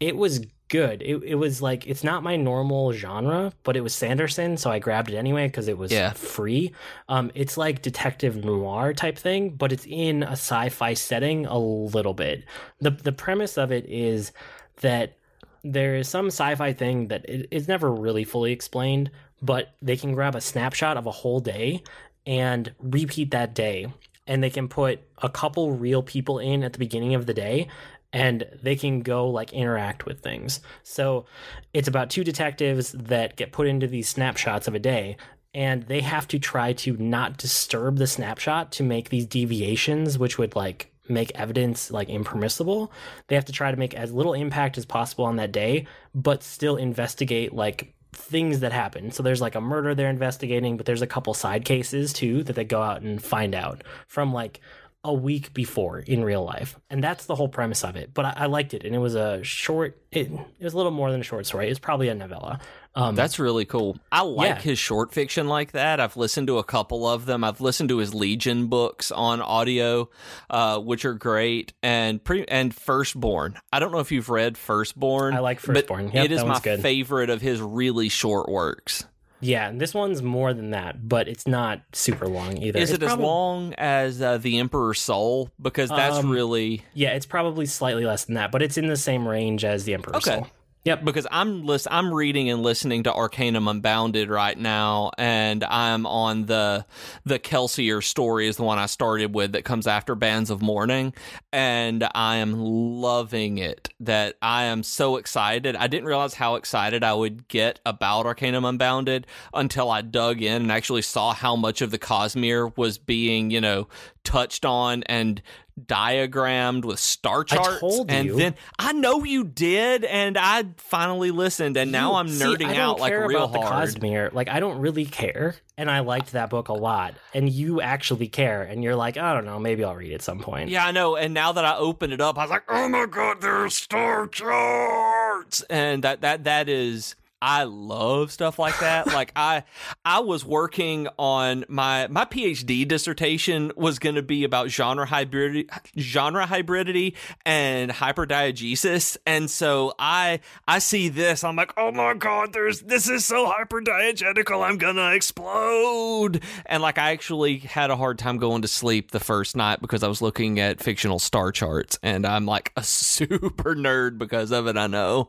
it 0.00 0.16
was 0.16 0.40
good. 0.68 1.00
It, 1.00 1.22
it 1.22 1.34
was 1.36 1.62
like 1.62 1.86
it's 1.86 2.02
not 2.02 2.24
my 2.24 2.34
normal 2.36 2.92
genre, 2.92 3.52
but 3.62 3.76
it 3.76 3.82
was 3.82 3.94
Sanderson, 3.94 4.56
so 4.56 4.68
I 4.70 4.80
grabbed 4.80 5.10
it 5.10 5.16
anyway 5.16 5.46
because 5.46 5.68
it 5.68 5.78
was 5.78 5.92
Yeah. 5.92 6.10
free. 6.12 6.72
Um, 7.08 7.30
it's 7.36 7.56
like 7.56 7.82
detective 7.82 8.44
noir 8.44 8.92
type 8.92 9.16
thing, 9.16 9.50
but 9.50 9.70
it's 9.72 9.86
in 9.88 10.24
a 10.24 10.32
sci-fi 10.32 10.94
setting 10.94 11.46
a 11.46 11.56
little 11.58 12.14
bit. 12.14 12.44
the 12.80 12.90
The 12.90 13.12
premise 13.12 13.56
of 13.56 13.70
it 13.70 13.86
is 13.88 14.32
that 14.80 15.16
there 15.62 15.96
is 15.96 16.08
some 16.08 16.26
sci-fi 16.26 16.72
thing 16.72 17.08
that 17.08 17.24
it, 17.28 17.46
it's 17.52 17.68
never 17.68 17.92
really 17.92 18.24
fully 18.24 18.50
explained, 18.52 19.10
but 19.40 19.74
they 19.80 19.96
can 19.96 20.14
grab 20.14 20.34
a 20.34 20.40
snapshot 20.40 20.96
of 20.96 21.06
a 21.06 21.10
whole 21.12 21.40
day 21.40 21.82
and 22.26 22.72
repeat 22.80 23.30
that 23.30 23.54
day, 23.54 23.86
and 24.26 24.42
they 24.42 24.50
can 24.50 24.68
put 24.68 25.00
a 25.22 25.28
couple 25.28 25.72
real 25.72 26.02
people 26.02 26.38
in 26.38 26.64
at 26.64 26.72
the 26.72 26.78
beginning 26.78 27.14
of 27.14 27.26
the 27.26 27.34
day 27.34 27.68
and 28.12 28.44
they 28.62 28.76
can 28.76 29.00
go 29.00 29.28
like 29.28 29.52
interact 29.52 30.06
with 30.06 30.20
things. 30.20 30.60
So 30.82 31.26
it's 31.74 31.88
about 31.88 32.10
two 32.10 32.24
detectives 32.24 32.92
that 32.92 33.36
get 33.36 33.52
put 33.52 33.66
into 33.66 33.86
these 33.86 34.08
snapshots 34.08 34.68
of 34.68 34.74
a 34.74 34.78
day 34.78 35.16
and 35.54 35.82
they 35.84 36.00
have 36.00 36.28
to 36.28 36.38
try 36.38 36.72
to 36.74 36.96
not 36.96 37.36
disturb 37.36 37.98
the 37.98 38.06
snapshot 38.06 38.72
to 38.72 38.82
make 38.82 39.08
these 39.08 39.26
deviations 39.26 40.18
which 40.18 40.38
would 40.38 40.56
like 40.56 40.92
make 41.08 41.30
evidence 41.34 41.90
like 41.90 42.08
impermissible. 42.08 42.92
They 43.28 43.36
have 43.36 43.44
to 43.44 43.52
try 43.52 43.70
to 43.70 43.76
make 43.76 43.94
as 43.94 44.12
little 44.12 44.34
impact 44.34 44.78
as 44.78 44.84
possible 44.84 45.24
on 45.24 45.36
that 45.36 45.52
day 45.52 45.86
but 46.14 46.42
still 46.42 46.76
investigate 46.76 47.52
like 47.52 47.94
things 48.16 48.60
that 48.60 48.72
happen. 48.72 49.10
So 49.10 49.22
there's 49.22 49.40
like 49.40 49.54
a 49.54 49.60
murder 49.60 49.94
they're 49.94 50.10
investigating, 50.10 50.76
but 50.76 50.86
there's 50.86 51.02
a 51.02 51.06
couple 51.06 51.34
side 51.34 51.64
cases 51.64 52.12
too 52.12 52.42
that 52.44 52.54
they 52.54 52.64
go 52.64 52.82
out 52.82 53.02
and 53.02 53.22
find 53.22 53.54
out 53.54 53.84
from 54.06 54.32
like 54.32 54.60
a 55.04 55.14
week 55.14 55.54
before 55.54 56.00
in 56.00 56.24
real 56.24 56.44
life. 56.44 56.78
And 56.90 57.02
that's 57.02 57.26
the 57.26 57.36
whole 57.36 57.48
premise 57.48 57.84
of 57.84 57.94
it. 57.94 58.12
But 58.12 58.24
I, 58.24 58.32
I 58.36 58.46
liked 58.46 58.74
it. 58.74 58.84
And 58.84 58.94
it 58.94 58.98
was 58.98 59.14
a 59.14 59.42
short, 59.44 60.02
it, 60.10 60.32
it 60.32 60.64
was 60.64 60.74
a 60.74 60.76
little 60.76 60.90
more 60.90 61.12
than 61.12 61.20
a 61.20 61.24
short 61.24 61.46
story. 61.46 61.66
It 61.66 61.70
was 61.70 61.78
probably 61.78 62.08
a 62.08 62.14
novella. 62.14 62.58
Um, 62.96 63.14
That's 63.14 63.38
really 63.38 63.66
cool. 63.66 63.98
I 64.10 64.22
like 64.22 64.48
Yeah. 64.56 64.60
his 64.62 64.78
short 64.78 65.12
fiction 65.12 65.48
like 65.48 65.72
that. 65.72 66.00
I've 66.00 66.16
listened 66.16 66.46
to 66.46 66.56
a 66.56 66.64
couple 66.64 67.06
of 67.06 67.26
them. 67.26 67.44
I've 67.44 67.60
listened 67.60 67.90
to 67.90 67.98
his 67.98 68.14
Legion 68.14 68.68
books 68.68 69.12
on 69.12 69.42
audio, 69.42 70.08
uh, 70.48 70.78
which 70.78 71.04
are 71.04 71.12
great. 71.12 71.74
And 71.82 72.24
pre- 72.24 72.46
and 72.46 72.74
Firstborn. 72.74 73.58
I 73.70 73.80
don't 73.80 73.92
know 73.92 73.98
if 73.98 74.10
you've 74.10 74.30
read 74.30 74.56
Firstborn. 74.56 75.34
I 75.34 75.40
like 75.40 75.60
Firstborn. 75.60 76.10
Yep, 76.12 76.24
it 76.24 76.32
is 76.32 76.42
my 76.42 76.58
good. 76.58 76.80
favorite 76.80 77.28
of 77.28 77.42
his 77.42 77.60
really 77.60 78.08
short 78.08 78.48
works. 78.48 79.04
yeah, 79.40 79.70
this 79.70 79.92
one's 79.92 80.22
more 80.22 80.54
than 80.54 80.70
that, 80.70 81.06
but 81.06 81.28
it's 81.28 81.46
not 81.46 81.82
super 81.92 82.26
long 82.26 82.56
either. 82.56 82.78
Is 82.78 82.90
It's 82.90 83.02
it 83.02 83.06
as 83.06 83.14
long 83.18 83.74
as 83.74 84.22
uh, 84.22 84.38
The 84.38 84.58
Emperor's 84.58 84.98
Soul? 84.98 85.50
Because 85.60 85.90
that's 85.90 86.16
Um, 86.16 86.30
really 86.30 86.82
Yeah, 86.94 87.10
it's 87.10 87.26
probably 87.26 87.66
slightly 87.66 88.06
less 88.06 88.24
than 88.24 88.36
that, 88.36 88.50
but 88.50 88.62
it's 88.62 88.78
in 88.78 88.86
the 88.86 88.96
same 88.96 89.28
range 89.28 89.62
as 89.66 89.84
the 89.84 89.92
Emperor's 89.92 90.16
Okay. 90.26 90.36
Soul. 90.36 90.46
Yep. 90.86 91.04
because 91.04 91.26
I'm 91.32 91.66
lis- 91.66 91.88
I'm 91.90 92.14
reading 92.14 92.48
and 92.48 92.62
listening 92.62 93.02
to 93.02 93.12
Arcanum 93.12 93.66
Unbounded 93.66 94.30
right 94.30 94.56
now, 94.56 95.10
and 95.18 95.64
I'm 95.64 96.06
on 96.06 96.46
the 96.46 96.86
the 97.24 97.40
Kelsier 97.40 98.04
story 98.04 98.46
is 98.46 98.56
the 98.56 98.62
one 98.62 98.78
I 98.78 98.86
started 98.86 99.34
with 99.34 99.50
that 99.52 99.64
comes 99.64 99.88
after 99.88 100.14
Bands 100.14 100.48
of 100.48 100.62
Mourning, 100.62 101.12
and 101.52 102.08
I 102.14 102.36
am 102.36 102.54
loving 102.54 103.58
it. 103.58 103.88
That 103.98 104.36
I 104.40 104.64
am 104.64 104.84
so 104.84 105.16
excited. 105.16 105.74
I 105.74 105.88
didn't 105.88 106.06
realize 106.06 106.34
how 106.34 106.54
excited 106.54 107.02
I 107.02 107.14
would 107.14 107.48
get 107.48 107.80
about 107.84 108.26
Arcanum 108.26 108.64
Unbounded 108.64 109.26
until 109.52 109.90
I 109.90 110.02
dug 110.02 110.40
in 110.40 110.62
and 110.62 110.70
actually 110.70 111.02
saw 111.02 111.34
how 111.34 111.56
much 111.56 111.82
of 111.82 111.90
the 111.90 111.98
Cosmere 111.98 112.76
was 112.76 112.96
being 112.96 113.50
you 113.50 113.60
know 113.60 113.88
touched 114.22 114.64
on 114.64 115.02
and 115.04 115.42
diagrammed 115.84 116.84
with 116.84 116.98
star 116.98 117.44
charts 117.44 117.82
and 118.08 118.26
you. 118.26 118.36
then 118.36 118.54
I 118.78 118.92
know 118.92 119.24
you 119.24 119.44
did, 119.44 120.04
and 120.04 120.38
I 120.38 120.64
finally 120.78 121.30
listened, 121.30 121.76
and 121.76 121.92
now 121.92 122.14
I'm 122.14 122.28
see, 122.28 122.44
nerding 122.44 122.68
don't 122.68 122.76
out 122.76 123.00
like 123.00 123.12
real 123.12 123.44
about 123.44 123.64
hard. 123.64 123.88
The 123.88 124.00
Cosmere. 124.00 124.32
Like 124.32 124.48
I 124.48 124.60
don't 124.60 124.78
really 124.78 125.04
care, 125.04 125.56
and 125.76 125.90
I 125.90 126.00
liked 126.00 126.32
that 126.32 126.50
book 126.50 126.68
a 126.68 126.72
lot. 126.72 127.14
And 127.34 127.48
you 127.48 127.80
actually 127.80 128.28
care, 128.28 128.62
and 128.62 128.82
you're 128.82 128.96
like, 128.96 129.16
I 129.16 129.34
don't 129.34 129.44
know, 129.44 129.58
maybe 129.58 129.84
I'll 129.84 129.94
read 129.94 130.12
it 130.12 130.14
at 130.14 130.22
some 130.22 130.38
point. 130.38 130.70
Yeah, 130.70 130.86
I 130.86 130.92
know. 130.92 131.16
And 131.16 131.34
now 131.34 131.52
that 131.52 131.64
I 131.64 131.76
open 131.76 132.12
it 132.12 132.20
up, 132.20 132.38
I 132.38 132.42
was 132.42 132.50
like, 132.50 132.64
"Oh 132.68 132.88
my 132.88 133.06
god, 133.06 133.40
there's 133.42 133.74
star 133.74 134.26
charts!" 134.26 135.62
And 135.68 136.02
that 136.04 136.22
that 136.22 136.44
that 136.44 136.68
is. 136.68 137.14
I 137.42 137.64
love 137.64 138.32
stuff 138.32 138.58
like 138.58 138.78
that. 138.80 139.06
like 139.12 139.32
I 139.36 139.64
I 140.04 140.20
was 140.20 140.44
working 140.44 141.08
on 141.18 141.64
my 141.68 142.06
my 142.08 142.24
PhD 142.24 142.86
dissertation 142.88 143.72
was 143.76 143.98
going 143.98 144.14
to 144.14 144.22
be 144.22 144.44
about 144.44 144.70
genre 144.70 145.06
hybridity 145.06 145.68
genre 145.98 146.46
hybridity 146.46 147.14
and 147.44 147.90
hyperdiegesis 147.90 149.16
and 149.26 149.50
so 149.50 149.94
I 149.98 150.40
I 150.66 150.78
see 150.78 151.08
this 151.08 151.44
I'm 151.44 151.56
like, 151.56 151.72
"Oh 151.76 151.92
my 151.92 152.14
god, 152.14 152.52
there's 152.52 152.80
this 152.80 153.08
is 153.08 153.24
so 153.24 153.46
hyperdiegetical. 153.52 154.66
I'm 154.66 154.78
going 154.78 154.96
to 154.96 155.14
explode." 155.14 156.42
And 156.66 156.82
like 156.82 156.98
I 156.98 157.12
actually 157.12 157.58
had 157.58 157.90
a 157.90 157.96
hard 157.96 158.18
time 158.18 158.38
going 158.38 158.62
to 158.62 158.68
sleep 158.68 159.10
the 159.10 159.20
first 159.20 159.56
night 159.56 159.80
because 159.80 160.02
I 160.02 160.08
was 160.08 160.22
looking 160.22 160.58
at 160.60 160.80
fictional 160.82 161.18
star 161.18 161.52
charts 161.52 161.98
and 162.02 162.26
I'm 162.26 162.46
like 162.46 162.72
a 162.76 162.82
super 163.16 163.74
nerd 163.74 164.18
because 164.18 164.50
of 164.52 164.66
it, 164.66 164.76
I 164.76 164.86
know. 164.86 165.28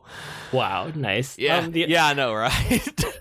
Wow, 0.52 0.90
nice. 0.94 1.38
Yeah. 1.38 1.58
Um, 1.58 1.72
the- 1.72 1.86
yeah, 1.88 1.97
I 2.06 2.14
know, 2.14 2.34
right? 2.34 3.04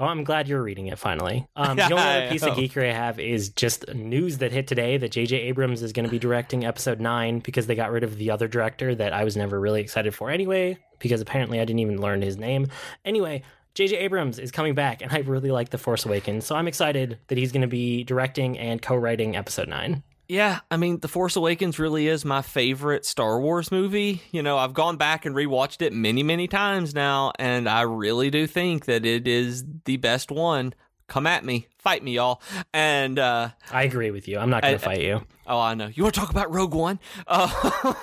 Oh, 0.00 0.04
I'm 0.04 0.22
glad 0.22 0.46
you're 0.46 0.62
reading 0.62 0.86
it 0.86 0.98
finally. 0.98 1.48
Um, 1.56 1.76
the 1.76 1.90
only 1.90 1.96
other 1.96 2.28
piece 2.30 2.44
of 2.44 2.54
geekery 2.54 2.90
I 2.90 2.94
have 2.94 3.18
is 3.18 3.48
just 3.48 3.92
news 3.94 4.38
that 4.38 4.52
hit 4.52 4.68
today 4.68 4.96
that 4.96 5.10
J.J. 5.10 5.36
Abrams 5.36 5.82
is 5.82 5.92
going 5.92 6.04
to 6.04 6.10
be 6.10 6.20
directing 6.20 6.64
episode 6.64 7.00
nine 7.00 7.40
because 7.40 7.66
they 7.66 7.74
got 7.74 7.90
rid 7.90 8.04
of 8.04 8.16
the 8.16 8.30
other 8.30 8.46
director 8.46 8.94
that 8.94 9.12
I 9.12 9.24
was 9.24 9.36
never 9.36 9.58
really 9.58 9.80
excited 9.80 10.14
for 10.14 10.30
anyway, 10.30 10.78
because 11.00 11.20
apparently 11.20 11.58
I 11.58 11.64
didn't 11.64 11.80
even 11.80 12.00
learn 12.00 12.22
his 12.22 12.36
name. 12.36 12.68
Anyway, 13.04 13.42
J.J. 13.74 13.96
Abrams 13.96 14.38
is 14.38 14.52
coming 14.52 14.74
back, 14.74 15.02
and 15.02 15.10
I 15.12 15.18
really 15.18 15.50
like 15.50 15.70
The 15.70 15.78
Force 15.78 16.06
Awakens, 16.06 16.46
so 16.46 16.54
I'm 16.54 16.68
excited 16.68 17.18
that 17.26 17.36
he's 17.36 17.50
going 17.50 17.62
to 17.62 17.66
be 17.66 18.04
directing 18.04 18.56
and 18.56 18.80
co 18.80 18.94
writing 18.94 19.34
episode 19.34 19.66
nine. 19.68 20.04
Yeah, 20.28 20.60
I 20.70 20.76
mean, 20.76 21.00
The 21.00 21.08
Force 21.08 21.36
Awakens 21.36 21.78
really 21.78 22.06
is 22.06 22.22
my 22.22 22.42
favorite 22.42 23.06
Star 23.06 23.40
Wars 23.40 23.72
movie. 23.72 24.20
You 24.30 24.42
know, 24.42 24.58
I've 24.58 24.74
gone 24.74 24.98
back 24.98 25.24
and 25.24 25.34
rewatched 25.34 25.80
it 25.80 25.94
many, 25.94 26.22
many 26.22 26.46
times 26.46 26.94
now, 26.94 27.32
and 27.38 27.66
I 27.66 27.82
really 27.82 28.28
do 28.30 28.46
think 28.46 28.84
that 28.84 29.06
it 29.06 29.26
is 29.26 29.64
the 29.86 29.96
best 29.96 30.30
one. 30.30 30.74
Come 31.08 31.26
at 31.26 31.42
me, 31.44 31.66
fight 31.78 32.04
me, 32.04 32.12
y'all. 32.16 32.40
And 32.72 33.18
uh 33.18 33.48
I 33.72 33.82
agree 33.84 34.10
with 34.10 34.28
you. 34.28 34.38
I'm 34.38 34.50
not 34.50 34.62
going 34.62 34.74
to 34.74 34.78
fight 34.78 35.00
you. 35.00 35.22
oh, 35.46 35.58
I 35.58 35.72
know 35.74 35.86
you 35.86 36.02
want 36.02 36.14
to 36.14 36.20
talk 36.20 36.28
about 36.30 36.52
Rogue 36.52 36.74
One. 36.74 37.00
Uh, 37.26 37.48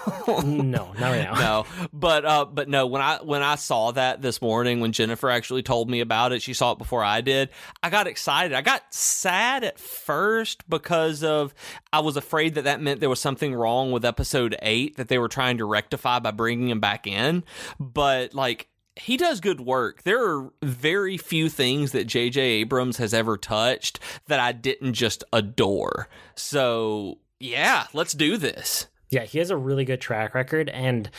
No, 0.43 0.91
not 0.93 1.01
right 1.01 1.23
now. 1.23 1.33
no, 1.39 1.65
but 1.93 2.25
uh, 2.25 2.45
but 2.45 2.67
no. 2.67 2.87
When 2.87 3.03
I 3.03 3.19
when 3.21 3.43
I 3.43 3.55
saw 3.55 3.91
that 3.91 4.23
this 4.23 4.41
morning, 4.41 4.79
when 4.79 4.91
Jennifer 4.91 5.29
actually 5.29 5.61
told 5.61 5.87
me 5.87 5.99
about 5.99 6.31
it, 6.31 6.41
she 6.41 6.53
saw 6.55 6.71
it 6.71 6.79
before 6.79 7.03
I 7.03 7.21
did. 7.21 7.49
I 7.83 7.91
got 7.91 8.07
excited. 8.07 8.53
I 8.55 8.61
got 8.61 8.81
sad 8.91 9.63
at 9.63 9.79
first 9.79 10.67
because 10.67 11.23
of 11.23 11.53
I 11.93 11.99
was 11.99 12.17
afraid 12.17 12.55
that 12.55 12.63
that 12.63 12.81
meant 12.81 13.01
there 13.01 13.09
was 13.09 13.19
something 13.19 13.53
wrong 13.53 13.91
with 13.91 14.03
episode 14.03 14.55
eight 14.63 14.97
that 14.97 15.09
they 15.09 15.19
were 15.19 15.27
trying 15.29 15.59
to 15.59 15.65
rectify 15.65 16.17
by 16.19 16.31
bringing 16.31 16.69
him 16.69 16.79
back 16.79 17.05
in. 17.05 17.43
But 17.79 18.33
like 18.33 18.67
he 18.95 19.17
does 19.17 19.39
good 19.39 19.61
work. 19.61 20.03
There 20.03 20.23
are 20.23 20.51
very 20.63 21.17
few 21.17 21.49
things 21.49 21.91
that 21.91 22.05
J.J. 22.07 22.41
Abrams 22.41 22.97
has 22.97 23.13
ever 23.13 23.37
touched 23.37 23.99
that 24.27 24.39
I 24.39 24.51
didn't 24.51 24.93
just 24.93 25.23
adore. 25.33 26.07
So 26.35 27.19
yeah, 27.39 27.87
let's 27.93 28.13
do 28.13 28.37
this. 28.37 28.87
Yeah, 29.15 29.23
he 29.23 29.39
has 29.39 29.49
a 29.49 29.57
really 29.57 29.85
good 29.85 30.01
track 30.01 30.35
record. 30.35 30.69
And 30.69 31.09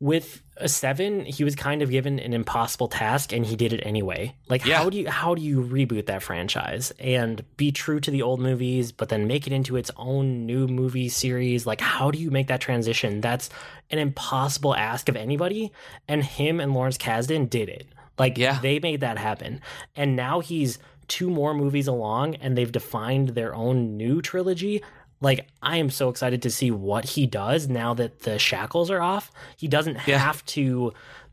with 0.00 0.42
a 0.56 0.68
seven, 0.68 1.24
he 1.24 1.42
was 1.44 1.56
kind 1.56 1.82
of 1.82 1.90
given 1.90 2.18
an 2.18 2.32
impossible 2.32 2.88
task 2.88 3.32
and 3.32 3.46
he 3.46 3.56
did 3.56 3.72
it 3.72 3.80
anyway. 3.84 4.34
Like 4.48 4.64
Yeah. 4.66 4.78
how 4.78 4.90
do 4.90 4.98
you 4.98 5.08
how 5.08 5.34
do 5.34 5.42
you 5.42 5.62
reboot 5.62 6.06
that 6.06 6.22
franchise 6.22 6.92
and 6.98 7.44
be 7.56 7.72
true 7.72 8.00
to 8.00 8.10
the 8.10 8.22
old 8.22 8.40
movies, 8.40 8.92
but 8.92 9.08
then 9.08 9.26
make 9.26 9.46
it 9.46 9.52
into 9.52 9.76
its 9.76 9.90
own 9.96 10.46
new 10.46 10.66
movie 10.68 11.08
series? 11.08 11.66
Like 11.66 11.80
how 11.80 12.10
do 12.10 12.18
you 12.18 12.30
make 12.30 12.48
that 12.48 12.60
transition? 12.60 13.20
That's 13.20 13.50
an 13.90 13.98
impossible 13.98 14.74
ask 14.74 15.08
of 15.08 15.16
anybody. 15.16 15.72
And 16.08 16.22
him 16.22 16.60
and 16.60 16.74
Lawrence 16.74 16.98
Kasdan 16.98 17.48
did 17.48 17.68
it. 17.68 17.86
Like 18.18 18.36
Yeah. 18.38 18.58
they 18.60 18.78
made 18.78 19.00
that 19.00 19.18
happen. 19.18 19.60
And 19.96 20.14
now 20.16 20.40
he's 20.40 20.78
two 21.08 21.28
more 21.28 21.52
movies 21.52 21.86
along 21.88 22.34
and 22.36 22.56
they've 22.56 22.72
defined 22.72 23.30
their 23.30 23.54
own 23.54 23.96
new 23.96 24.22
trilogy 24.22 24.82
like 25.24 25.48
I 25.62 25.78
am 25.78 25.90
so 25.90 26.08
excited 26.08 26.42
to 26.42 26.50
see 26.50 26.70
what 26.70 27.04
he 27.04 27.26
does 27.26 27.68
now 27.68 27.94
that 27.94 28.20
the 28.20 28.38
shackles 28.38 28.90
are 28.90 29.00
off. 29.00 29.32
He 29.56 29.66
doesn't 29.66 29.98
Yeah. 30.06 30.18
have 30.18 30.44
to 30.46 30.92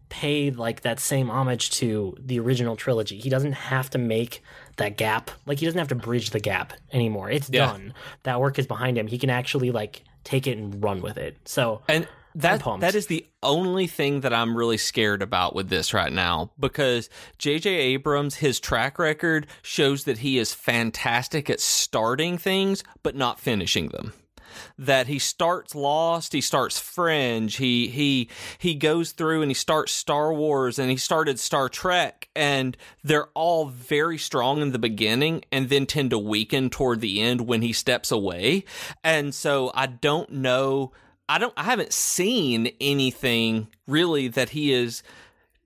pay 0.09 0.51
like 0.51 0.81
that 0.81 0.99
same 0.99 1.29
homage 1.29 1.69
to 1.71 2.15
the 2.19 2.39
original 2.39 2.75
trilogy. 2.75 3.17
He 3.19 3.29
doesn't 3.29 3.53
have 3.53 3.89
to 3.91 3.97
make 3.97 4.43
that 4.77 4.97
gap. 4.97 5.31
Like 5.45 5.59
he 5.59 5.65
doesn't 5.65 5.79
have 5.79 5.87
to 5.89 5.95
bridge 5.95 6.31
the 6.31 6.39
gap 6.39 6.73
anymore. 6.91 7.29
It's 7.29 7.49
Yeah. 7.49 7.67
done. 7.67 7.93
That 8.23 8.39
work 8.41 8.59
is 8.59 8.67
behind 8.67 8.97
him. 8.97 9.07
He 9.07 9.17
can 9.17 9.29
actually 9.29 9.71
like 9.71 10.03
take 10.23 10.47
it 10.47 10.57
and 10.57 10.83
run 10.83 11.01
with 11.01 11.17
it. 11.17 11.37
So 11.45 11.81
And 11.87 12.07
that 12.35 12.63
that 12.79 12.95
is 12.95 13.07
the 13.07 13.25
only 13.43 13.87
thing 13.87 14.21
that 14.21 14.33
I'm 14.33 14.55
really 14.55 14.77
scared 14.77 15.21
about 15.21 15.55
with 15.55 15.69
this 15.69 15.93
right 15.93 16.11
now 16.11 16.51
because 16.59 17.09
JJ 17.39 17.65
Abrams 17.65 18.35
his 18.35 18.59
track 18.59 18.99
record 18.99 19.47
shows 19.61 20.03
that 20.05 20.19
he 20.19 20.37
is 20.37 20.53
fantastic 20.53 21.49
at 21.49 21.59
starting 21.59 22.37
things 22.37 22.83
but 23.03 23.15
not 23.15 23.39
finishing 23.39 23.89
them. 23.89 24.13
That 24.77 25.07
he 25.07 25.17
starts 25.17 25.75
Lost, 25.75 26.33
he 26.33 26.41
starts 26.41 26.77
Fringe, 26.79 27.55
he 27.55 27.87
he 27.87 28.29
he 28.57 28.75
goes 28.75 29.11
through 29.11 29.41
and 29.41 29.49
he 29.49 29.55
starts 29.55 29.91
Star 29.91 30.33
Wars 30.33 30.77
and 30.77 30.91
he 30.91 30.97
started 30.97 31.39
Star 31.39 31.69
Trek 31.69 32.29
and 32.35 32.75
they're 33.03 33.27
all 33.27 33.67
very 33.67 34.17
strong 34.17 34.61
in 34.61 34.71
the 34.71 34.79
beginning 34.79 35.43
and 35.51 35.69
then 35.69 35.85
tend 35.85 36.09
to 36.09 36.19
weaken 36.19 36.69
toward 36.69 36.99
the 36.99 37.21
end 37.21 37.41
when 37.41 37.61
he 37.61 37.73
steps 37.73 38.11
away. 38.11 38.65
And 39.03 39.33
so 39.33 39.71
I 39.73 39.87
don't 39.87 40.31
know 40.31 40.91
I 41.31 41.37
don't 41.37 41.53
I 41.57 41.63
haven't 41.63 41.93
seen 41.93 42.71
anything 42.81 43.67
really 43.87 44.27
that 44.29 44.49
he 44.49 44.73
is 44.73 45.01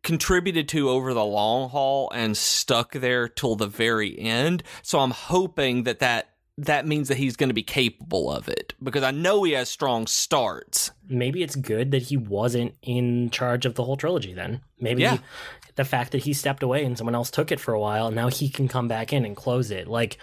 contributed 0.04 0.70
to 0.70 0.90
over 0.90 1.14
the 1.14 1.26
long 1.26 1.70
haul 1.70 2.12
and 2.14 2.38
stuck 2.38 2.92
there 2.94 3.28
till 3.28 3.56
the 3.56 3.68
very 3.68 4.18
end. 4.20 4.62
So 4.84 5.00
I'm 5.00 5.12
hoping 5.12 5.84
that 5.84 6.00
that 6.00 6.30
that 6.58 6.86
means 6.88 7.10
that 7.10 7.18
he's 7.18 7.36
going 7.36 7.50
to 7.50 7.54
be 7.56 7.64
capable 7.64 8.32
of 8.32 8.48
it 8.48 8.76
because 8.82 9.04
I 9.04 9.12
know 9.12 9.44
he 9.44 9.52
has 9.54 9.68
strong 9.68 10.08
starts. 10.08 10.92
maybe 11.10 11.44
it's 11.44 11.56
good 11.56 11.92
that 11.92 12.04
he 12.04 12.16
wasn't 12.16 12.76
in 12.82 13.30
charge 13.30 13.66
of 13.66 13.74
the 13.76 13.84
whole 13.84 13.98
trilogy 13.98 14.34
then. 14.34 14.62
Maybe 14.80 15.02
Yeah. 15.02 15.18
the 15.76 15.84
fact 15.84 16.14
that 16.14 16.20
he 16.20 16.32
stepped 16.34 16.64
away 16.64 16.86
and 16.86 16.98
someone 16.98 17.16
else 17.16 17.30
took 17.30 17.52
it 17.52 17.60
for 17.60 17.74
a 17.74 17.80
while, 17.80 18.10
now 18.12 18.30
he 18.30 18.48
can 18.48 18.68
come 18.70 18.88
back 18.88 19.12
in 19.12 19.26
and 19.26 19.36
close 19.36 19.70
it. 19.72 19.88
Like 19.88 20.18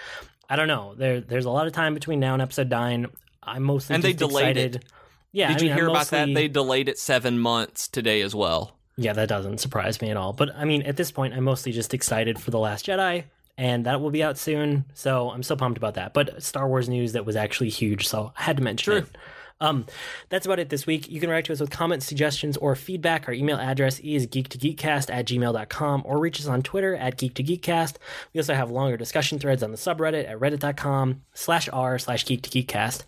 I 0.49 0.57
don't 0.57 0.69
know. 0.69 0.95
There 0.97 1.21
there's 1.21 1.45
a 1.47 1.51
lot 1.51 1.67
of 1.67 1.73
time 1.73 1.95
between 1.95 2.21
now 2.21 2.33
and 2.35 2.41
episode 2.43 2.71
9. 2.71 3.09
I'm 3.43 3.63
mostly 3.65 3.95
And 3.97 4.05
they 4.05 4.13
just 4.13 4.31
delayed 4.31 4.57
excited. 4.57 4.77
it. 4.77 4.85
Yeah, 5.33 5.49
Did 5.49 5.57
I 5.57 5.61
you 5.61 5.69
mean, 5.69 5.77
hear 5.77 5.85
I'm 5.87 5.91
about 5.91 6.09
that? 6.09 6.35
They 6.35 6.49
delayed 6.49 6.89
it 6.89 6.99
7 6.99 7.39
months 7.39 7.89
today 7.89 8.21
as 8.23 8.35
well. 8.35 8.77
Yeah, 8.97 9.15
that 9.15 9.29
doesn't 9.29 9.59
surprise 9.59 10.01
me 10.03 10.11
at 10.11 10.17
all. 10.17 10.33
But 10.33 10.55
I 10.55 10.65
mean, 10.65 10.83
at 10.83 10.97
this 10.97 11.11
point, 11.11 11.35
I'm 11.35 11.45
mostly 11.45 11.73
just 11.73 11.95
excited 11.95 12.39
for 12.39 12.51
The 12.51 12.59
Last 12.59 12.87
Jedi, 12.87 13.25
and 13.57 13.87
that 13.87 14.01
will 14.01 14.11
be 14.11 14.23
out 14.23 14.37
soon. 14.37 14.85
So 14.95 15.31
I'm 15.31 15.43
so 15.43 15.57
pumped 15.57 15.79
about 15.79 15.95
that. 15.95 16.13
But 16.13 16.43
Star 16.43 16.69
Wars 16.69 16.89
news 16.89 17.13
that 17.13 17.25
was 17.25 17.35
actually 17.37 17.71
huge, 17.71 18.07
so 18.07 18.33
I 18.39 18.43
had 18.43 18.59
to 18.59 18.63
mention 18.63 18.93
True. 18.93 18.99
it. 19.01 19.17
Um, 19.63 19.87
that's 20.29 20.45
about 20.45 20.59
it 20.59 20.71
this 20.71 20.87
week. 20.87 21.09
You 21.09 21.21
can 21.21 21.31
write 21.31 21.45
to 21.45 21.53
us 21.53 21.61
with 21.61 21.71
comments, 21.71 22.05
suggestions, 22.05 22.57
or 22.57 22.75
feedback. 22.75 23.29
Our 23.29 23.35
email 23.35 23.59
address 23.59 24.01
is 24.01 24.27
geek2geekcast 24.27 25.09
at 25.09 25.27
gmail.com 25.27 26.03
or 26.05 26.19
reach 26.19 26.41
us 26.41 26.49
on 26.49 26.63
Twitter 26.63 26.97
at 26.97 27.17
geek2geekcast. 27.17 27.95
We 28.35 28.41
also 28.41 28.55
have 28.55 28.73
longer 28.73 28.97
discussion 28.97 29.39
threads 29.39 29.63
on 29.63 29.71
the 29.71 29.77
subreddit 29.77 30.29
at 30.29 30.39
reddit.com 30.41 31.23
slash 31.33 31.69
r 31.73 31.97
slash 31.99 32.25
geek2geekcast. 32.27 33.05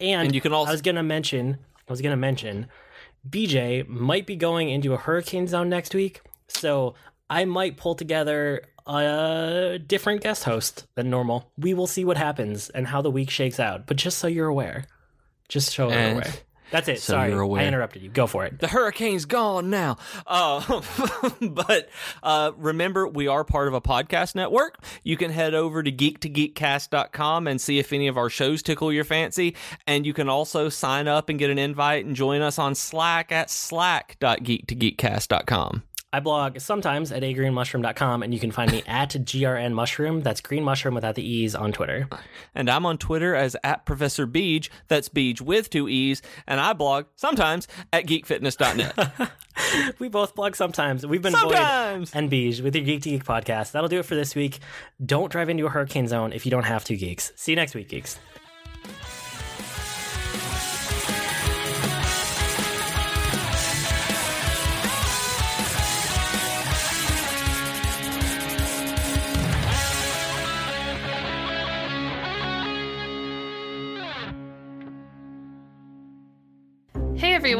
And, 0.00 0.26
And 0.26 0.34
you 0.34 0.40
can 0.40 0.52
also- 0.52 0.70
I 0.70 0.72
was 0.72 0.82
going 0.82 0.96
to 0.96 1.02
mention, 1.02 1.58
I 1.88 1.92
was 1.92 2.00
going 2.00 2.12
to 2.12 2.16
mention, 2.16 2.68
BJ 3.28 3.86
might 3.88 4.26
be 4.26 4.36
going 4.36 4.70
into 4.70 4.94
a 4.94 4.96
hurricane 4.96 5.46
zone 5.46 5.68
next 5.68 5.94
week. 5.94 6.20
So 6.48 6.94
I 7.28 7.44
might 7.44 7.76
pull 7.76 7.94
together 7.94 8.62
a 8.86 9.78
different 9.86 10.22
guest 10.22 10.44
host 10.44 10.86
than 10.94 11.10
normal. 11.10 11.50
We 11.58 11.74
will 11.74 11.86
see 11.86 12.04
what 12.04 12.16
happens 12.16 12.70
and 12.70 12.86
how 12.86 13.02
the 13.02 13.10
week 13.10 13.28
shakes 13.28 13.60
out. 13.60 13.86
But 13.86 13.96
just 13.98 14.18
so 14.18 14.28
you're 14.28 14.46
aware, 14.48 14.84
just 15.48 15.72
so 15.74 15.88
you're 15.90 15.98
aware. 16.12 16.32
That's 16.70 16.88
it. 16.88 17.00
so 17.00 17.14
Sorry. 17.14 17.32
I 17.32 17.66
interrupted 17.66 18.02
you. 18.02 18.10
Go 18.10 18.26
for 18.26 18.44
it. 18.44 18.58
The 18.58 18.68
hurricane's 18.68 19.24
gone 19.24 19.70
now. 19.70 19.96
Uh, 20.26 20.82
but 21.40 21.88
uh, 22.22 22.52
remember, 22.56 23.08
we 23.08 23.28
are 23.28 23.44
part 23.44 23.68
of 23.68 23.74
a 23.74 23.80
podcast 23.80 24.34
network. 24.34 24.78
You 25.02 25.16
can 25.16 25.30
head 25.30 25.54
over 25.54 25.82
to 25.82 25.90
geek2geekcast.com 25.90 27.46
and 27.46 27.58
see 27.60 27.78
if 27.78 27.92
any 27.92 28.08
of 28.08 28.18
our 28.18 28.30
shows 28.30 28.62
tickle 28.62 28.92
your 28.92 29.04
fancy. 29.04 29.54
And 29.86 30.04
you 30.04 30.12
can 30.12 30.28
also 30.28 30.68
sign 30.68 31.08
up 31.08 31.28
and 31.28 31.38
get 31.38 31.50
an 31.50 31.58
invite 31.58 32.04
and 32.04 32.16
join 32.16 32.42
us 32.42 32.58
on 32.58 32.74
Slack 32.74 33.32
at 33.32 33.50
slack.geek2geekcast.com. 33.50 35.82
I 36.10 36.20
blog 36.20 36.58
sometimes 36.58 37.12
at 37.12 37.22
agreenmushroom.com, 37.22 38.22
and 38.22 38.32
you 38.32 38.40
can 38.40 38.50
find 38.50 38.72
me 38.72 38.82
at 38.86 39.10
grnmushroom. 39.10 40.22
That's 40.22 40.40
green 40.40 40.64
mushroom 40.64 40.94
without 40.94 41.16
the 41.16 41.22
e's 41.22 41.54
on 41.54 41.72
Twitter. 41.72 42.08
And 42.54 42.70
I'm 42.70 42.86
on 42.86 42.96
Twitter 42.96 43.34
as 43.34 43.56
at 43.62 43.84
Professor 43.84 44.26
Beej. 44.26 44.70
That's 44.88 45.10
Beej 45.10 45.42
with 45.42 45.68
two 45.68 45.88
E's. 45.88 46.22
And 46.46 46.60
I 46.60 46.72
blog 46.72 47.06
sometimes 47.16 47.68
at 47.92 48.06
geekfitness.net. 48.06 49.30
we 49.98 50.08
both 50.08 50.34
blog 50.34 50.56
sometimes. 50.56 51.06
We've 51.06 51.20
been 51.20 51.32
Sometimes. 51.32 52.10
Void 52.10 52.18
and 52.18 52.30
Beej 52.30 52.62
with 52.62 52.74
your 52.74 52.84
Geek 52.84 53.02
to 53.02 53.10
Geek 53.10 53.24
podcast. 53.24 53.72
That'll 53.72 53.88
do 53.88 53.98
it 53.98 54.06
for 54.06 54.14
this 54.14 54.34
week. 54.34 54.60
Don't 55.04 55.30
drive 55.30 55.50
into 55.50 55.66
a 55.66 55.70
hurricane 55.70 56.08
zone 56.08 56.32
if 56.32 56.46
you 56.46 56.50
don't 56.50 56.64
have 56.64 56.84
to, 56.84 56.96
geeks. 56.96 57.32
See 57.36 57.52
you 57.52 57.56
next 57.56 57.74
week, 57.74 57.88
geeks. 57.88 58.18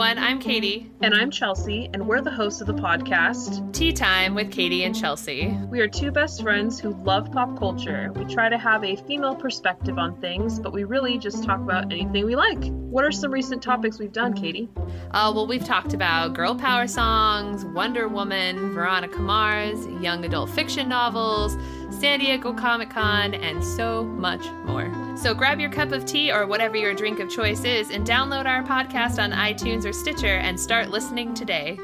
Everyone, 0.00 0.24
I'm 0.24 0.38
Katie. 0.38 0.92
And 1.00 1.12
I'm 1.12 1.28
Chelsea, 1.28 1.90
and 1.92 2.06
we're 2.06 2.20
the 2.20 2.30
hosts 2.30 2.60
of 2.60 2.68
the 2.68 2.72
podcast. 2.72 3.74
Tea 3.74 3.92
time 3.92 4.36
with 4.36 4.52
Katie 4.52 4.84
and 4.84 4.94
Chelsea. 4.94 5.48
We 5.68 5.80
are 5.80 5.88
two 5.88 6.12
best 6.12 6.40
friends 6.40 6.78
who 6.78 6.90
love 7.02 7.32
pop 7.32 7.58
culture. 7.58 8.12
We 8.14 8.24
try 8.32 8.48
to 8.48 8.58
have 8.58 8.84
a 8.84 8.94
female 8.94 9.34
perspective 9.34 9.98
on 9.98 10.20
things, 10.20 10.60
but 10.60 10.72
we 10.72 10.84
really 10.84 11.18
just 11.18 11.42
talk 11.42 11.58
about 11.58 11.92
anything 11.92 12.24
we 12.24 12.36
like. 12.36 12.64
What 12.70 13.04
are 13.04 13.10
some 13.10 13.32
recent 13.32 13.60
topics 13.60 13.98
we've 13.98 14.12
done, 14.12 14.34
Katie? 14.34 14.68
Uh, 15.10 15.32
well, 15.34 15.48
we've 15.48 15.64
talked 15.64 15.92
about 15.94 16.32
girl 16.32 16.54
power 16.54 16.86
songs, 16.86 17.64
Wonder 17.64 18.06
Woman, 18.06 18.72
Veronica 18.72 19.18
Mars, 19.18 19.84
young 20.00 20.24
adult 20.24 20.50
fiction 20.50 20.88
novels, 20.88 21.56
San 21.98 22.20
Diego 22.20 22.52
Comic 22.52 22.90
Con, 22.90 23.34
and 23.34 23.64
so 23.64 24.04
much 24.04 24.46
more. 24.64 24.88
So 25.16 25.34
grab 25.34 25.58
your 25.58 25.70
cup 25.70 25.90
of 25.90 26.04
tea 26.04 26.30
or 26.30 26.46
whatever 26.46 26.76
your 26.76 26.94
drink 26.94 27.18
of 27.18 27.28
choice 27.28 27.64
is 27.64 27.90
and 27.90 28.06
download 28.06 28.46
our 28.46 28.62
podcast 28.62 29.20
on 29.20 29.32
iTunes 29.32 29.84
or 29.84 29.92
Stitcher 29.92 30.26
and 30.26 30.58
start 30.58 30.90
listening 30.90 31.34
today. 31.34 31.76